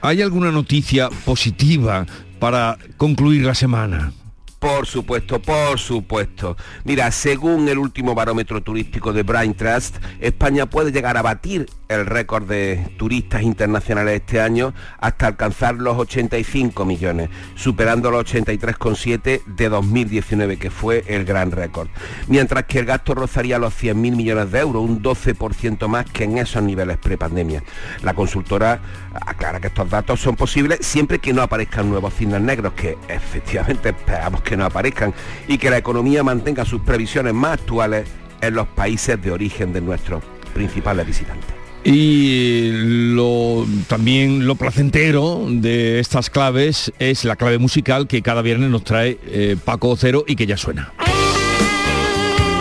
¿hay 0.00 0.22
alguna 0.22 0.50
noticia 0.50 1.08
positiva 1.24 2.06
para 2.38 2.78
concluir 2.96 3.44
la 3.44 3.54
semana? 3.54 4.12
Por 4.60 4.86
supuesto, 4.86 5.40
por 5.40 5.78
supuesto. 5.78 6.54
Mira, 6.84 7.10
según 7.12 7.66
el 7.70 7.78
último 7.78 8.14
barómetro 8.14 8.62
turístico 8.62 9.10
de 9.14 9.22
Brain 9.22 9.54
Trust, 9.54 9.96
España 10.20 10.66
puede 10.66 10.92
llegar 10.92 11.16
a 11.16 11.22
batir 11.22 11.66
el 11.88 12.04
récord 12.04 12.46
de 12.46 12.94
turistas 12.98 13.42
internacionales 13.42 14.20
este 14.20 14.40
año 14.40 14.74
hasta 14.98 15.26
alcanzar 15.26 15.76
los 15.76 15.98
85 15.98 16.84
millones, 16.84 17.30
superando 17.56 18.10
los 18.10 18.32
83,7 18.32 19.44
de 19.44 19.68
2019, 19.70 20.58
que 20.58 20.70
fue 20.70 21.04
el 21.08 21.24
gran 21.24 21.50
récord. 21.50 21.88
Mientras 22.28 22.64
que 22.64 22.80
el 22.80 22.84
gasto 22.84 23.14
rozaría 23.14 23.58
los 23.58 23.74
100.000 23.74 23.94
millones 24.14 24.52
de 24.52 24.60
euros, 24.60 24.84
un 24.84 25.02
12% 25.02 25.88
más 25.88 26.04
que 26.04 26.24
en 26.24 26.36
esos 26.36 26.62
niveles 26.62 26.98
prepandemia. 26.98 27.64
La 28.02 28.12
consultora 28.12 28.80
aclara 29.26 29.58
que 29.58 29.68
estos 29.68 29.88
datos 29.88 30.20
son 30.20 30.36
posibles 30.36 30.80
siempre 30.82 31.18
que 31.18 31.32
no 31.32 31.42
aparezcan 31.42 31.88
nuevos 31.88 32.14
cisnes 32.14 32.42
negros, 32.42 32.74
que 32.74 32.98
efectivamente 33.08 33.88
esperamos 33.88 34.42
que 34.42 34.49
no 34.56 34.64
aparezcan, 34.64 35.14
y 35.48 35.58
que 35.58 35.70
la 35.70 35.78
economía 35.78 36.22
mantenga 36.22 36.64
sus 36.64 36.82
previsiones 36.82 37.34
más 37.34 37.60
actuales 37.60 38.06
en 38.40 38.54
los 38.54 38.66
países 38.68 39.20
de 39.20 39.30
origen 39.30 39.72
de 39.72 39.80
nuestros 39.80 40.22
principales 40.54 41.06
visitantes. 41.06 41.60
Y 41.82 42.70
lo, 43.14 43.66
también 43.88 44.46
lo 44.46 44.54
placentero 44.54 45.46
de 45.48 45.98
estas 45.98 46.28
claves 46.28 46.92
es 46.98 47.24
la 47.24 47.36
clave 47.36 47.58
musical 47.58 48.06
que 48.06 48.20
cada 48.20 48.42
viernes 48.42 48.68
nos 48.68 48.84
trae 48.84 49.18
eh, 49.26 49.56
Paco 49.64 49.96
Cero 49.96 50.24
y 50.26 50.36
que 50.36 50.46
ya 50.46 50.58
suena. 50.58 50.92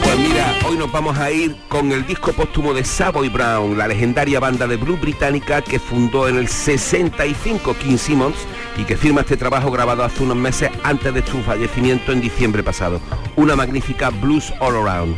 Pues 0.04 0.18
mira, 0.18 0.56
hoy 0.66 0.78
nos 0.78 0.90
vamos 0.92 1.18
a 1.18 1.32
ir 1.32 1.54
con 1.68 1.92
el 1.92 2.06
disco 2.06 2.32
póstumo 2.32 2.74
de 2.74 2.86
Savoy 2.86 3.28
Brown, 3.28 3.78
la 3.78 3.90
legendaria 3.90 4.40
banda 4.40 4.68
de 4.68 4.78
blues 4.78 5.02
británica 5.02 5.62
que 5.62 5.80
fundó 5.80 6.30
en 6.30 6.38
el 6.38 6.48
65 6.48 7.76
King 7.78 7.98
Simmons 7.98 8.38
y 8.80 8.86
que 8.86 8.96
firma 8.96 9.22
este 9.22 9.36
trabajo 9.36 9.72
grabado 9.72 10.04
hace 10.04 10.24
unos 10.24 10.38
meses 10.38 10.70
antes 10.84 11.14
de 11.14 11.26
su 11.26 11.42
fallecimiento 11.42 12.14
en 12.14 12.22
diciembre 12.22 12.64
pasado. 12.64 13.02
Una 13.36 13.56
magnífica 13.56 14.10
blues 14.10 14.54
all 14.62 14.76
around. 14.76 15.18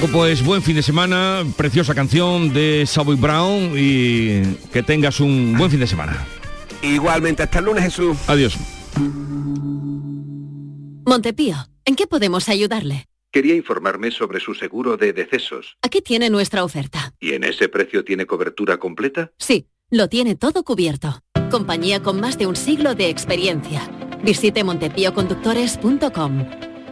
Paco, 0.00 0.12
pues 0.12 0.42
buen 0.42 0.62
fin 0.62 0.76
de 0.76 0.82
semana, 0.82 1.44
preciosa 1.58 1.94
canción 1.94 2.54
de 2.54 2.86
Savoy 2.86 3.16
Brown 3.16 3.74
y 3.76 4.40
que 4.72 4.82
tengas 4.82 5.20
un 5.20 5.54
buen 5.58 5.70
fin 5.70 5.78
de 5.78 5.86
semana. 5.86 6.26
Igualmente, 6.80 7.42
hasta 7.42 7.58
el 7.58 7.66
lunes 7.66 7.84
Jesús. 7.84 8.16
Adiós. 8.26 8.56
Montepío, 11.04 11.56
¿en 11.84 11.96
qué 11.96 12.06
podemos 12.06 12.48
ayudarle? 12.48 13.04
Quería 13.30 13.54
informarme 13.54 14.10
sobre 14.10 14.40
su 14.40 14.54
seguro 14.54 14.96
de 14.96 15.12
decesos. 15.12 15.76
Aquí 15.82 16.00
tiene 16.00 16.30
nuestra 16.30 16.64
oferta. 16.64 17.12
¿Y 17.20 17.34
en 17.34 17.44
ese 17.44 17.68
precio 17.68 18.02
tiene 18.02 18.24
cobertura 18.24 18.78
completa? 18.78 19.32
Sí, 19.38 19.66
lo 19.90 20.08
tiene 20.08 20.34
todo 20.34 20.64
cubierto. 20.64 21.20
Compañía 21.50 22.02
con 22.02 22.20
más 22.20 22.38
de 22.38 22.46
un 22.46 22.56
siglo 22.56 22.94
de 22.94 23.10
experiencia. 23.10 23.82
Visite 24.24 24.64
montepíoconductores.com. 24.64 26.46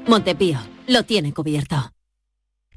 Montepío, 0.07 0.59
lo 0.87 1.05
tiene 1.05 1.33
cubierto. 1.33 1.91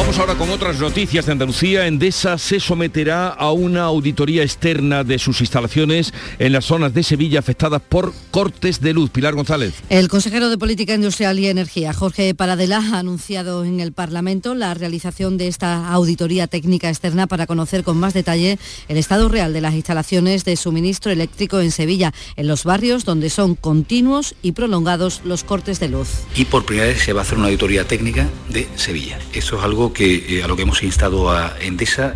Vamos 0.00 0.18
ahora 0.18 0.34
con 0.34 0.48
otras 0.48 0.80
noticias 0.80 1.26
de 1.26 1.32
Andalucía. 1.32 1.86
Endesa 1.86 2.38
se 2.38 2.58
someterá 2.58 3.28
a 3.28 3.52
una 3.52 3.82
auditoría 3.82 4.42
externa 4.42 5.04
de 5.04 5.18
sus 5.18 5.42
instalaciones 5.42 6.14
en 6.38 6.54
las 6.54 6.64
zonas 6.64 6.94
de 6.94 7.02
Sevilla 7.02 7.38
afectadas 7.38 7.82
por 7.86 8.14
cortes 8.30 8.80
de 8.80 8.94
luz. 8.94 9.10
Pilar 9.10 9.34
González. 9.34 9.74
El 9.90 10.08
consejero 10.08 10.48
de 10.48 10.56
Política 10.56 10.94
Industrial 10.94 11.38
y 11.38 11.48
Energía, 11.48 11.92
Jorge 11.92 12.34
Paradela, 12.34 12.78
ha 12.78 12.98
anunciado 12.98 13.62
en 13.66 13.78
el 13.78 13.92
Parlamento 13.92 14.54
la 14.54 14.72
realización 14.72 15.36
de 15.36 15.48
esta 15.48 15.92
auditoría 15.92 16.46
técnica 16.46 16.88
externa 16.88 17.26
para 17.26 17.46
conocer 17.46 17.84
con 17.84 17.98
más 17.98 18.14
detalle 18.14 18.58
el 18.88 18.96
estado 18.96 19.28
real 19.28 19.52
de 19.52 19.60
las 19.60 19.74
instalaciones 19.74 20.46
de 20.46 20.56
suministro 20.56 21.12
eléctrico 21.12 21.60
en 21.60 21.72
Sevilla, 21.72 22.14
en 22.36 22.48
los 22.48 22.64
barrios 22.64 23.04
donde 23.04 23.28
son 23.28 23.54
continuos 23.54 24.34
y 24.40 24.52
prolongados 24.52 25.20
los 25.24 25.44
cortes 25.44 25.78
de 25.78 25.90
luz. 25.90 26.08
y 26.34 26.46
por 26.46 26.64
primera 26.64 26.88
vez 26.88 27.02
se 27.02 27.12
va 27.12 27.20
a 27.20 27.22
hacer 27.24 27.36
una 27.36 27.48
auditoría 27.48 27.86
técnica 27.86 28.26
de 28.48 28.66
Sevilla. 28.76 29.18
Eso 29.34 29.58
es 29.58 29.62
algo 29.62 29.89
que, 29.92 30.38
eh, 30.38 30.42
a 30.42 30.48
lo 30.48 30.56
que 30.56 30.62
hemos 30.62 30.82
instado 30.82 31.30
a 31.30 31.56
Endesa 31.60 32.14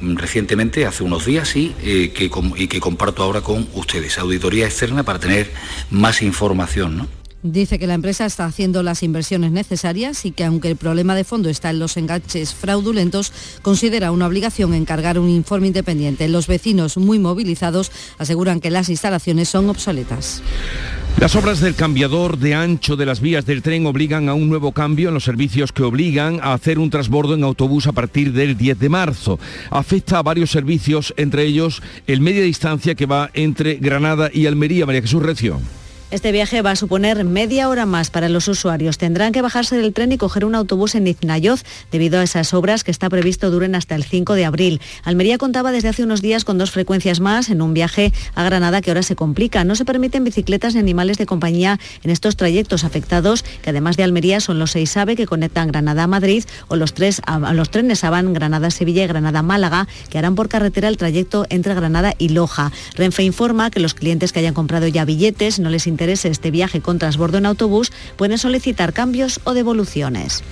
mm, 0.00 0.16
recientemente, 0.16 0.86
hace 0.86 1.04
unos 1.04 1.26
días, 1.26 1.54
y, 1.56 1.74
eh, 1.82 2.12
que, 2.14 2.30
y 2.56 2.66
que 2.68 2.80
comparto 2.80 3.22
ahora 3.22 3.40
con 3.40 3.68
ustedes. 3.74 4.18
Auditoría 4.18 4.66
externa 4.66 5.02
para 5.02 5.18
tener 5.18 5.50
más 5.90 6.22
información. 6.22 6.96
¿no? 6.96 7.22
Dice 7.42 7.80
que 7.80 7.88
la 7.88 7.94
empresa 7.94 8.24
está 8.24 8.44
haciendo 8.44 8.84
las 8.84 9.02
inversiones 9.02 9.50
necesarias 9.50 10.24
y 10.24 10.30
que 10.30 10.44
aunque 10.44 10.68
el 10.68 10.76
problema 10.76 11.16
de 11.16 11.24
fondo 11.24 11.48
está 11.48 11.70
en 11.70 11.80
los 11.80 11.96
enganches 11.96 12.54
fraudulentos, 12.54 13.32
considera 13.62 14.12
una 14.12 14.28
obligación 14.28 14.74
encargar 14.74 15.18
un 15.18 15.28
informe 15.28 15.66
independiente. 15.66 16.28
Los 16.28 16.46
vecinos 16.46 16.96
muy 16.98 17.18
movilizados 17.18 17.90
aseguran 18.18 18.60
que 18.60 18.70
las 18.70 18.88
instalaciones 18.88 19.48
son 19.48 19.68
obsoletas. 19.68 20.40
Las 21.18 21.36
obras 21.36 21.60
del 21.60 21.76
cambiador 21.76 22.38
de 22.38 22.54
ancho 22.54 22.96
de 22.96 23.06
las 23.06 23.20
vías 23.20 23.46
del 23.46 23.62
tren 23.62 23.86
obligan 23.86 24.28
a 24.28 24.34
un 24.34 24.48
nuevo 24.48 24.72
cambio 24.72 25.08
en 25.08 25.14
los 25.14 25.24
servicios 25.24 25.70
que 25.70 25.84
obligan 25.84 26.40
a 26.42 26.52
hacer 26.52 26.78
un 26.78 26.90
transbordo 26.90 27.34
en 27.34 27.44
autobús 27.44 27.86
a 27.86 27.92
partir 27.92 28.32
del 28.32 28.56
10 28.56 28.78
de 28.78 28.88
marzo. 28.88 29.38
Afecta 29.70 30.18
a 30.18 30.22
varios 30.22 30.50
servicios, 30.50 31.14
entre 31.16 31.44
ellos 31.44 31.82
el 32.06 32.20
media 32.20 32.42
distancia 32.42 32.94
que 32.96 33.06
va 33.06 33.30
entre 33.34 33.76
Granada 33.76 34.30
y 34.32 34.46
Almería. 34.46 34.86
María 34.86 35.02
Jesús 35.02 35.22
Recio. 35.22 35.60
Este 36.12 36.30
viaje 36.30 36.60
va 36.60 36.72
a 36.72 36.76
suponer 36.76 37.24
media 37.24 37.70
hora 37.70 37.86
más 37.86 38.10
para 38.10 38.28
los 38.28 38.46
usuarios. 38.46 38.98
Tendrán 38.98 39.32
que 39.32 39.40
bajarse 39.40 39.78
del 39.78 39.94
tren 39.94 40.12
y 40.12 40.18
coger 40.18 40.44
un 40.44 40.54
autobús 40.54 40.94
en 40.94 41.06
Iznayoz 41.06 41.62
debido 41.90 42.20
a 42.20 42.22
esas 42.22 42.52
obras 42.52 42.84
que 42.84 42.90
está 42.90 43.08
previsto 43.08 43.50
duren 43.50 43.74
hasta 43.74 43.94
el 43.94 44.04
5 44.04 44.34
de 44.34 44.44
abril. 44.44 44.82
Almería 45.04 45.38
contaba 45.38 45.72
desde 45.72 45.88
hace 45.88 46.04
unos 46.04 46.20
días 46.20 46.44
con 46.44 46.58
dos 46.58 46.70
frecuencias 46.70 47.20
más 47.20 47.48
en 47.48 47.62
un 47.62 47.72
viaje 47.72 48.12
a 48.34 48.44
Granada 48.44 48.82
que 48.82 48.90
ahora 48.90 49.02
se 49.02 49.16
complica. 49.16 49.64
No 49.64 49.74
se 49.74 49.86
permiten 49.86 50.22
bicicletas 50.22 50.74
ni 50.74 50.80
animales 50.80 51.16
de 51.16 51.24
compañía 51.24 51.80
en 52.02 52.10
estos 52.10 52.36
trayectos 52.36 52.84
afectados, 52.84 53.42
que 53.62 53.70
además 53.70 53.96
de 53.96 54.02
Almería 54.02 54.40
son 54.40 54.58
los 54.58 54.72
seis 54.72 54.94
AVE 54.98 55.16
que 55.16 55.26
conectan 55.26 55.68
Granada 55.68 56.02
a 56.02 56.08
Madrid 56.08 56.44
o 56.68 56.76
los, 56.76 56.92
tres, 56.92 57.22
los 57.54 57.70
trenes 57.70 58.04
Avan, 58.04 58.34
Granada-Sevilla 58.34 59.04
y 59.04 59.06
Granada-Málaga 59.06 59.88
que 60.10 60.18
harán 60.18 60.34
por 60.34 60.50
carretera 60.50 60.88
el 60.88 60.98
trayecto 60.98 61.46
entre 61.48 61.72
Granada 61.72 62.12
y 62.18 62.28
Loja. 62.28 62.70
Renfe 62.96 63.22
informa 63.22 63.70
que 63.70 63.80
los 63.80 63.94
clientes 63.94 64.30
que 64.34 64.40
hayan 64.40 64.52
comprado 64.52 64.86
ya 64.88 65.06
billetes 65.06 65.58
no 65.58 65.70
les 65.70 65.86
interese 66.02 66.28
este 66.28 66.50
viaje 66.50 66.80
con 66.80 66.98
transbordo 66.98 67.38
en 67.38 67.46
autobús 67.46 67.92
pueden 68.16 68.36
solicitar 68.36 68.92
cambios 68.92 69.38
o 69.44 69.54
devoluciones. 69.54 70.42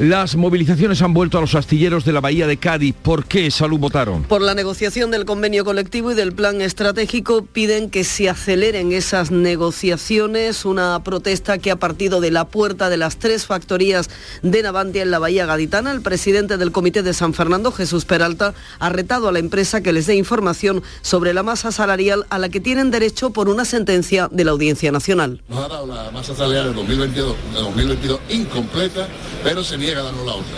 Las 0.00 0.34
movilizaciones 0.34 1.02
han 1.02 1.12
vuelto 1.12 1.36
a 1.36 1.42
los 1.42 1.54
astilleros 1.54 2.06
de 2.06 2.14
la 2.14 2.22
Bahía 2.22 2.46
de 2.46 2.56
Cádiz. 2.56 2.94
¿Por 3.02 3.26
qué, 3.26 3.50
Salud, 3.50 3.78
votaron? 3.78 4.22
Por 4.22 4.40
la 4.40 4.54
negociación 4.54 5.10
del 5.10 5.26
convenio 5.26 5.62
colectivo 5.62 6.12
y 6.12 6.14
del 6.14 6.32
plan 6.32 6.62
estratégico 6.62 7.44
piden 7.44 7.90
que 7.90 8.02
se 8.04 8.30
aceleren 8.30 8.92
esas 8.92 9.30
negociaciones, 9.30 10.64
una 10.64 11.04
protesta 11.04 11.58
que 11.58 11.70
ha 11.70 11.76
partido 11.76 12.22
de 12.22 12.30
la 12.30 12.48
puerta 12.48 12.88
de 12.88 12.96
las 12.96 13.18
tres 13.18 13.44
factorías 13.44 14.08
de 14.42 14.62
Navantia 14.62 15.02
en 15.02 15.10
la 15.10 15.18
Bahía 15.18 15.44
Gaditana. 15.44 15.92
El 15.92 16.00
presidente 16.00 16.56
del 16.56 16.72
Comité 16.72 17.02
de 17.02 17.12
San 17.12 17.34
Fernando, 17.34 17.70
Jesús 17.70 18.06
Peralta, 18.06 18.54
ha 18.78 18.88
retado 18.88 19.28
a 19.28 19.32
la 19.32 19.38
empresa 19.38 19.82
que 19.82 19.92
les 19.92 20.06
dé 20.06 20.14
información 20.14 20.82
sobre 21.02 21.34
la 21.34 21.42
masa 21.42 21.72
salarial 21.72 22.24
a 22.30 22.38
la 22.38 22.48
que 22.48 22.60
tienen 22.60 22.90
derecho 22.90 23.34
por 23.34 23.50
una 23.50 23.66
sentencia 23.66 24.28
de 24.32 24.46
la 24.46 24.52
Audiencia 24.52 24.92
Nacional. 24.92 25.42
Nos 25.46 25.58
ha 25.62 25.68
dado 25.68 25.86
la 25.86 26.10
masa 26.10 26.34
salarial 26.34 26.68
de 26.68 26.72
2022, 26.72 27.36
de 27.52 27.60
2022 27.60 28.20
incompleta, 28.30 29.06
pero 29.44 29.62
se 29.62 29.76
niega 29.90 30.02
a 30.02 30.04
darnos 30.04 30.26
la 30.26 30.34
otra. 30.34 30.56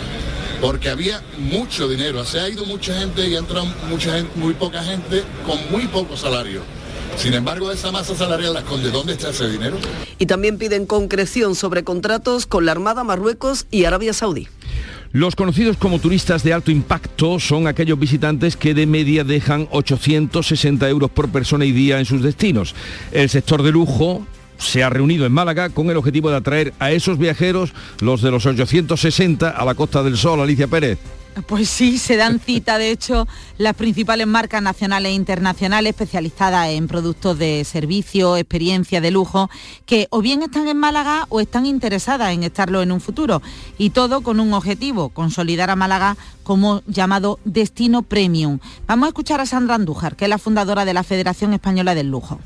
Porque 0.61 0.89
había 0.89 1.21
mucho 1.37 1.89
dinero, 1.89 2.23
se 2.23 2.39
ha 2.39 2.47
ido 2.47 2.65
mucha 2.65 2.97
gente 2.97 3.27
y 3.27 3.35
ha 3.35 3.39
entrado 3.39 3.65
mucha 3.89 4.13
gente, 4.13 4.31
muy 4.35 4.53
poca 4.53 4.83
gente 4.83 5.23
con 5.45 5.59
muy 5.71 5.87
poco 5.87 6.15
salario. 6.15 6.61
Sin 7.17 7.33
embargo, 7.33 7.71
esa 7.71 7.91
masa 7.91 8.15
salarial 8.15 8.53
la 8.53 8.59
esconde. 8.59 8.89
¿Dónde 8.89 9.13
está 9.13 9.29
ese 9.29 9.49
dinero? 9.49 9.77
Y 10.17 10.25
también 10.25 10.57
piden 10.57 10.85
concreción 10.85 11.55
sobre 11.55 11.83
contratos 11.83 12.45
con 12.45 12.65
la 12.65 12.71
Armada 12.71 13.03
Marruecos 13.03 13.67
y 13.71 13.85
Arabia 13.85 14.13
Saudí. 14.13 14.47
Los 15.11 15.35
conocidos 15.35 15.77
como 15.77 15.99
turistas 15.99 16.43
de 16.43 16.53
alto 16.53 16.71
impacto 16.71 17.39
son 17.39 17.67
aquellos 17.67 17.99
visitantes 17.99 18.57
que 18.57 18.73
de 18.73 18.87
media 18.87 19.23
dejan 19.23 19.67
860 19.69 20.89
euros 20.89 21.11
por 21.11 21.29
persona 21.29 21.65
y 21.65 21.71
día 21.71 21.99
en 21.99 22.05
sus 22.05 22.23
destinos. 22.23 22.73
El 23.11 23.29
sector 23.29 23.61
de 23.61 23.71
lujo 23.71 24.25
se 24.57 24.83
ha 24.83 24.89
reunido 24.89 25.25
en 25.25 25.31
Málaga 25.31 25.69
con 25.69 25.89
el 25.89 25.97
objetivo 25.97 26.29
de 26.29 26.37
atraer 26.37 26.73
a 26.79 26.91
esos 26.91 27.17
viajeros, 27.17 27.73
los 27.99 28.21
de 28.21 28.31
los 28.31 28.45
860, 28.45 29.49
a 29.49 29.65
la 29.65 29.75
Costa 29.75 30.03
del 30.03 30.17
Sol, 30.17 30.41
Alicia 30.41 30.67
Pérez. 30.67 30.99
Pues 31.47 31.67
sí, 31.67 31.97
se 31.97 32.15
dan 32.15 32.39
cita, 32.39 32.77
de 32.77 32.91
hecho, 32.91 33.27
las 33.57 33.73
principales 33.73 34.27
marcas 34.27 34.61
nacionales 34.61 35.11
e 35.11 35.15
internacionales 35.15 35.89
especializadas 35.89 36.69
en 36.69 36.87
productos 36.87 37.39
de 37.39 37.63
servicio, 37.65 38.37
experiencia 38.37 39.01
de 39.01 39.09
lujo, 39.09 39.49
que 39.87 40.07
o 40.11 40.21
bien 40.21 40.43
están 40.43 40.67
en 40.67 40.77
Málaga 40.77 41.25
o 41.29 41.39
están 41.39 41.65
interesadas 41.65 42.33
en 42.33 42.43
estarlo 42.43 42.83
en 42.83 42.91
un 42.91 43.01
futuro. 43.01 43.41
Y 43.79 43.89
todo 43.89 44.21
con 44.21 44.39
un 44.39 44.53
objetivo, 44.53 45.09
consolidar 45.09 45.71
a 45.71 45.75
Málaga 45.75 46.17
como 46.43 46.83
llamado 46.85 47.39
destino 47.45 48.03
premium. 48.03 48.59
Vamos 48.85 49.07
a 49.07 49.09
escuchar 49.09 49.41
a 49.41 49.47
Sandra 49.47 49.75
Andújar, 49.75 50.15
que 50.15 50.25
es 50.25 50.29
la 50.29 50.37
fundadora 50.37 50.85
de 50.85 50.93
la 50.93 51.03
Federación 51.03 51.53
Española 51.53 51.95
del 51.95 52.11
Lujo. 52.11 52.39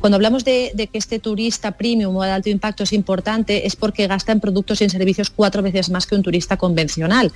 Cuando 0.00 0.16
hablamos 0.16 0.44
de, 0.44 0.72
que 0.92 0.98
este 0.98 1.18
turista 1.18 1.72
premium 1.72 2.14
o 2.16 2.22
de 2.22 2.30
alto 2.30 2.50
impacto 2.50 2.84
es 2.84 2.92
importante, 2.92 3.66
es 3.66 3.76
porque 3.76 4.06
gasta 4.06 4.32
en 4.32 4.40
productos 4.40 4.80
y 4.80 4.84
en 4.84 4.90
servicios 4.90 5.30
cuatro 5.30 5.62
veces 5.62 5.90
más 5.90 6.06
que 6.06 6.14
un 6.14 6.22
turista 6.22 6.56
convencional. 6.56 7.32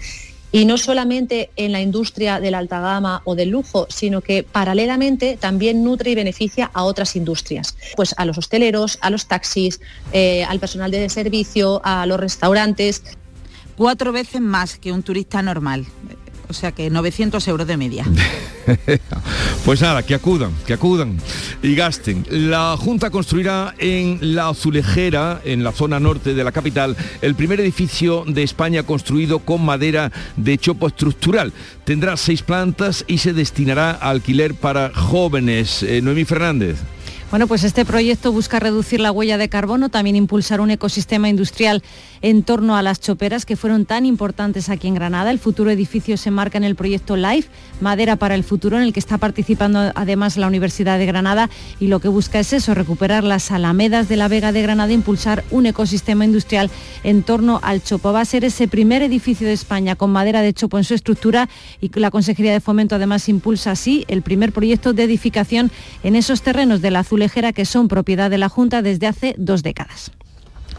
Y 0.53 0.65
no 0.65 0.79
solamente 0.79 1.51
en 1.55 1.71
la 1.71 1.81
industria 1.81 2.41
de 2.41 2.51
la 2.51 2.59
alta 2.59 2.81
gama 2.81 3.23
o 3.25 3.37
del 3.37 3.51
lujo, 3.51 3.87
sino 3.89 4.21
que 4.21 4.43
paralelamente 4.43 5.37
también 5.37 5.85
nutre 5.85 6.11
y 6.11 6.15
beneficia 6.17 6.71
a 6.75 6.83
otras 6.83 7.15
industrias. 7.15 7.77
Pues 7.95 8.15
a 8.19 8.25
los 8.25 8.37
hosteleros, 8.37 8.99
a 9.01 9.11
los 9.11 9.27
taxis, 9.27 9.81
eh, 10.13 10.43
al 10.45 10.59
personal 10.59 10.91
de 10.91 11.09
servicio, 11.09 11.81
a 11.85 12.05
los 12.07 12.19
restaurantes. 12.19 13.03
Cuatro 13.77 14.11
veces 14.11 14.41
más 14.41 14.77
que 14.77 14.91
un 14.93 15.05
turista 15.05 15.41
normal. 15.41 15.87
O 16.51 16.53
sea 16.53 16.72
que 16.72 16.90
900 16.90 17.46
euros 17.46 17.66
de 17.66 17.76
media. 17.76 18.05
Pues 19.64 19.80
nada, 19.80 20.03
que 20.03 20.14
acudan, 20.14 20.53
que 20.66 20.72
acudan 20.72 21.18
y 21.62 21.74
gasten. 21.74 22.24
La 22.30 22.76
Junta 22.76 23.11
construirá 23.11 23.74
en 23.78 24.18
La 24.34 24.48
Azulejera, 24.48 25.40
en 25.44 25.64
la 25.64 25.72
zona 25.72 25.98
norte 25.98 26.34
de 26.34 26.44
la 26.44 26.53
capital, 26.53 26.96
el 27.20 27.34
primer 27.34 27.61
edificio 27.61 28.24
de 28.26 28.42
España 28.42 28.84
construido 28.84 29.40
con 29.40 29.64
madera 29.64 30.12
de 30.36 30.57
chopo 30.57 30.86
estructural. 30.86 31.53
Tendrá 31.84 32.16
seis 32.16 32.42
plantas 32.42 33.05
y 33.07 33.18
se 33.18 33.32
destinará 33.32 33.90
a 33.90 34.11
alquiler 34.11 34.55
para 34.55 34.92
jóvenes. 34.94 35.82
Eh, 35.82 36.01
Noemí 36.01 36.24
Fernández. 36.24 36.78
Bueno, 37.31 37.47
pues 37.47 37.62
este 37.62 37.85
proyecto 37.85 38.33
busca 38.33 38.59
reducir 38.59 38.99
la 38.99 39.12
huella 39.12 39.39
de 39.39 39.49
carbono, 39.49 39.89
también 39.89 40.16
impulsar 40.16 40.61
un 40.61 40.72
ecosistema 40.72 41.28
industrial 41.28 41.81
en 42.22 42.43
torno 42.43 42.76
a 42.76 42.83
las 42.83 43.01
choperas 43.01 43.47
que 43.47 43.55
fueron 43.55 43.87
tan 43.87 44.05
importantes 44.05 44.68
aquí 44.68 44.89
en 44.89 44.97
Granada. 44.97 45.31
El 45.31 45.39
futuro 45.39 45.70
edificio 45.70 46.16
se 46.16 46.33
marca 46.33 46.59
en 46.59 46.64
el 46.64 46.74
proyecto 46.74 47.16
LIFE, 47.16 47.49
Madera 47.81 48.16
para 48.16 48.35
el 48.35 48.43
Futuro, 48.43 48.78
en 48.78 48.83
el 48.83 48.93
que 48.93 48.99
está 48.99 49.16
participando 49.16 49.93
además 49.95 50.37
la 50.39 50.49
Universidad 50.49 50.99
de 50.99 51.07
Granada 51.07 51.49
y 51.78 51.87
lo 51.87 52.01
que 52.01 52.09
busca 52.09 52.41
es 52.41 52.53
eso, 52.53 52.74
recuperar 52.74 53.22
las 53.22 53.53
alamedas 53.53 54.09
de 54.09 54.16
la 54.16 54.26
Vega 54.26 54.51
de 54.51 54.62
Granada 54.62 54.93
impulsar 54.93 55.45
un 55.53 55.66
ecosistema 55.66 56.24
industrial 56.24 56.68
en 57.05 57.22
torno 57.22 57.61
al 57.62 57.81
chopo. 57.81 58.12
Va 58.12 58.22
a 58.22 58.24
ser 58.24 58.45
ese 58.45 58.66
primer 58.66 59.03
edificio 59.03 59.47
de 59.47 59.53
España 59.53 59.95
con 59.95 60.11
madera 60.11 60.43
de 60.43 60.53
chopo 60.53 60.78
en 60.78 60.85
su 60.85 60.95
estructura 60.95 61.49
y 61.81 61.93
la 61.95 62.11
Consejería 62.11 62.53
de 62.53 62.61
Fomento 62.61 62.97
además 62.97 63.28
impulsa 63.28 63.70
así 63.70 64.05
el 64.09 64.22
primer 64.22 64.51
proyecto 64.51 64.95
de 64.95 65.05
edificación 65.05 65.70
en 66.03 66.16
esos 66.16 66.43
terrenos 66.43 66.83
del 66.83 66.97
azul 66.97 67.20
que 67.29 67.64
son 67.64 67.89
propiedad 67.89 68.31
de 68.31 68.39
la 68.39 68.49
Junta 68.49 68.83
desde 68.83 69.07
hace 69.07 69.35
dos 69.37 69.62
décadas. 69.62 70.12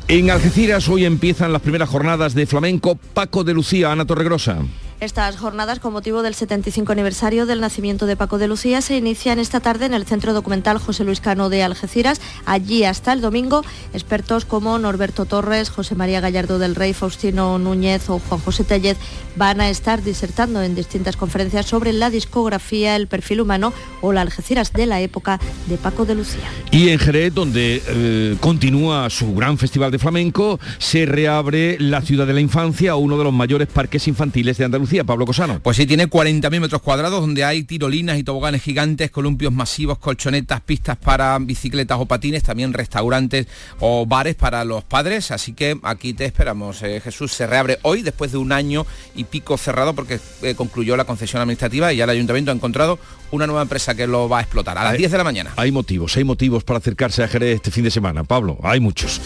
En 0.08 0.30
Algeciras 0.30 0.90
hoy 0.90 1.06
empiezan 1.06 1.54
las 1.54 1.62
primeras 1.62 1.90
jornadas 1.90 2.34
de 2.34 2.46
flamenco 2.46 2.96
Paco 3.14 3.44
de 3.44 3.54
Lucía, 3.54 3.92
Ana 3.92 4.06
Torregrosa. 4.06 4.58
Estas 5.02 5.36
jornadas, 5.36 5.80
con 5.80 5.94
motivo 5.94 6.22
del 6.22 6.36
75 6.36 6.92
aniversario 6.92 7.48
del 7.48 7.60
nacimiento 7.60 8.06
de 8.06 8.16
Paco 8.16 8.38
de 8.38 8.48
Lucía, 8.48 8.82
se 8.82 8.96
inician 8.96 9.40
esta 9.40 9.60
tarde 9.60 9.88
en 9.88 9.96
el 9.96 10.06
Centro 10.06 10.32
Documental 10.32 10.78
José 10.78 11.04
Luis 11.04 11.22
Cano 11.22 11.50
de 11.50 11.64
Algeciras. 11.64 12.22
Allí 12.46 12.84
hasta 12.84 13.12
el 13.12 13.20
domingo, 13.20 13.64
expertos 13.96 14.46
como 14.46 14.78
Norberto 14.78 15.26
Torres, 15.26 15.72
José 15.72 15.96
María 15.96 16.22
Gallardo 16.22 16.60
del 16.60 16.76
Rey, 16.76 16.94
Faustino 16.94 17.58
Núñez 17.58 18.12
o 18.12 18.20
Juan 18.20 18.42
José 18.42 18.64
Tellez 18.64 18.96
van 19.36 19.60
a 19.60 19.72
estar 19.72 20.04
disertando 20.04 20.62
en 20.62 20.76
distintas 20.76 21.18
conferencias 21.18 21.66
sobre 21.66 21.94
la 21.94 22.12
discografía, 22.12 22.96
el 22.96 23.08
perfil 23.08 23.42
humano 23.42 23.74
o 24.02 24.14
la 24.14 24.22
Algeciras 24.22 24.72
de 24.72 24.86
la 24.86 25.02
época 25.02 25.40
de 25.66 25.78
Paco 25.78 26.06
de 26.06 26.14
Lucía. 26.14 26.44
Y 26.70 26.90
en 26.90 27.00
Jerez, 27.00 27.34
donde 27.34 27.82
eh, 27.88 28.36
continúa 28.40 29.10
su 29.10 29.34
gran 29.34 29.58
festival 29.58 29.90
de 29.90 29.98
flamenco, 29.98 30.60
se 30.78 31.08
reabre 31.08 31.78
la 31.80 32.04
ciudad 32.04 32.28
de 32.28 32.34
la 32.34 32.42
infancia, 32.42 32.94
uno 32.94 33.18
de 33.18 33.24
los 33.24 33.34
mayores 33.34 33.68
parques 33.68 34.08
infantiles 34.08 34.60
de 34.60 34.66
Andalucía 34.66 34.91
Pablo 35.06 35.26
Cosano. 35.26 35.60
Pues 35.62 35.78
sí, 35.78 35.86
tiene 35.86 36.10
40.000 36.10 36.60
metros 36.60 36.82
cuadrados 36.82 37.22
donde 37.22 37.44
hay 37.44 37.64
tirolinas 37.64 38.18
y 38.18 38.24
toboganes 38.24 38.62
gigantes, 38.62 39.12
columpios 39.12 39.54
masivos, 39.54 39.98
colchonetas, 39.98 40.62
pistas 40.62 40.98
para 40.98 41.38
bicicletas 41.40 41.98
o 42.00 42.06
patines, 42.06 42.44
también 42.44 42.74
restaurantes 42.74 43.48
o 43.80 44.06
bares 44.06 44.36
para 44.36 44.64
los 44.66 44.84
padres. 44.84 45.32
Así 45.32 45.54
que 45.54 45.80
aquí 45.84 46.14
te 46.14 46.26
esperamos. 46.26 46.82
Eh, 46.84 47.02
Jesús 47.02 47.32
se 47.32 47.48
reabre 47.48 47.80
hoy 47.84 48.02
después 48.02 48.32
de 48.32 48.38
un 48.38 48.52
año 48.52 48.86
y 49.16 49.24
pico 49.24 49.58
cerrado 49.58 49.94
porque 49.94 50.20
eh, 50.42 50.56
concluyó 50.56 50.98
la 50.98 51.06
concesión 51.06 51.42
administrativa 51.42 51.92
y 51.94 51.98
ya 51.98 52.04
el 52.04 52.10
ayuntamiento 52.10 52.52
ha 52.52 52.56
encontrado 52.56 53.00
una 53.32 53.48
nueva 53.48 53.62
empresa 53.62 53.96
que 53.96 54.08
lo 54.08 54.30
va 54.30 54.40
a 54.40 54.42
explotar 54.42 54.78
a 54.78 54.84
las 54.84 54.98
10 54.98 55.12
de 55.12 55.18
la 55.18 55.24
mañana. 55.24 55.54
Hay 55.56 55.72
motivos, 55.72 56.16
hay 56.18 56.24
motivos 56.24 56.64
para 56.64 56.80
acercarse 56.80 57.24
a 57.24 57.28
Jerez 57.28 57.56
este 57.56 57.72
fin 57.72 57.84
de 57.84 57.92
semana, 57.92 58.24
Pablo, 58.24 58.60
hay 58.64 58.80
muchos. 58.80 59.22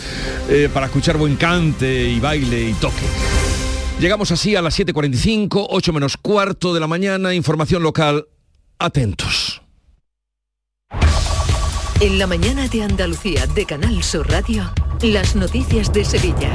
Eh, 0.49 0.70
para 0.74 0.88
escuchar 0.88 1.18
buen 1.18 1.36
cante 1.36 2.09
y 2.09 2.20
baile 2.20 2.70
y 2.70 2.74
toque. 2.74 3.64
Llegamos 3.99 4.29
así 4.31 4.55
a 4.57 4.61
las 4.61 4.77
7.45, 4.77 5.67
8 5.69 5.93
menos 5.93 6.17
cuarto 6.17 6.73
de 6.73 6.81
la 6.81 6.87
mañana, 6.87 7.33
información 7.33 7.81
local. 7.81 8.27
Atentos. 8.77 9.61
En 12.01 12.19
la 12.19 12.27
mañana 12.27 12.67
de 12.67 12.83
Andalucía 12.83 13.47
de 13.47 13.65
Canal 13.65 14.03
Sur 14.03 14.29
Radio. 14.29 14.69
Las 15.01 15.35
noticias 15.35 15.91
de 15.91 16.05
Sevilla. 16.05 16.49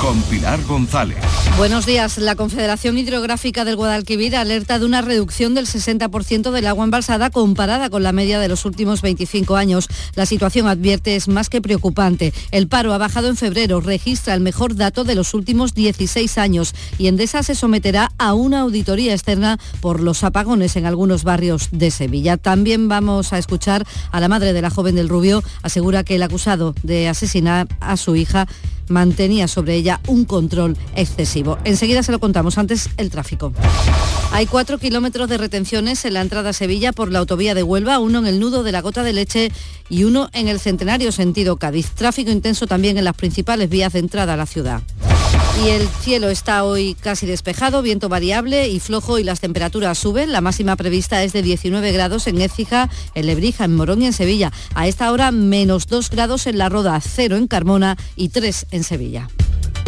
Con 0.00 0.22
Pilar 0.22 0.62
González. 0.64 1.18
Buenos 1.58 1.84
días. 1.84 2.16
La 2.16 2.34
Confederación 2.34 2.96
Hidrográfica 2.96 3.64
del 3.64 3.76
Guadalquivir 3.76 4.36
alerta 4.36 4.78
de 4.78 4.86
una 4.86 5.02
reducción 5.02 5.54
del 5.54 5.66
60% 5.66 6.52
del 6.52 6.66
agua 6.66 6.84
embalsada 6.84 7.28
comparada 7.30 7.90
con 7.90 8.02
la 8.02 8.12
media 8.12 8.38
de 8.38 8.48
los 8.48 8.64
últimos 8.64 9.02
25 9.02 9.56
años. 9.56 9.88
La 10.14 10.24
situación, 10.24 10.68
advierte, 10.68 11.16
es 11.16 11.28
más 11.28 11.50
que 11.50 11.60
preocupante. 11.60 12.32
El 12.50 12.68
paro 12.68 12.94
ha 12.94 12.98
bajado 12.98 13.28
en 13.28 13.36
febrero, 13.36 13.80
registra 13.80 14.34
el 14.34 14.40
mejor 14.40 14.76
dato 14.76 15.04
de 15.04 15.14
los 15.14 15.34
últimos 15.34 15.74
16 15.74 16.38
años 16.38 16.74
y 16.96 17.08
Endesa 17.08 17.42
se 17.42 17.54
someterá 17.54 18.12
a 18.16 18.32
una 18.32 18.60
auditoría 18.60 19.12
externa 19.12 19.58
por 19.80 20.00
los 20.00 20.24
apagones 20.24 20.76
en 20.76 20.86
algunos 20.86 21.24
barrios 21.24 21.68
de 21.72 21.90
Sevilla. 21.90 22.38
También 22.38 22.88
vamos 22.88 23.32
a 23.32 23.38
escuchar 23.38 23.86
a 24.12 24.20
la 24.20 24.28
madre 24.28 24.54
de 24.54 24.62
la 24.62 24.70
joven 24.70 24.94
del 24.94 25.08
Rubio. 25.08 25.42
Asegura 25.62 26.04
que 26.04 26.14
el 26.14 26.22
acusado 26.22 26.74
de 26.82 27.08
asesinar 27.08 27.68
a 27.80 27.96
su 27.96 28.16
hija 28.16 28.46
mantenía 28.88 29.48
sobre 29.48 29.74
ella 29.76 30.00
un 30.06 30.24
control 30.24 30.76
excesivo. 30.94 31.58
Enseguida 31.64 32.02
se 32.02 32.12
lo 32.12 32.18
contamos, 32.18 32.58
antes 32.58 32.90
el 32.96 33.10
tráfico. 33.10 33.52
Hay 34.32 34.46
cuatro 34.46 34.78
kilómetros 34.78 35.28
de 35.28 35.38
retenciones 35.38 36.04
en 36.04 36.14
la 36.14 36.20
entrada 36.20 36.50
a 36.50 36.52
Sevilla 36.52 36.92
por 36.92 37.10
la 37.10 37.20
autovía 37.20 37.54
de 37.54 37.62
Huelva, 37.62 37.98
uno 37.98 38.18
en 38.18 38.26
el 38.26 38.40
nudo 38.40 38.62
de 38.62 38.72
la 38.72 38.80
Gota 38.80 39.02
de 39.02 39.12
Leche 39.12 39.50
y 39.88 40.04
uno 40.04 40.28
en 40.32 40.48
el 40.48 40.60
Centenario 40.60 41.12
sentido 41.12 41.56
Cádiz. 41.56 41.90
Tráfico 41.90 42.30
intenso 42.30 42.66
también 42.66 42.98
en 42.98 43.04
las 43.04 43.16
principales 43.16 43.68
vías 43.68 43.92
de 43.92 44.00
entrada 44.00 44.34
a 44.34 44.36
la 44.36 44.46
ciudad. 44.46 44.82
Y 45.62 45.68
el 45.68 45.86
cielo 45.88 46.30
está 46.30 46.64
hoy 46.64 46.94
casi 46.94 47.26
despejado, 47.26 47.82
viento 47.82 48.08
variable 48.08 48.68
y 48.68 48.80
flojo 48.80 49.18
y 49.18 49.24
las 49.24 49.40
temperaturas 49.40 49.98
suben. 49.98 50.32
La 50.32 50.40
máxima 50.40 50.76
prevista 50.76 51.22
es 51.22 51.32
de 51.32 51.42
19 51.42 51.92
grados 51.92 52.26
en 52.26 52.40
Écija, 52.40 52.88
en 53.14 53.26
Lebrija, 53.26 53.64
en 53.64 53.74
Morón 53.74 54.00
y 54.00 54.06
en 54.06 54.12
Sevilla. 54.14 54.52
A 54.74 54.88
esta 54.88 55.12
hora 55.12 55.30
menos 55.32 55.86
2 55.86 56.08
grados 56.10 56.46
en 56.46 56.56
La 56.56 56.70
Roda, 56.70 56.98
0 57.00 57.36
en 57.36 57.46
Carmona 57.46 57.98
y 58.16 58.30
3 58.30 58.66
en 58.70 58.84
Sevilla. 58.84 59.28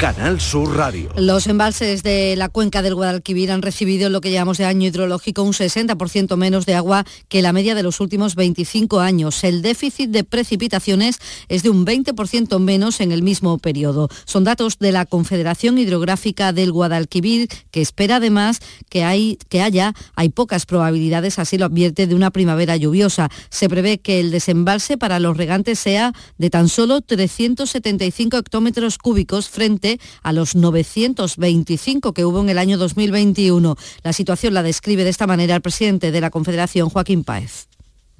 Canal 0.00 0.40
Sur 0.40 0.78
Radio. 0.78 1.10
Los 1.14 1.46
embalses 1.46 2.02
de 2.02 2.34
la 2.34 2.48
cuenca 2.48 2.80
del 2.80 2.94
Guadalquivir 2.94 3.52
han 3.52 3.60
recibido 3.60 4.06
en 4.06 4.14
lo 4.14 4.22
que 4.22 4.30
llamamos 4.30 4.56
de 4.56 4.64
año 4.64 4.88
hidrológico 4.88 5.42
un 5.42 5.52
60% 5.52 6.38
menos 6.38 6.64
de 6.64 6.74
agua 6.74 7.04
que 7.28 7.42
la 7.42 7.52
media 7.52 7.74
de 7.74 7.82
los 7.82 8.00
últimos 8.00 8.34
25 8.34 9.00
años. 9.00 9.44
El 9.44 9.60
déficit 9.60 10.08
de 10.08 10.24
precipitaciones 10.24 11.18
es 11.50 11.62
de 11.62 11.68
un 11.68 11.84
20% 11.84 12.58
menos 12.60 13.02
en 13.02 13.12
el 13.12 13.22
mismo 13.22 13.58
periodo. 13.58 14.08
Son 14.24 14.42
datos 14.42 14.78
de 14.78 14.90
la 14.90 15.04
Confederación 15.04 15.76
Hidrográfica 15.76 16.54
del 16.54 16.72
Guadalquivir 16.72 17.50
que 17.70 17.82
espera 17.82 18.16
además 18.16 18.60
que, 18.88 19.04
hay, 19.04 19.36
que 19.50 19.60
haya, 19.60 19.92
hay 20.14 20.30
pocas 20.30 20.64
probabilidades, 20.64 21.38
así 21.38 21.58
lo 21.58 21.66
advierte, 21.66 22.06
de 22.06 22.14
una 22.14 22.30
primavera 22.30 22.74
lluviosa. 22.78 23.28
Se 23.50 23.68
prevé 23.68 23.98
que 23.98 24.18
el 24.18 24.30
desembalse 24.30 24.96
para 24.96 25.20
los 25.20 25.36
regantes 25.36 25.78
sea 25.78 26.14
de 26.38 26.48
tan 26.48 26.70
solo 26.70 27.02
375 27.02 28.38
hectómetros 28.38 28.96
cúbicos 28.96 29.50
frente 29.50 29.89
a 30.22 30.32
los 30.32 30.54
925 30.54 32.12
que 32.12 32.24
hubo 32.24 32.40
en 32.40 32.50
el 32.50 32.58
año 32.58 32.78
2021. 32.78 33.76
La 34.02 34.12
situación 34.12 34.54
la 34.54 34.62
describe 34.62 35.04
de 35.04 35.10
esta 35.10 35.26
manera 35.26 35.56
el 35.56 35.62
presidente 35.62 36.12
de 36.12 36.20
la 36.20 36.30
Confederación, 36.30 36.90
Joaquín 36.90 37.24
Páez. 37.24 37.66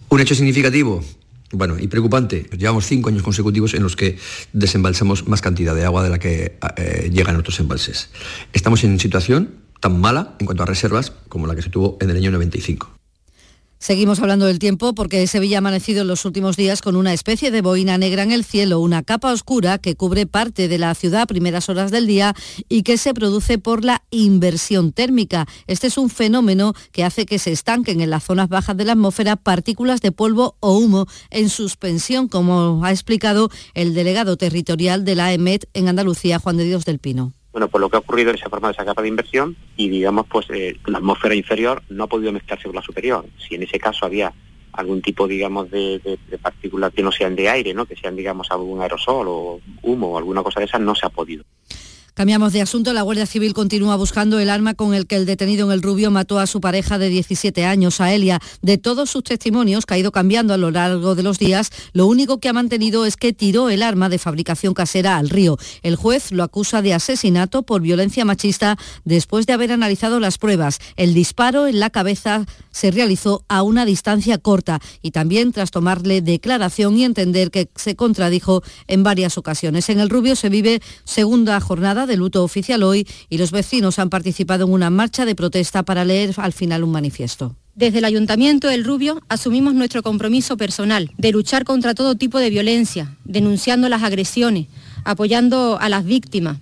Un 0.09 0.21
hecho 0.21 0.35
significativo 0.35 1.03
bueno, 1.53 1.77
y 1.79 1.89
preocupante. 1.89 2.47
Llevamos 2.57 2.87
cinco 2.87 3.09
años 3.09 3.23
consecutivos 3.23 3.75
en 3.75 3.83
los 3.83 3.97
que 3.97 4.19
desembalsamos 4.53 5.27
más 5.27 5.41
cantidad 5.41 5.75
de 5.75 5.85
agua 5.85 6.05
de 6.05 6.11
la 6.11 6.19
que 6.19 6.59
eh, 6.77 7.11
llega 7.13 7.33
en 7.33 7.37
otros 7.37 7.59
embalses. 7.59 8.11
Estamos 8.53 8.85
en 8.85 9.01
situación 9.01 9.57
tan 9.81 10.01
mala 10.01 10.37
en 10.39 10.47
cuanto 10.47 10.63
a 10.63 10.67
reservas 10.67 11.13
como 11.29 11.47
la 11.47 11.57
que 11.57 11.63
se 11.63 11.71
tuvo 11.71 11.99
en 12.01 12.11
el 12.11 12.17
año 12.17 12.31
95. 12.31 13.00
Seguimos 13.83 14.21
hablando 14.21 14.45
del 14.45 14.59
tiempo 14.59 14.95
porque 14.95 15.27
Sevilla 15.27 15.57
ha 15.57 15.61
amanecido 15.61 16.03
en 16.03 16.09
los 16.09 16.27
últimos 16.27 16.59
días 16.59 16.83
con 16.83 16.97
una 16.97 17.15
especie 17.15 17.51
de 17.51 17.63
boina 17.63 17.97
negra 17.97 18.23
en 18.23 18.31
el 18.31 18.45
cielo, 18.45 18.79
una 18.79 19.03
capa 19.03 19.33
oscura 19.33 19.79
que 19.79 19.97
cubre 19.97 20.27
parte 20.27 20.69
de 20.69 20.77
la 20.77 20.95
ciudad 20.95 21.23
a 21.23 21.27
primeras 21.27 21.71
horas 21.71 21.91
del 21.91 22.07
día 22.07 22.35
y 22.69 22.83
que 22.83 22.99
se 22.99 23.15
produce 23.15 23.57
por 23.57 23.83
la 23.83 24.03
inversión 24.11 24.93
térmica. 24.93 25.49
Este 25.67 25.87
es 25.87 25.97
un 25.97 26.11
fenómeno 26.11 26.75
que 26.93 27.05
hace 27.05 27.25
que 27.25 27.39
se 27.39 27.53
estanquen 27.53 28.03
en 28.03 28.11
las 28.11 28.25
zonas 28.25 28.51
bajas 28.51 28.77
de 28.77 28.85
la 28.85 28.93
atmósfera 28.93 29.37
partículas 29.37 30.03
de 30.03 30.13
polvo 30.13 30.57
o 30.61 30.77
humo 30.77 31.07
en 31.31 31.49
suspensión, 31.49 32.29
como 32.29 32.85
ha 32.85 32.91
explicado 32.91 33.49
el 33.73 33.95
delegado 33.95 34.37
territorial 34.37 35.07
de 35.07 35.15
la 35.15 35.33
EMET 35.33 35.71
en 35.73 35.89
Andalucía, 35.89 36.39
Juan 36.39 36.59
de 36.59 36.65
Dios 36.65 36.85
del 36.85 36.99
Pino. 36.99 37.33
Bueno, 37.53 37.69
pues 37.69 37.81
lo 37.81 37.89
que 37.89 37.97
ha 37.97 38.01
ocurrido 38.01 38.31
es 38.31 38.37
que 38.37 38.43
se 38.43 38.47
ha 38.47 38.51
formado 38.51 38.73
esa 38.73 38.85
capa 38.85 39.03
de 39.03 39.09
inversión 39.09 39.57
y, 39.77 39.89
digamos, 39.89 40.27
pues 40.29 40.47
eh, 40.51 40.77
la 40.87 40.99
atmósfera 40.99 41.35
inferior 41.35 41.83
no 41.89 42.05
ha 42.05 42.07
podido 42.07 42.33
mezclarse 42.33 42.65
con 42.65 42.77
la 42.77 42.83
superior. 42.83 43.27
Si 43.39 43.57
en 43.57 43.65
ese 43.65 43.79
caso 43.79 44.07
había 44.07 44.33
algún 44.73 45.03
tipo, 45.03 45.27
digamos, 45.27 45.71
de, 45.71 45.99
de, 45.99 46.39
partículas 46.39 46.93
que 46.93 47.03
no 47.03 47.11
sean 47.11 47.35
de 47.35 47.49
aire, 47.49 47.75
¿no? 47.75 47.87
Que 47.87 47.97
sean, 47.97 48.15
digamos, 48.15 48.51
algún 48.51 48.81
aerosol 48.81 49.27
o 49.29 49.61
humo 49.83 50.13
o 50.13 50.19
alguna 50.19 50.43
cosa 50.45 50.61
de 50.61 50.67
esas, 50.67 50.81
no 50.81 50.95
se 50.95 51.07
ha 51.07 51.11
podido. 51.11 51.45
Cambiamos 52.15 52.53
de 52.53 52.61
asunto. 52.61 52.93
La 52.93 53.03
Guardia 53.03 53.27
Civil 53.27 53.55
continúa 53.55 53.97
buscando 53.97 54.39
el 54.39 54.51
arma 54.51 54.75
con 54.75 54.95
el 54.95 55.07
que 55.07 55.17
el 55.17 55.27
detenido 55.27 55.67
en 55.67 55.73
el 55.73 55.83
Rubio 55.83 56.11
mató 56.11 56.39
a 56.39 56.47
su 56.47 56.61
pareja 56.61 56.99
de 56.99 57.09
17 57.09 57.65
años, 57.65 58.01
a 58.01 58.13
Elia. 58.13 58.41
De 58.63 58.79
todos 58.79 59.11
sus 59.11 59.23
testimonios, 59.23 59.87
que 59.87 59.95
ha 59.95 59.99
ido 59.99 60.13
cambiando 60.13 60.53
a 60.53 60.57
lo 60.57 60.71
largo 60.71 61.15
de 61.15 61.23
los 61.23 61.39
días, 61.39 61.71
lo 61.93 62.07
único 62.07 62.39
que 62.39 62.49
ha 62.49 62.53
mantenido 62.53 63.07
es 63.07 63.17
que 63.17 63.33
tiró 63.33 63.71
el 63.71 63.83
arma 63.83 64.09
de 64.09 64.19
fabricación 64.19 64.75
casera 64.75 65.17
al 65.17 65.31
río. 65.31 65.57
El 65.83 65.97
juez 65.97 66.33
lo 66.33 66.43
acusa 66.43 66.83
de 66.83 66.95
asesinato 66.95 67.63
por 67.63 67.81
violencia 67.81 68.25
machista 68.25 68.77
después 69.05 69.47
de 69.47 69.53
haber 69.53 69.73
analizado 69.73 70.21
las 70.21 70.39
pruebas. 70.39 70.79
El 70.97 71.15
disparo 71.15 71.67
en 71.67 71.81
la 71.81 71.91
cabeza 71.91 72.45
se 72.73 72.91
realizó 72.91 73.45
a 73.49 73.63
una 73.63 73.85
distancia 73.85 74.39
corta 74.39 74.81
y 75.01 75.13
también 75.13 75.53
tras 75.53 75.71
tomarle 75.71 76.23
declaración 76.23 76.97
y 76.99 77.05
entender 77.05 77.51
que 77.51 77.69
se 77.77 77.97
contradijo 77.97 78.63
en 78.89 79.03
varias 79.03 79.39
ocasiones. 79.39 79.89
En 79.89 80.01
el 80.01 80.11
Rubio 80.11 80.37
se 80.37 80.49
vive 80.49 80.83
segunda 81.05 81.61
jornada 81.61 82.00
de 82.07 82.17
luto 82.17 82.45
oficial 82.45 82.83
hoy 82.83 83.07
y 83.29 83.39
los 83.39 83.51
vecinos 83.51 83.99
han 83.99 84.11
participado 84.11 84.67
en 84.67 84.73
una 84.73 84.91
marcha 84.91 85.25
de 85.25 85.35
protesta 85.35 85.83
para 85.83 86.05
leer 86.05 86.35
al 86.37 86.53
final 86.53 86.85
un 86.85 86.93
manifiesto. 86.93 87.57
Desde 87.75 87.99
el 87.99 88.05
Ayuntamiento 88.05 88.69
del 88.69 88.85
Rubio 88.85 89.23
asumimos 89.29 89.75
nuestro 89.75 90.03
compromiso 90.03 90.57
personal 90.57 91.11
de 91.17 91.33
luchar 91.33 91.65
contra 91.65 91.95
todo 91.95 92.15
tipo 92.15 92.39
de 92.39 92.51
violencia, 92.51 93.17
denunciando 93.25 93.89
las 93.89 94.03
agresiones, 94.03 94.67
apoyando 95.05 95.79
a 95.81 95.89
las 95.89 96.05
víctimas, 96.05 96.59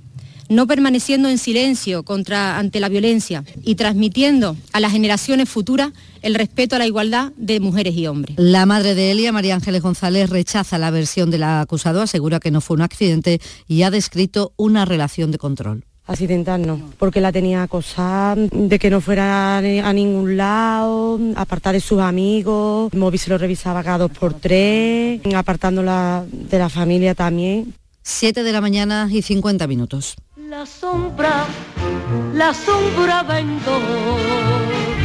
no 0.49 0.67
permaneciendo 0.67 1.29
en 1.29 1.39
silencio 1.39 2.03
contra, 2.03 2.59
ante 2.59 2.81
la 2.81 2.89
violencia 2.89 3.45
y 3.63 3.75
transmitiendo 3.75 4.57
a 4.73 4.81
las 4.81 4.93
generaciones 4.93 5.49
futuras 5.49 5.93
el 6.23 6.35
respeto 6.35 6.77
a 6.77 6.79
la 6.79 6.87
igualdad 6.87 7.33
de 7.37 7.61
mujeres 7.61 7.95
y 7.95 8.07
hombres. 8.07 8.37
La 8.39 8.67
madre 8.67 8.95
de 8.95 9.13
Elia, 9.13 9.33
María 9.33 9.55
Ángeles 9.55 9.83
González, 9.83 10.31
rechaza 10.31 10.79
la 10.79 10.91
versión 10.91 11.31
del 11.31 11.45
acusado, 11.45 12.03
asegura 12.03 12.41
que 12.41 12.51
no 12.51 12.61
fue 12.61 12.77
un 12.77 12.83
accidente 12.83 13.41
y 13.67 13.83
ha 13.83 13.91
descrito 13.91 14.53
una 14.57 14.85
relación 14.85 15.31
de 15.31 15.39
control. 15.39 15.85
Accidental 16.09 16.67
no, 16.67 16.81
porque 16.99 17.21
la 17.21 17.33
tenía 17.33 17.65
acosada, 17.65 18.35
de 18.35 18.79
que 18.79 18.89
no 18.89 19.03
fuera 19.03 19.59
a 19.59 19.93
ningún 19.93 20.39
lado, 20.39 21.21
apartar 21.37 21.75
de 21.75 21.83
sus 21.83 22.01
amigos, 22.01 22.91
el 22.95 22.99
móvil 22.99 23.21
se 23.21 23.29
lo 23.29 23.37
revisaba 23.37 23.85
cada 23.85 23.99
dos 23.99 24.13
por 24.13 24.33
tres, 24.33 25.21
apartándola 25.35 26.25
de 26.31 26.59
la 26.59 26.71
familia 26.71 27.15
también. 27.15 27.75
Siete 28.03 28.43
de 28.43 28.53
la 28.53 28.63
mañana 28.63 29.07
y 29.13 29.21
50 29.21 29.67
minutos. 29.67 30.17
La 30.49 30.65
sombra, 30.65 31.45
la 32.33 32.55
sombra 32.55 33.23
vendo 33.23 34.68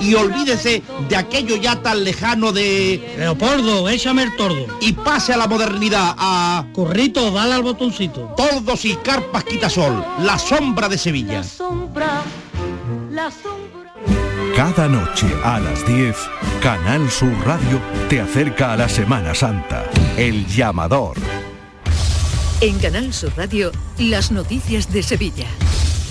y 0.00 0.14
olvídese 0.14 0.82
de 1.08 1.16
aquello 1.16 1.56
ya 1.56 1.80
tan 1.82 2.04
lejano 2.04 2.52
de... 2.52 3.14
Leopoldo, 3.18 3.88
échame 3.88 4.22
el 4.22 4.36
tordo. 4.36 4.66
Y 4.80 4.92
pase 4.92 5.32
a 5.32 5.36
la 5.36 5.46
modernidad, 5.46 6.14
a... 6.18 6.66
Currito, 6.72 7.30
dale 7.30 7.54
al 7.54 7.62
botoncito. 7.62 8.34
Tordos 8.36 8.84
y 8.84 8.94
carpas 8.96 9.44
quitasol, 9.44 10.04
la 10.22 10.38
sombra 10.38 10.88
de 10.88 10.98
Sevilla. 10.98 11.38
La 11.38 11.44
sombra, 11.44 12.22
la 13.10 13.30
sombra. 13.30 13.76
Cada 14.54 14.88
noche 14.88 15.26
a 15.44 15.60
las 15.60 15.86
10, 15.86 16.16
Canal 16.62 17.10
Sur 17.10 17.32
Radio 17.44 17.78
te 18.08 18.20
acerca 18.20 18.72
a 18.72 18.76
la 18.76 18.88
Semana 18.88 19.34
Santa. 19.34 19.84
El 20.16 20.46
llamador. 20.46 21.16
En 22.62 22.78
Canal 22.78 23.12
Sur 23.12 23.32
Radio, 23.36 23.70
las 23.98 24.30
noticias 24.30 24.90
de 24.90 25.02
Sevilla. 25.02 25.46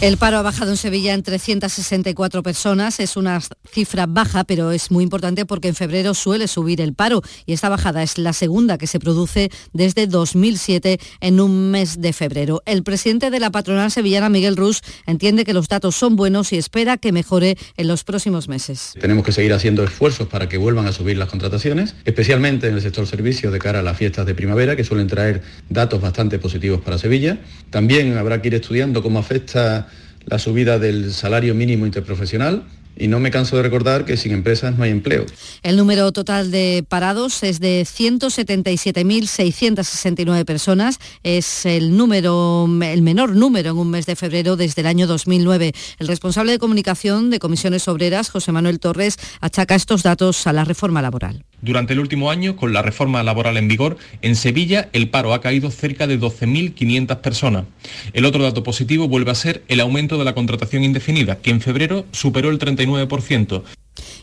El 0.01 0.17
paro 0.17 0.37
ha 0.37 0.41
bajado 0.41 0.71
en 0.71 0.77
Sevilla 0.77 1.13
en 1.13 1.23
364 1.23 2.43
personas. 2.43 2.99
Es 2.99 3.15
una 3.15 3.39
cifra 3.71 4.05
baja, 4.07 4.43
pero 4.43 4.71
es 4.71 4.91
muy 4.91 5.05
importante 5.05 5.45
porque 5.45 5.69
en 5.69 5.75
febrero 5.75 6.13
suele 6.13 6.49
subir 6.49 6.81
el 6.81 6.93
paro 6.93 7.21
y 7.45 7.53
esta 7.53 7.69
bajada 7.69 8.03
es 8.03 8.17
la 8.17 8.33
segunda 8.33 8.77
que 8.77 8.87
se 8.87 8.99
produce 8.99 9.49
desde 9.71 10.05
2007 10.05 10.99
en 11.21 11.39
un 11.39 11.71
mes 11.71 12.01
de 12.01 12.11
febrero. 12.11 12.61
El 12.65 12.83
presidente 12.83 13.31
de 13.31 13.39
la 13.39 13.51
patronal 13.51 13.89
sevillana, 13.89 14.27
Miguel 14.27 14.57
Rus, 14.57 14.81
entiende 15.07 15.45
que 15.45 15.53
los 15.53 15.69
datos 15.69 15.95
son 15.95 16.17
buenos 16.17 16.51
y 16.51 16.57
espera 16.57 16.97
que 16.97 17.13
mejore 17.13 17.57
en 17.77 17.87
los 17.87 18.03
próximos 18.03 18.49
meses. 18.49 18.95
Tenemos 18.99 19.23
que 19.23 19.31
seguir 19.31 19.53
haciendo 19.53 19.83
esfuerzos 19.85 20.27
para 20.27 20.49
que 20.49 20.57
vuelvan 20.57 20.87
a 20.87 20.91
subir 20.91 21.17
las 21.17 21.29
contrataciones, 21.29 21.95
especialmente 22.03 22.67
en 22.67 22.73
el 22.73 22.81
sector 22.81 23.07
servicio 23.07 23.49
de 23.49 23.59
cara 23.59 23.79
a 23.79 23.83
las 23.83 23.97
fiestas 23.97 24.25
de 24.25 24.35
primavera, 24.35 24.75
que 24.75 24.83
suelen 24.83 25.07
traer 25.07 25.41
datos 25.69 26.01
bastante 26.01 26.37
positivos 26.37 26.81
para 26.81 26.97
Sevilla. 26.97 27.39
También 27.69 28.17
habrá 28.17 28.41
que 28.41 28.49
ir 28.49 28.55
estudiando 28.55 29.01
cómo 29.01 29.19
afecta 29.19 29.84
la 30.25 30.39
subida 30.39 30.79
del 30.79 31.13
salario 31.13 31.55
mínimo 31.55 31.85
interprofesional 31.85 32.63
y 32.97 33.07
no 33.07 33.19
me 33.19 33.29
canso 33.31 33.55
de 33.57 33.63
recordar 33.63 34.05
que 34.05 34.15
sin 34.17 34.31
empresas 34.31 34.77
no 34.77 34.83
hay 34.83 34.91
empleo. 34.91 35.25
El 35.63 35.77
número 35.77 36.11
total 36.11 36.51
de 36.51 36.85
parados 36.87 37.41
es 37.43 37.59
de 37.59 37.81
177.669 37.81 40.45
personas. 40.45 40.99
Es 41.23 41.65
el 41.65 41.97
número, 41.97 42.69
el 42.81 43.01
menor 43.01 43.35
número 43.35 43.71
en 43.71 43.77
un 43.77 43.89
mes 43.89 44.05
de 44.05 44.15
febrero 44.15 44.55
desde 44.55 44.81
el 44.81 44.87
año 44.87 45.07
2009. 45.07 45.73
El 45.99 46.07
responsable 46.07 46.53
de 46.53 46.59
comunicación 46.59 47.29
de 47.29 47.39
Comisiones 47.39 47.87
Obreras, 47.87 48.29
José 48.29 48.51
Manuel 48.51 48.79
Torres, 48.79 49.17
achaca 49.41 49.75
estos 49.75 50.03
datos 50.03 50.45
a 50.47 50.53
la 50.53 50.63
reforma 50.63 51.01
laboral. 51.01 51.43
Durante 51.61 51.93
el 51.93 51.99
último 51.99 52.31
año, 52.31 52.55
con 52.55 52.73
la 52.73 52.81
reforma 52.81 53.23
laboral 53.23 53.57
en 53.57 53.67
vigor, 53.67 53.97
en 54.21 54.35
Sevilla 54.35 54.89
el 54.93 55.09
paro 55.09 55.33
ha 55.33 55.41
caído 55.41 55.71
cerca 55.71 56.07
de 56.07 56.19
12.500 56.19 57.21
personas. 57.21 57.65
El 58.13 58.25
otro 58.25 58.43
dato 58.43 58.63
positivo 58.63 59.07
vuelve 59.07 59.31
a 59.31 59.35
ser 59.35 59.63
el 59.67 59.79
aumento 59.79 60.17
de 60.17 60.25
la 60.25 60.35
contratación 60.35 60.83
indefinida, 60.83 61.37
que 61.37 61.51
en 61.51 61.61
febrero 61.61 62.05
superó 62.11 62.49
el 62.49 62.59
39%. 62.59 63.63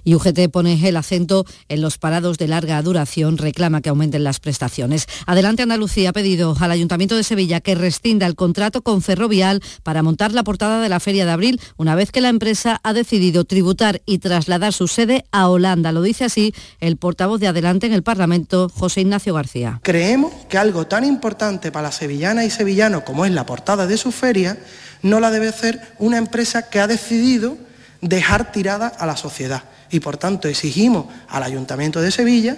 Y 0.05 0.15
UGT 0.15 0.49
pone 0.51 0.89
el 0.89 0.97
acento 0.97 1.45
en 1.69 1.81
los 1.81 1.99
parados 1.99 2.39
de 2.39 2.49
larga 2.49 2.81
duración, 2.83 3.39
reclama 3.39 3.81
que 3.81 3.91
aumenten 3.91 4.25
las 4.25 4.41
prestaciones. 4.41 5.07
Adelante 5.27 5.63
Andalucía 5.63 6.11
ha 6.11 6.13
pedido 6.13 6.57
al 6.59 6.71
Ayuntamiento 6.71 7.17
de 7.17 7.23
Sevilla 7.23 7.61
que 7.61 7.75
rescinda 7.75 8.27
el 8.27 8.35
contrato 8.35 8.83
con 8.83 9.03
Ferrovial 9.03 9.63
para 9.83 10.03
montar 10.03 10.33
la 10.33 10.43
portada 10.43 10.81
de 10.81 10.89
la 10.89 11.01
Feria 11.01 11.25
de 11.25 11.31
Abril, 11.31 11.61
una 11.77 11.95
vez 11.95 12.11
que 12.11 12.21
la 12.21 12.29
empresa 12.29 12.81
ha 12.83 12.93
decidido 12.93 13.45
tributar 13.45 14.03
y 14.07 14.19
trasladar 14.19 14.73
su 14.73 14.89
sede 14.89 15.25
a 15.31 15.49
Holanda. 15.49 15.93
Lo 15.93 16.03
dice 16.03 16.25
así 16.25 16.55
el 16.81 16.97
portavoz 16.97 17.41
de 17.41 17.49
Adelante 17.49 17.87
en 17.87 17.93
el 17.93 18.03
Parlamento, 18.03 18.69
José 18.69 19.03
Ignacio 19.03 19.35
García. 19.35 19.81
Creemos 19.83 20.33
que 20.49 20.59
algo 20.59 20.87
tan 20.87 21.05
importante 21.05 21.71
para 21.71 21.89
la 21.89 21.93
sevillana 21.93 22.45
y 22.45 22.51
sevillano 22.51 23.05
como 23.05 23.25
es 23.25 23.33
la 23.33 23.47
portada 23.47 23.87
de 23.87 23.97
su 23.97 24.13
feria, 24.13 24.59
no 25.03 25.21
la 25.21 25.31
debe 25.31 25.49
hacer 25.49 25.81
una 25.99 26.19
empresa 26.19 26.69
que 26.69 26.81
ha 26.81 26.87
decidido 26.87 27.57
dejar 28.01 28.53
tirada 28.53 28.89
a 28.89 29.07
la 29.07 29.17
sociedad 29.17 29.63
y 29.93 30.01
por 30.01 30.16
tanto 30.16 30.49
exigimos 30.49 31.07
al 31.28 31.45
Ayuntamiento 31.45 32.01
de 32.01 32.11
Sevilla 32.11 32.57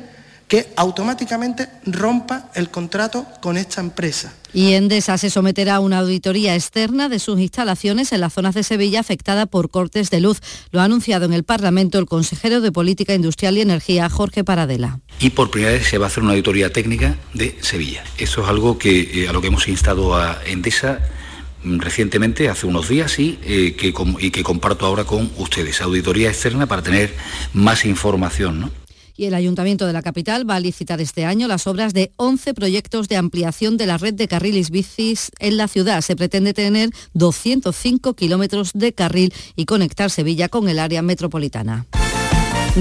que 0.48 0.68
automáticamente 0.76 1.68
rompa 1.86 2.50
el 2.54 2.70
contrato 2.70 3.26
con 3.40 3.56
esta 3.56 3.80
empresa. 3.80 4.32
Y 4.52 4.74
Endesa 4.74 5.18
se 5.18 5.30
someterá 5.30 5.76
a 5.76 5.80
una 5.80 5.98
auditoría 5.98 6.54
externa 6.54 7.08
de 7.08 7.18
sus 7.18 7.40
instalaciones 7.40 8.12
en 8.12 8.20
las 8.20 8.34
zonas 8.34 8.54
de 8.54 8.62
Sevilla 8.62 9.00
afectada 9.00 9.46
por 9.46 9.68
cortes 9.68 10.10
de 10.10 10.20
luz. 10.20 10.40
Lo 10.70 10.80
ha 10.80 10.84
anunciado 10.84 11.24
en 11.24 11.32
el 11.32 11.42
Parlamento 11.44 11.98
el 11.98 12.06
consejero 12.06 12.60
de 12.60 12.70
Política 12.70 13.14
Industrial 13.14 13.56
y 13.56 13.62
Energía, 13.62 14.08
Jorge 14.08 14.44
Paradela. 14.44 15.00
Y 15.18 15.30
por 15.30 15.50
primera 15.50 15.72
vez 15.72 15.88
se 15.88 15.98
va 15.98 16.06
a 16.06 16.08
hacer 16.08 16.22
una 16.22 16.32
auditoría 16.32 16.72
técnica 16.72 17.16
de 17.32 17.58
Sevilla. 17.62 18.04
Eso 18.16 18.42
es 18.42 18.48
algo 18.48 18.78
que, 18.78 19.24
eh, 19.24 19.28
a 19.28 19.32
lo 19.32 19.40
que 19.40 19.48
hemos 19.48 19.66
instado 19.66 20.14
a 20.14 20.38
Endesa 20.46 21.00
recientemente, 21.64 22.48
hace 22.48 22.66
unos 22.66 22.88
días, 22.88 23.18
y, 23.18 23.38
eh, 23.42 23.74
que, 23.76 23.92
y 24.20 24.30
que 24.30 24.42
comparto 24.42 24.86
ahora 24.86 25.04
con 25.04 25.30
ustedes. 25.38 25.80
Auditoría 25.80 26.28
externa 26.28 26.66
para 26.66 26.82
tener 26.82 27.14
más 27.52 27.84
información. 27.84 28.70
y 29.16 29.26
el 29.26 29.34
Ayuntamiento 29.34 29.86
de 29.86 29.92
la 29.92 30.02
capital 30.02 30.48
va 30.48 30.56
a 30.56 30.60
licitar 30.60 31.00
este 31.00 31.24
año 31.24 31.46
las 31.46 31.68
obras 31.68 31.94
de 31.94 32.10
11 32.16 32.52
proyectos 32.52 33.08
de 33.08 33.16
ampliación 33.16 33.76
de 33.76 33.86
la 33.86 33.96
red 33.96 34.14
de 34.14 34.26
carriles 34.26 34.70
bicis 34.70 35.30
en 35.38 35.56
la 35.56 35.68
ciudad. 35.68 36.00
Se 36.00 36.16
pretende 36.16 36.52
tener 36.52 36.90
205 37.12 38.14
kilómetros 38.14 38.72
de 38.74 38.92
carril 38.92 39.32
y 39.54 39.66
conectar 39.66 40.10
Sevilla 40.10 40.48
con 40.48 40.68
el 40.68 40.80
área 40.80 41.00
metropolitana. 41.02 41.86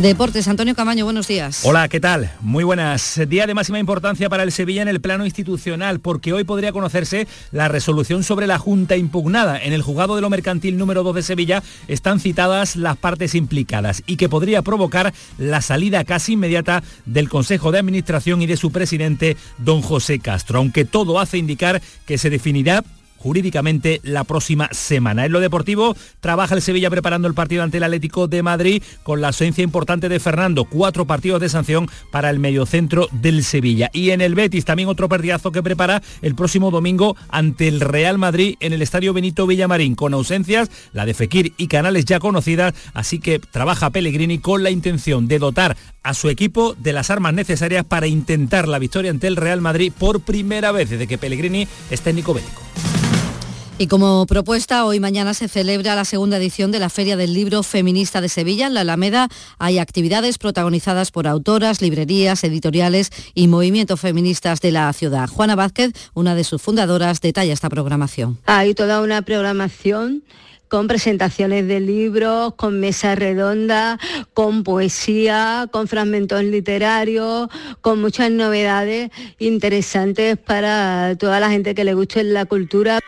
Deportes, 0.02 0.48
Antonio 0.48 0.74
Camaño, 0.74 1.06
buenos 1.06 1.28
días. 1.28 1.62
Hola, 1.66 1.88
¿qué 1.88 2.00
tal? 2.00 2.32
Muy 2.42 2.64
buenas. 2.64 3.22
Día 3.28 3.46
de 3.46 3.54
máxima 3.54 3.78
importancia 3.78 4.28
para 4.28 4.42
el 4.42 4.52
Sevilla 4.52 4.82
en 4.82 4.88
el 4.88 5.02
plano 5.02 5.24
institucional, 5.24 6.00
porque 6.00 6.34
hoy 6.34 6.46
podría 6.46 6.72
conocerse 6.72 7.28
la 7.52 7.68
resolución 7.68 8.24
sobre 8.24 8.48
la 8.48 8.58
Junta 8.58 8.98
impugnada. 8.98 9.62
En 9.62 9.72
el 9.72 9.84
juzgado 9.84 10.16
de 10.16 10.22
lo 10.22 10.32
mercantil 10.32 10.80
número 10.80 11.04
2 11.04 11.14
de 11.14 11.22
Sevilla 11.22 11.64
están 11.88 12.20
citadas 12.20 12.76
las 12.76 12.98
partes 12.98 13.36
implicadas 13.36 14.02
y 14.08 14.18
que 14.18 14.30
podría 14.30 14.64
provocar 14.64 15.14
la 15.38 15.62
salida 15.62 16.04
casi 16.06 16.34
inmediata 16.34 16.82
del 17.06 17.30
Consejo 17.30 17.72
de 17.72 17.78
Administración 17.78 18.42
y 18.42 18.48
de 18.48 18.58
su 18.58 18.72
presidente, 18.72 19.38
don 19.60 19.84
José 19.84 20.18
Castro, 20.18 20.58
aunque 20.58 20.86
todo 20.86 21.20
hace 21.20 21.38
indicar 21.38 21.84
que 22.08 22.18
se 22.18 22.32
definirá 22.32 22.84
jurídicamente 23.24 24.02
la 24.04 24.26
próxima 24.26 24.68
semana. 24.74 25.26
En 25.26 25.32
lo 25.32 25.40
deportivo 25.40 25.96
trabaja 26.20 26.56
el 26.56 26.62
Sevilla 26.62 26.90
preparando 26.90 27.30
el 27.30 27.34
partido 27.34 27.64
ante 27.64 27.78
el 27.78 27.84
Atlético 27.84 28.28
de 28.28 28.44
Madrid 28.44 28.84
con 29.02 29.22
la 29.22 29.28
ausencia 29.28 29.64
importante 29.64 30.10
de 30.10 30.20
Fernando, 30.20 30.66
cuatro 30.66 31.06
partidos 31.06 31.40
de 31.40 31.48
sanción 31.48 31.90
para 32.12 32.30
el 32.30 32.40
mediocentro 32.40 33.08
del 33.14 33.46
Sevilla. 33.46 33.90
Y 33.94 34.10
en 34.10 34.20
el 34.20 34.36
Betis 34.36 34.66
también 34.66 34.90
otro 34.90 35.08
partidazo 35.08 35.54
que 35.54 35.64
prepara 35.64 36.04
el 36.22 36.36
próximo 36.36 36.70
domingo 36.70 37.16
ante 37.30 37.70
el 37.70 37.80
Real 37.80 38.18
Madrid 38.18 38.56
en 38.60 38.74
el 38.74 38.82
Estadio 38.82 39.14
Benito 39.14 39.48
Villamarín, 39.48 39.96
con 39.96 40.14
ausencias, 40.14 40.70
la 40.92 41.06
de 41.06 41.14
Fekir 41.14 41.54
y 41.56 41.68
Canales 41.68 42.04
ya 42.04 42.20
conocidas, 42.20 42.74
así 42.94 43.20
que 43.20 43.40
trabaja 43.40 43.90
Pellegrini 43.90 44.40
con 44.40 44.64
la 44.64 44.70
intención 44.70 45.30
de 45.30 45.40
dotar 45.40 45.78
a 46.04 46.14
su 46.14 46.30
equipo 46.30 46.76
de 46.78 46.92
las 46.92 47.10
armas 47.10 47.34
necesarias 47.34 47.86
para 47.86 48.08
intentar 48.08 48.68
la 48.68 48.80
victoria 48.80 49.12
ante 49.12 49.28
el 49.28 49.38
Real 49.38 49.62
Madrid 49.62 49.94
por 49.98 50.20
primera 50.20 50.74
vez 50.74 50.90
desde 50.90 51.08
que 51.08 51.18
Pellegrini 51.18 51.70
es 51.90 52.02
técnico 52.02 52.34
bético. 52.34 52.62
Y 53.80 53.88
como 53.88 54.28
propuesta, 54.28 54.86
hoy 54.86 55.00
mañana 55.00 55.34
se 55.34 55.48
celebra 55.48 55.96
la 55.96 56.06
segunda 56.06 56.38
edición 56.38 56.72
de 56.72 56.78
la 56.78 56.90
Feria 56.90 57.18
del 57.18 57.34
Libro 57.34 57.64
Feminista 57.64 58.22
de 58.22 58.30
Sevilla. 58.30 58.68
En 58.68 58.76
la 58.76 58.82
Alameda 58.82 59.30
hay 59.58 59.80
actividades 59.80 60.38
protagonizadas 60.38 61.10
por 61.10 61.28
autoras, 61.28 61.82
librerías, 61.82 62.44
editoriales 62.44 63.10
y 63.34 63.48
movimientos 63.48 64.00
feministas 64.00 64.62
de 64.62 64.72
la 64.72 64.94
ciudad. 64.94 65.28
Juana 65.28 65.56
Vázquez, 65.56 65.92
una 66.14 66.36
de 66.36 66.44
sus 66.44 66.62
fundadoras, 66.62 67.20
detalla 67.20 67.52
esta 67.52 67.70
programación. 67.70 68.38
Hay 68.46 68.76
toda 68.76 69.02
una 69.02 69.24
programación 69.24 70.24
con 70.68 70.88
presentaciones 70.88 71.68
de 71.68 71.80
libros, 71.80 72.54
con 72.56 72.80
mesas 72.80 73.18
redondas, 73.18 74.00
con 74.34 74.64
poesía, 74.64 75.68
con 75.72 75.88
fragmentos 75.88 76.44
literarios, 76.44 77.50
con 77.82 78.02
muchas 78.02 78.30
novedades 78.30 79.10
interesantes 79.40 80.38
para 80.38 81.16
toda 81.18 81.40
la 81.40 81.50
gente 81.50 81.76
que 81.76 81.84
le 81.84 81.96
guste 81.96 82.24
la 82.24 82.46
cultura. 82.46 83.00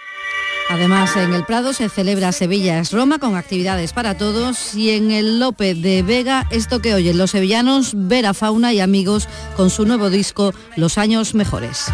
Además, 0.68 1.16
en 1.16 1.34
el 1.34 1.46
Prado 1.46 1.74
se 1.74 1.90
celebra 1.90 2.32
Sevilla 2.32 2.80
es 2.80 2.92
Roma 2.92 3.20
con 3.20 3.36
actividades 3.36 3.94
para 3.94 4.18
todos 4.18 4.74
y 4.74 4.92
en 4.92 5.12
el 5.12 5.40
Lope 5.40 5.76
de 5.76 6.02
Vega, 6.02 6.48
esto 6.50 6.82
que 6.82 6.96
oyen 6.96 7.20
los 7.20 7.32
sevillanos, 7.32 7.92
ver 7.94 8.26
a 8.26 8.34
Fauna 8.34 8.74
y 8.74 8.80
amigos 8.80 9.30
con 9.56 9.70
su 9.70 9.86
nuevo 9.86 10.10
disco 10.10 10.54
Los 10.76 10.98
años 10.98 11.36
mejores. 11.36 11.86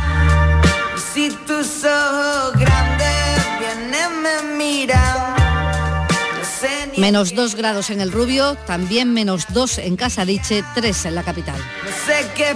Si 1.14 1.30
tus 1.46 1.84
ojos 1.84 2.54
grandes 2.54 3.46
vienen, 3.60 4.22
me 4.22 4.56
miran. 4.58 5.36
No 5.36 6.46
sé 6.46 6.92
ni 6.94 7.02
Menos 7.02 7.36
dos 7.36 7.56
grados 7.56 7.90
en 7.90 8.00
el 8.00 8.12
Rubio, 8.12 8.56
también 8.66 9.14
menos 9.14 9.48
dos 9.50 9.80
en 9.80 9.98
Casariche, 9.98 10.64
tres 10.74 11.06
en 11.06 11.16
la 11.16 11.24
capital. 11.24 11.58
No 11.58 11.92
sé 12.06 12.26
qué 12.36 12.56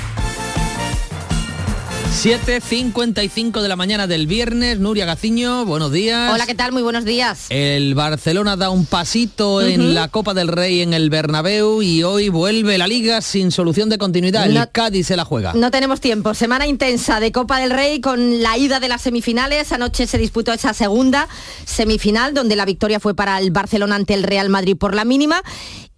7.55 2.11 3.61
de 3.61 3.67
la 3.67 3.75
mañana 3.75 4.05
del 4.05 4.27
viernes, 4.27 4.77
Nuria 4.79 5.05
Gaciño, 5.05 5.65
buenos 5.65 5.91
días. 5.91 6.31
Hola, 6.31 6.45
¿qué 6.45 6.53
tal? 6.53 6.71
Muy 6.71 6.83
buenos 6.83 7.03
días. 7.03 7.47
El 7.49 7.95
Barcelona 7.95 8.55
da 8.57 8.69
un 8.69 8.85
pasito 8.85 9.61
en 9.61 9.95
la 9.95 10.09
Copa 10.09 10.35
del 10.35 10.49
Rey 10.49 10.81
en 10.81 10.93
el 10.93 11.09
Bernabéu 11.09 11.81
y 11.81 12.03
hoy 12.03 12.29
vuelve 12.29 12.77
la 12.77 12.85
liga 12.85 13.21
sin 13.21 13.49
solución 13.49 13.89
de 13.89 13.97
continuidad. 13.97 14.45
El 14.45 14.69
Cádiz 14.71 15.07
se 15.07 15.15
la 15.15 15.25
juega. 15.25 15.53
No 15.53 15.71
tenemos 15.71 15.99
tiempo. 15.99 16.33
Semana 16.35 16.67
intensa 16.67 17.19
de 17.19 17.31
Copa 17.31 17.59
del 17.59 17.71
Rey 17.71 18.01
con 18.01 18.43
la 18.43 18.55
ida 18.57 18.79
de 18.79 18.89
las 18.89 19.01
semifinales. 19.01 19.71
Anoche 19.71 20.05
se 20.05 20.19
disputó 20.19 20.53
esa 20.53 20.73
segunda 20.73 21.27
semifinal 21.65 22.35
donde 22.35 22.55
la 22.55 22.65
victoria 22.65 22.99
fue 22.99 23.15
para 23.15 23.39
el 23.39 23.49
Barcelona 23.51 23.95
ante 23.95 24.13
el 24.13 24.23
Real 24.23 24.49
Madrid 24.49 24.75
por 24.77 24.93
la 24.93 25.05
mínima. 25.05 25.41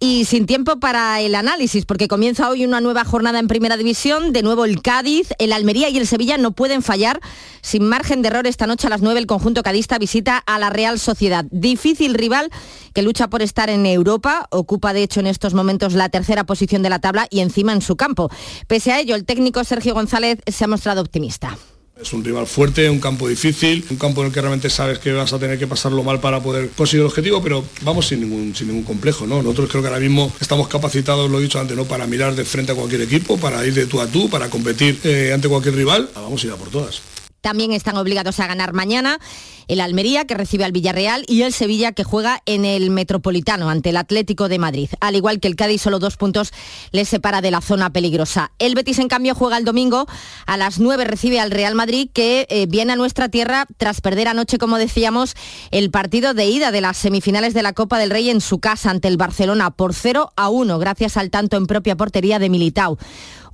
Y 0.00 0.24
sin 0.26 0.44
tiempo 0.44 0.78
para 0.80 1.20
el 1.20 1.34
análisis, 1.34 1.86
porque 1.86 2.08
comienza 2.08 2.50
hoy 2.50 2.64
una 2.64 2.80
nueva 2.80 3.04
jornada 3.04 3.38
en 3.38 3.48
Primera 3.48 3.76
División. 3.76 4.32
De 4.32 4.42
nuevo 4.42 4.64
el 4.64 4.82
Cádiz, 4.82 5.28
el 5.38 5.52
Almería 5.52 5.88
y 5.88 5.96
el 5.96 6.06
Sevilla 6.06 6.36
no 6.36 6.52
pueden 6.52 6.82
fallar. 6.82 7.20
Sin 7.62 7.84
margen 7.84 8.20
de 8.20 8.28
error, 8.28 8.46
esta 8.46 8.66
noche 8.66 8.88
a 8.88 8.90
las 8.90 9.00
9 9.00 9.20
el 9.20 9.26
conjunto 9.26 9.62
cadista 9.62 9.98
visita 9.98 10.36
a 10.38 10.58
la 10.58 10.68
Real 10.68 10.98
Sociedad. 10.98 11.46
Difícil 11.50 12.14
rival 12.14 12.50
que 12.92 13.02
lucha 13.02 13.28
por 13.28 13.40
estar 13.40 13.70
en 13.70 13.86
Europa. 13.86 14.46
Ocupa 14.50 14.92
de 14.92 15.04
hecho 15.04 15.20
en 15.20 15.26
estos 15.26 15.54
momentos 15.54 15.94
la 15.94 16.08
tercera 16.08 16.44
posición 16.44 16.82
de 16.82 16.90
la 16.90 16.98
tabla 16.98 17.26
y 17.30 17.40
encima 17.40 17.72
en 17.72 17.80
su 17.80 17.96
campo. 17.96 18.30
Pese 18.66 18.92
a 18.92 19.00
ello, 19.00 19.14
el 19.14 19.24
técnico 19.24 19.64
Sergio 19.64 19.94
González 19.94 20.40
se 20.46 20.64
ha 20.64 20.68
mostrado 20.68 21.00
optimista. 21.00 21.56
Es 22.00 22.12
un 22.12 22.24
rival 22.24 22.48
fuerte, 22.48 22.90
un 22.90 22.98
campo 22.98 23.28
difícil, 23.28 23.84
un 23.88 23.96
campo 23.96 24.20
en 24.20 24.26
el 24.26 24.32
que 24.32 24.40
realmente 24.40 24.68
sabes 24.68 24.98
que 24.98 25.12
vas 25.12 25.32
a 25.32 25.38
tener 25.38 25.60
que 25.60 25.68
pasarlo 25.68 26.02
mal 26.02 26.20
para 26.20 26.42
poder 26.42 26.70
conseguir 26.70 27.02
el 27.02 27.06
objetivo, 27.06 27.40
pero 27.40 27.64
vamos 27.82 28.08
sin 28.08 28.20
ningún, 28.20 28.52
sin 28.54 28.66
ningún 28.66 28.82
complejo, 28.82 29.28
¿no? 29.28 29.40
Nosotros 29.42 29.70
creo 29.70 29.80
que 29.80 29.88
ahora 29.88 30.00
mismo 30.00 30.32
estamos 30.40 30.66
capacitados, 30.66 31.30
lo 31.30 31.38
he 31.38 31.42
dicho 31.42 31.60
antes, 31.60 31.76
¿no? 31.76 31.84
Para 31.84 32.08
mirar 32.08 32.34
de 32.34 32.44
frente 32.44 32.72
a 32.72 32.74
cualquier 32.74 33.02
equipo, 33.02 33.38
para 33.38 33.64
ir 33.64 33.74
de 33.74 33.86
tú 33.86 34.00
a 34.00 34.08
tú, 34.08 34.28
para 34.28 34.50
competir 34.50 34.98
eh, 35.04 35.30
ante 35.32 35.48
cualquier 35.48 35.76
rival. 35.76 36.10
Vamos 36.16 36.42
a 36.42 36.46
ir 36.46 36.52
a 36.52 36.56
por 36.56 36.68
todas. 36.68 37.00
También 37.44 37.72
están 37.72 37.98
obligados 37.98 38.40
a 38.40 38.46
ganar 38.46 38.72
mañana 38.72 39.18
el 39.68 39.80
Almería, 39.80 40.24
que 40.24 40.34
recibe 40.34 40.64
al 40.64 40.72
Villarreal, 40.72 41.24
y 41.28 41.42
el 41.42 41.52
Sevilla, 41.52 41.92
que 41.92 42.04
juega 42.04 42.42
en 42.46 42.64
el 42.64 42.90
Metropolitano 42.90 43.68
ante 43.68 43.90
el 43.90 43.98
Atlético 43.98 44.48
de 44.48 44.58
Madrid. 44.58 44.88
Al 45.00 45.14
igual 45.14 45.40
que 45.40 45.48
el 45.48 45.56
Cádiz, 45.56 45.82
solo 45.82 45.98
dos 45.98 46.16
puntos 46.16 46.52
les 46.90 47.08
separa 47.08 47.42
de 47.42 47.50
la 47.50 47.60
zona 47.60 47.90
peligrosa. 47.90 48.52
El 48.58 48.74
Betis, 48.74 48.98
en 48.98 49.08
cambio, 49.08 49.34
juega 49.34 49.58
el 49.58 49.64
domingo. 49.64 50.06
A 50.46 50.56
las 50.56 50.80
9 50.80 51.04
recibe 51.04 51.38
al 51.38 51.50
Real 51.50 51.74
Madrid, 51.74 52.08
que 52.12 52.46
eh, 52.48 52.66
viene 52.66 52.94
a 52.94 52.96
nuestra 52.96 53.28
tierra 53.28 53.66
tras 53.76 54.00
perder 54.00 54.28
anoche, 54.28 54.56
como 54.56 54.78
decíamos, 54.78 55.34
el 55.70 55.90
partido 55.90 56.32
de 56.32 56.46
ida 56.46 56.70
de 56.70 56.80
las 56.80 56.96
semifinales 56.96 57.52
de 57.52 57.62
la 57.62 57.74
Copa 57.74 57.98
del 57.98 58.10
Rey 58.10 58.30
en 58.30 58.40
su 58.40 58.58
casa 58.58 58.90
ante 58.90 59.08
el 59.08 59.18
Barcelona 59.18 59.70
por 59.70 59.92
0 59.92 60.32
a 60.34 60.48
1, 60.48 60.78
gracias 60.78 61.18
al 61.18 61.30
tanto 61.30 61.56
en 61.58 61.66
propia 61.66 61.96
portería 61.96 62.38
de 62.38 62.48
Militao. 62.48 62.98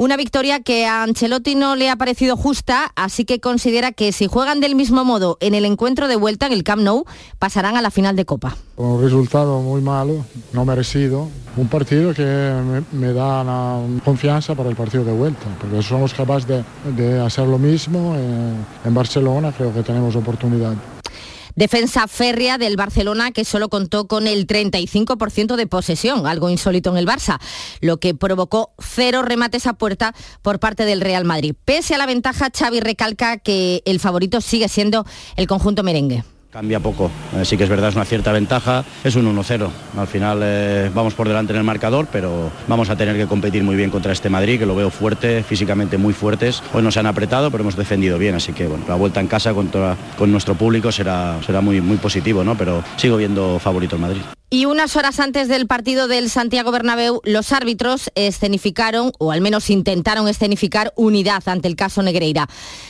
Una 0.01 0.16
victoria 0.16 0.61
que 0.61 0.86
a 0.86 1.03
Ancelotti 1.03 1.55
no 1.57 1.76
le 1.76 1.90
ha 1.90 1.96
parecido 1.96 2.34
justa, 2.34 2.90
así 2.96 3.26
que 3.26 3.38
considera 3.38 3.92
que 3.92 4.12
si 4.12 4.28
juegan 4.28 4.59
del 4.59 4.74
mismo 4.74 5.05
modo 5.05 5.36
en 5.40 5.55
el 5.55 5.66
encuentro 5.66 6.09
de 6.09 6.16
vuelta 6.16 6.46
en 6.46 6.55
el 6.55 6.64
Camp 6.64 6.80
Nou, 6.80 7.05
pasarán 7.38 7.76
a 7.76 7.82
la 7.82 7.90
final 7.90 8.16
de 8.16 8.24
Copa. 8.24 8.57
Un 8.78 9.03
resultado 9.03 9.61
muy 9.61 9.82
malo, 9.82 10.24
no 10.55 10.64
merecido. 10.64 11.28
Un 11.59 11.68
partido 11.68 12.14
que 12.14 12.24
me, 12.92 13.12
da 13.12 13.42
una 13.42 14.01
confianza 14.03 14.55
para 14.55 14.70
el 14.70 14.74
partido 14.74 15.05
de 15.05 15.12
vuelta, 15.12 15.44
porque 15.61 15.82
somos 15.82 16.14
capaces 16.14 16.48
de, 16.48 17.20
hacer 17.20 17.46
lo 17.46 17.59
mismo 17.59 18.16
en 18.16 18.94
Barcelona, 18.94 19.53
creo 19.53 19.74
que 19.74 19.82
tenemos 19.82 20.16
oportunidad. 20.16 20.76
Defensa 21.55 22.09
férrea 22.09 22.59
del 22.59 22.76
Barcelona 22.76 23.32
que 23.32 23.44
solo 23.44 23.68
contó 23.68 24.07
con 24.07 24.26
el 24.26 24.46
35% 24.46 25.57
de 25.57 25.66
posesión, 25.66 26.26
algo 26.26 26.51
insólito 26.51 26.90
en 26.90 26.96
el 26.96 27.07
Barça, 27.07 27.40
lo 27.80 27.98
que 27.98 28.14
provocó 28.14 28.72
cero 28.78 29.22
remates 29.22 29.66
a 29.66 29.74
puerta 29.74 30.14
por 30.42 30.61
parte 30.61 30.84
del 30.84 31.01
Real 31.01 31.24
Madrid. 31.24 31.55
Pese 31.64 31.94
a 31.94 31.98
la 31.98 32.07
ventaja, 32.07 32.51
Xavi 32.57 32.80
recalca 32.80 33.38
que 33.38 33.82
el 33.84 34.01
favorito 34.01 34.40
sigue 34.40 34.68
siendo 34.68 35.05
el 35.36 35.46
conjunto 35.46 35.82
merengue. 35.82 36.24
Cambia 36.51 36.80
poco, 36.80 37.12
Eh, 37.36 37.44
sí 37.44 37.57
que 37.57 37.62
es 37.62 37.70
verdad, 37.70 37.90
es 37.90 37.94
una 37.94 38.05
cierta 38.05 38.32
ventaja, 38.32 38.84
es 39.05 39.14
un 39.14 39.24
1-0. 39.24 39.68
Al 39.96 40.07
final 40.09 40.40
eh, 40.42 40.90
vamos 40.92 41.14
por 41.14 41.28
delante 41.28 41.53
en 41.53 41.59
el 41.59 41.64
marcador, 41.64 42.09
pero 42.11 42.51
vamos 42.66 42.90
a 42.90 42.96
tener 42.96 43.16
que 43.16 43.26
competir 43.26 43.62
muy 43.62 43.76
bien 43.76 43.88
contra 43.90 44.12
este 44.12 44.28
Madrid, 44.28 44.59
que 44.59 44.66
lo 44.66 44.74
veo 44.74 44.90
fuerte, 44.90 45.44
físicamente 45.44 45.96
muy 45.96 46.12
fuertes. 46.12 46.61
Hoy 46.72 46.82
nos 46.82 46.96
han 46.96 47.07
apretado, 47.07 47.53
pero 47.53 47.62
hemos 47.62 47.76
defendido 47.76 48.18
bien, 48.18 48.34
así 48.34 48.53
que 48.53 48.66
bueno, 48.66 48.84
la 48.88 48.96
vuelta 48.96 49.20
en 49.20 49.28
casa 49.28 49.55
contra, 49.55 49.96
con 50.18 50.32
nuestro 50.32 50.57
público 50.57 50.90
será, 50.90 51.38
será 51.46 51.61
muy, 51.61 51.80
muy 51.80 51.98
positivo, 51.98 52.42
¿no? 52.42 52.57
pero 52.57 52.82
sigo 52.96 53.16
viendo 53.16 53.61
favorito 53.61 53.94
el 53.94 54.03
Madrid. 54.03 54.22
Y 54.53 54.64
unas 54.64 54.96
horas 54.96 55.20
antes 55.20 55.46
del 55.46 55.68
partido 55.68 56.09
del 56.09 56.28
Santiago 56.28 56.72
Bernabéu, 56.72 57.20
los 57.24 57.53
árbitros 57.53 58.11
escenificaron, 58.16 59.12
o 59.20 59.30
al 59.30 59.40
menos 59.40 59.70
intentaron 59.70 60.26
escenificar, 60.26 60.92
unidad 60.96 61.44
ante 61.46 61.68
el 61.68 61.76
caso 61.76 62.03
Negreira. 62.03 62.48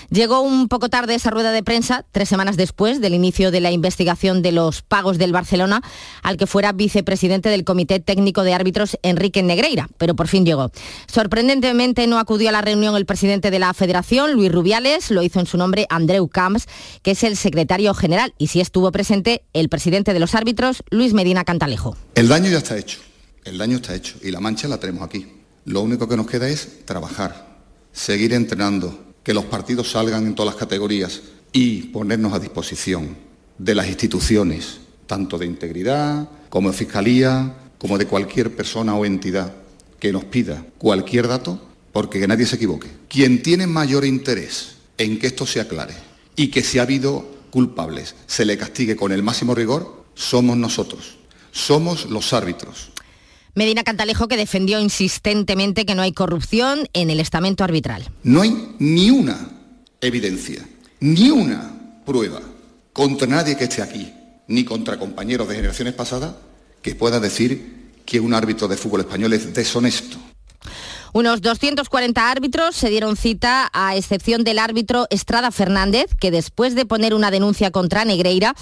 Llegó 0.08 0.40
un 0.40 0.68
poco 0.68 0.88
tarde 0.88 1.14
esa 1.14 1.28
rueda 1.28 1.52
de 1.52 1.62
prensa, 1.62 2.06
tres 2.12 2.30
semanas 2.30 2.56
después 2.56 3.02
del 3.02 3.12
inicio 3.12 3.50
de 3.50 3.60
la 3.60 3.72
investigación 3.72 4.40
de 4.40 4.52
los 4.52 4.80
pagos 4.80 5.18
del 5.18 5.32
Barcelona, 5.32 5.82
al 6.22 6.38
que 6.38 6.46
fuera 6.46 6.72
vicepresidente 6.72 7.50
del 7.50 7.64
Comité 7.64 8.00
Técnico 8.00 8.42
de 8.42 8.54
Árbitros, 8.54 8.96
Enrique 9.02 9.42
Negreira, 9.42 9.90
pero 9.98 10.16
por 10.16 10.28
fin 10.28 10.46
llegó. 10.46 10.72
Sorprendentemente 11.08 12.06
no 12.06 12.18
acudió 12.18 12.48
a 12.48 12.52
la 12.52 12.62
reunión 12.62 12.96
el 12.96 13.04
presidente 13.04 13.50
de 13.50 13.58
la 13.58 13.74
Federación, 13.74 14.32
Luis 14.32 14.50
Rubiales, 14.50 15.10
lo 15.10 15.22
hizo 15.22 15.40
en 15.40 15.46
su 15.46 15.58
nombre 15.58 15.86
Andreu 15.90 16.26
Camps, 16.26 16.68
que 17.02 17.10
es 17.10 17.22
el 17.22 17.36
secretario 17.36 17.92
general, 17.92 18.32
y 18.38 18.46
sí 18.46 18.62
estuvo 18.62 18.90
presente 18.92 19.44
el 19.52 19.68
presidente 19.68 20.14
de 20.14 20.20
los 20.20 20.34
árbitros, 20.34 20.82
Luis 20.88 21.12
Medina 21.12 21.44
El 22.14 22.28
daño 22.28 22.48
ya 22.48 22.58
está 22.58 22.78
hecho, 22.78 23.00
el 23.44 23.58
daño 23.58 23.76
está 23.76 23.94
hecho 23.94 24.16
y 24.22 24.30
la 24.30 24.38
mancha 24.38 24.68
la 24.68 24.78
tenemos 24.78 25.02
aquí. 25.02 25.26
Lo 25.64 25.82
único 25.82 26.08
que 26.08 26.16
nos 26.16 26.28
queda 26.28 26.48
es 26.48 26.84
trabajar, 26.84 27.58
seguir 27.92 28.32
entrenando, 28.32 29.14
que 29.24 29.34
los 29.34 29.46
partidos 29.46 29.90
salgan 29.90 30.26
en 30.26 30.34
todas 30.34 30.54
las 30.54 30.60
categorías 30.60 31.22
y 31.52 31.88
ponernos 31.88 32.32
a 32.32 32.38
disposición 32.38 33.16
de 33.58 33.74
las 33.74 33.88
instituciones, 33.88 34.78
tanto 35.06 35.38
de 35.38 35.46
integridad 35.46 36.28
como 36.48 36.70
de 36.70 36.76
fiscalía, 36.76 37.54
como 37.78 37.98
de 37.98 38.06
cualquier 38.06 38.54
persona 38.54 38.94
o 38.94 39.04
entidad 39.04 39.52
que 39.98 40.12
nos 40.12 40.24
pida 40.24 40.64
cualquier 40.78 41.26
dato, 41.26 41.60
porque 41.92 42.20
que 42.20 42.28
nadie 42.28 42.46
se 42.46 42.56
equivoque. 42.56 42.88
Quien 43.08 43.42
tiene 43.42 43.66
mayor 43.66 44.04
interés 44.04 44.76
en 44.98 45.18
que 45.18 45.26
esto 45.26 45.46
se 45.46 45.60
aclare 45.60 45.94
y 46.36 46.48
que 46.48 46.62
si 46.62 46.78
ha 46.78 46.82
habido 46.82 47.28
culpables 47.50 48.14
se 48.26 48.44
le 48.44 48.56
castigue 48.56 48.94
con 48.94 49.10
el 49.10 49.24
máximo 49.24 49.54
rigor, 49.54 50.04
somos 50.14 50.56
nosotros 50.56 51.19
somos 51.52 52.06
los 52.06 52.32
árbitros. 52.32 52.90
Medina 53.54 53.82
Cantalejo 53.82 54.28
que 54.28 54.36
defendió 54.36 54.78
insistentemente 54.78 55.84
que 55.84 55.94
no 55.94 56.02
hay 56.02 56.12
corrupción 56.12 56.88
en 56.92 57.10
el 57.10 57.20
estamento 57.20 57.64
arbitral. 57.64 58.08
No 58.22 58.42
hay 58.42 58.74
ni 58.78 59.10
una 59.10 59.50
evidencia, 60.00 60.66
ni 61.00 61.30
una 61.30 62.02
prueba 62.06 62.40
contra 62.92 63.26
nadie 63.26 63.56
que 63.56 63.64
esté 63.64 63.82
aquí, 63.82 64.12
ni 64.46 64.64
contra 64.64 64.98
compañeros 64.98 65.48
de 65.48 65.56
generaciones 65.56 65.94
pasadas, 65.94 66.34
que 66.82 66.94
pueda 66.94 67.20
decir 67.20 67.92
que 68.04 68.20
un 68.20 68.34
árbitro 68.34 68.68
de 68.68 68.76
fútbol 68.76 69.00
español 69.00 69.32
es 69.32 69.52
deshonesto. 69.52 70.16
Unos 71.12 71.42
240 71.42 72.30
árbitros 72.30 72.76
se 72.76 72.88
dieron 72.88 73.16
cita, 73.16 73.68
a 73.72 73.96
excepción 73.96 74.44
del 74.44 74.60
árbitro 74.60 75.06
Estrada 75.10 75.50
Fernández, 75.50 76.14
que 76.18 76.30
después 76.30 76.76
de 76.76 76.86
poner 76.86 77.14
una 77.14 77.32
denuncia 77.32 77.72
contra 77.72 78.04
Negreira, 78.04 78.54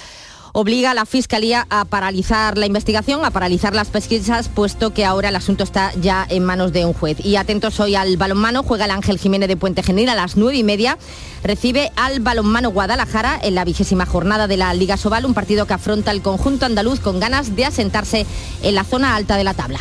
obliga 0.53 0.91
a 0.91 0.95
la 0.95 1.07
Fiscalía 1.07 1.67
a 1.71 1.85
paralizar 1.85 2.59
la 2.59 2.67
investigación, 2.67 3.25
a 3.25 3.31
paralizar 3.31 3.75
las 3.75 3.89
pesquisas, 3.89 4.49
puesto 4.49 4.93
que 4.93 5.05
ahora 5.05 5.29
el 5.29 5.37
asunto 5.37 5.65
está 5.65 5.93
ya 6.01 6.27
en 6.29 6.45
manos 6.45 6.73
de 6.73 6.85
un 6.85 6.93
juez. 6.93 7.25
Y 7.25 7.37
atentos 7.37 7.81
hoy 7.81 7.95
al 7.95 8.17
balonmano, 8.17 8.63
juega 8.63 8.85
el 8.85 8.91
Ángel 8.91 9.19
Jiménez 9.19 9.49
de 9.49 9.57
Puente 9.57 9.83
Genil 9.83 10.09
a 10.09 10.15
las 10.15 10.37
nueve 10.37 10.59
y 10.59 10.65
media, 10.65 10.99
recibe 11.43 11.91
al 11.97 12.21
balonmano 12.21 12.71
Guadalajara 12.71 13.39
en 13.43 13.55
la 13.55 13.65
vigésima 13.65 14.07
jornada 14.07 14.47
de 14.47 14.57
la 14.57 14.73
Liga 14.75 14.97
Sobal, 14.97 15.25
un 15.25 15.35
partido 15.35 15.67
que 15.67 15.75
afronta 15.75 16.11
el 16.11 16.23
conjunto 16.23 16.67
andaluz 16.67 17.01
con 17.01 17.21
ganas 17.21 17.57
de 17.57 17.65
asentarse 17.65 18.27
en 18.63 18.75
la 18.75 18.85
zona 18.85 19.15
alta 19.15 19.37
de 19.37 19.45
la 19.45 19.55
tabla. 19.55 19.81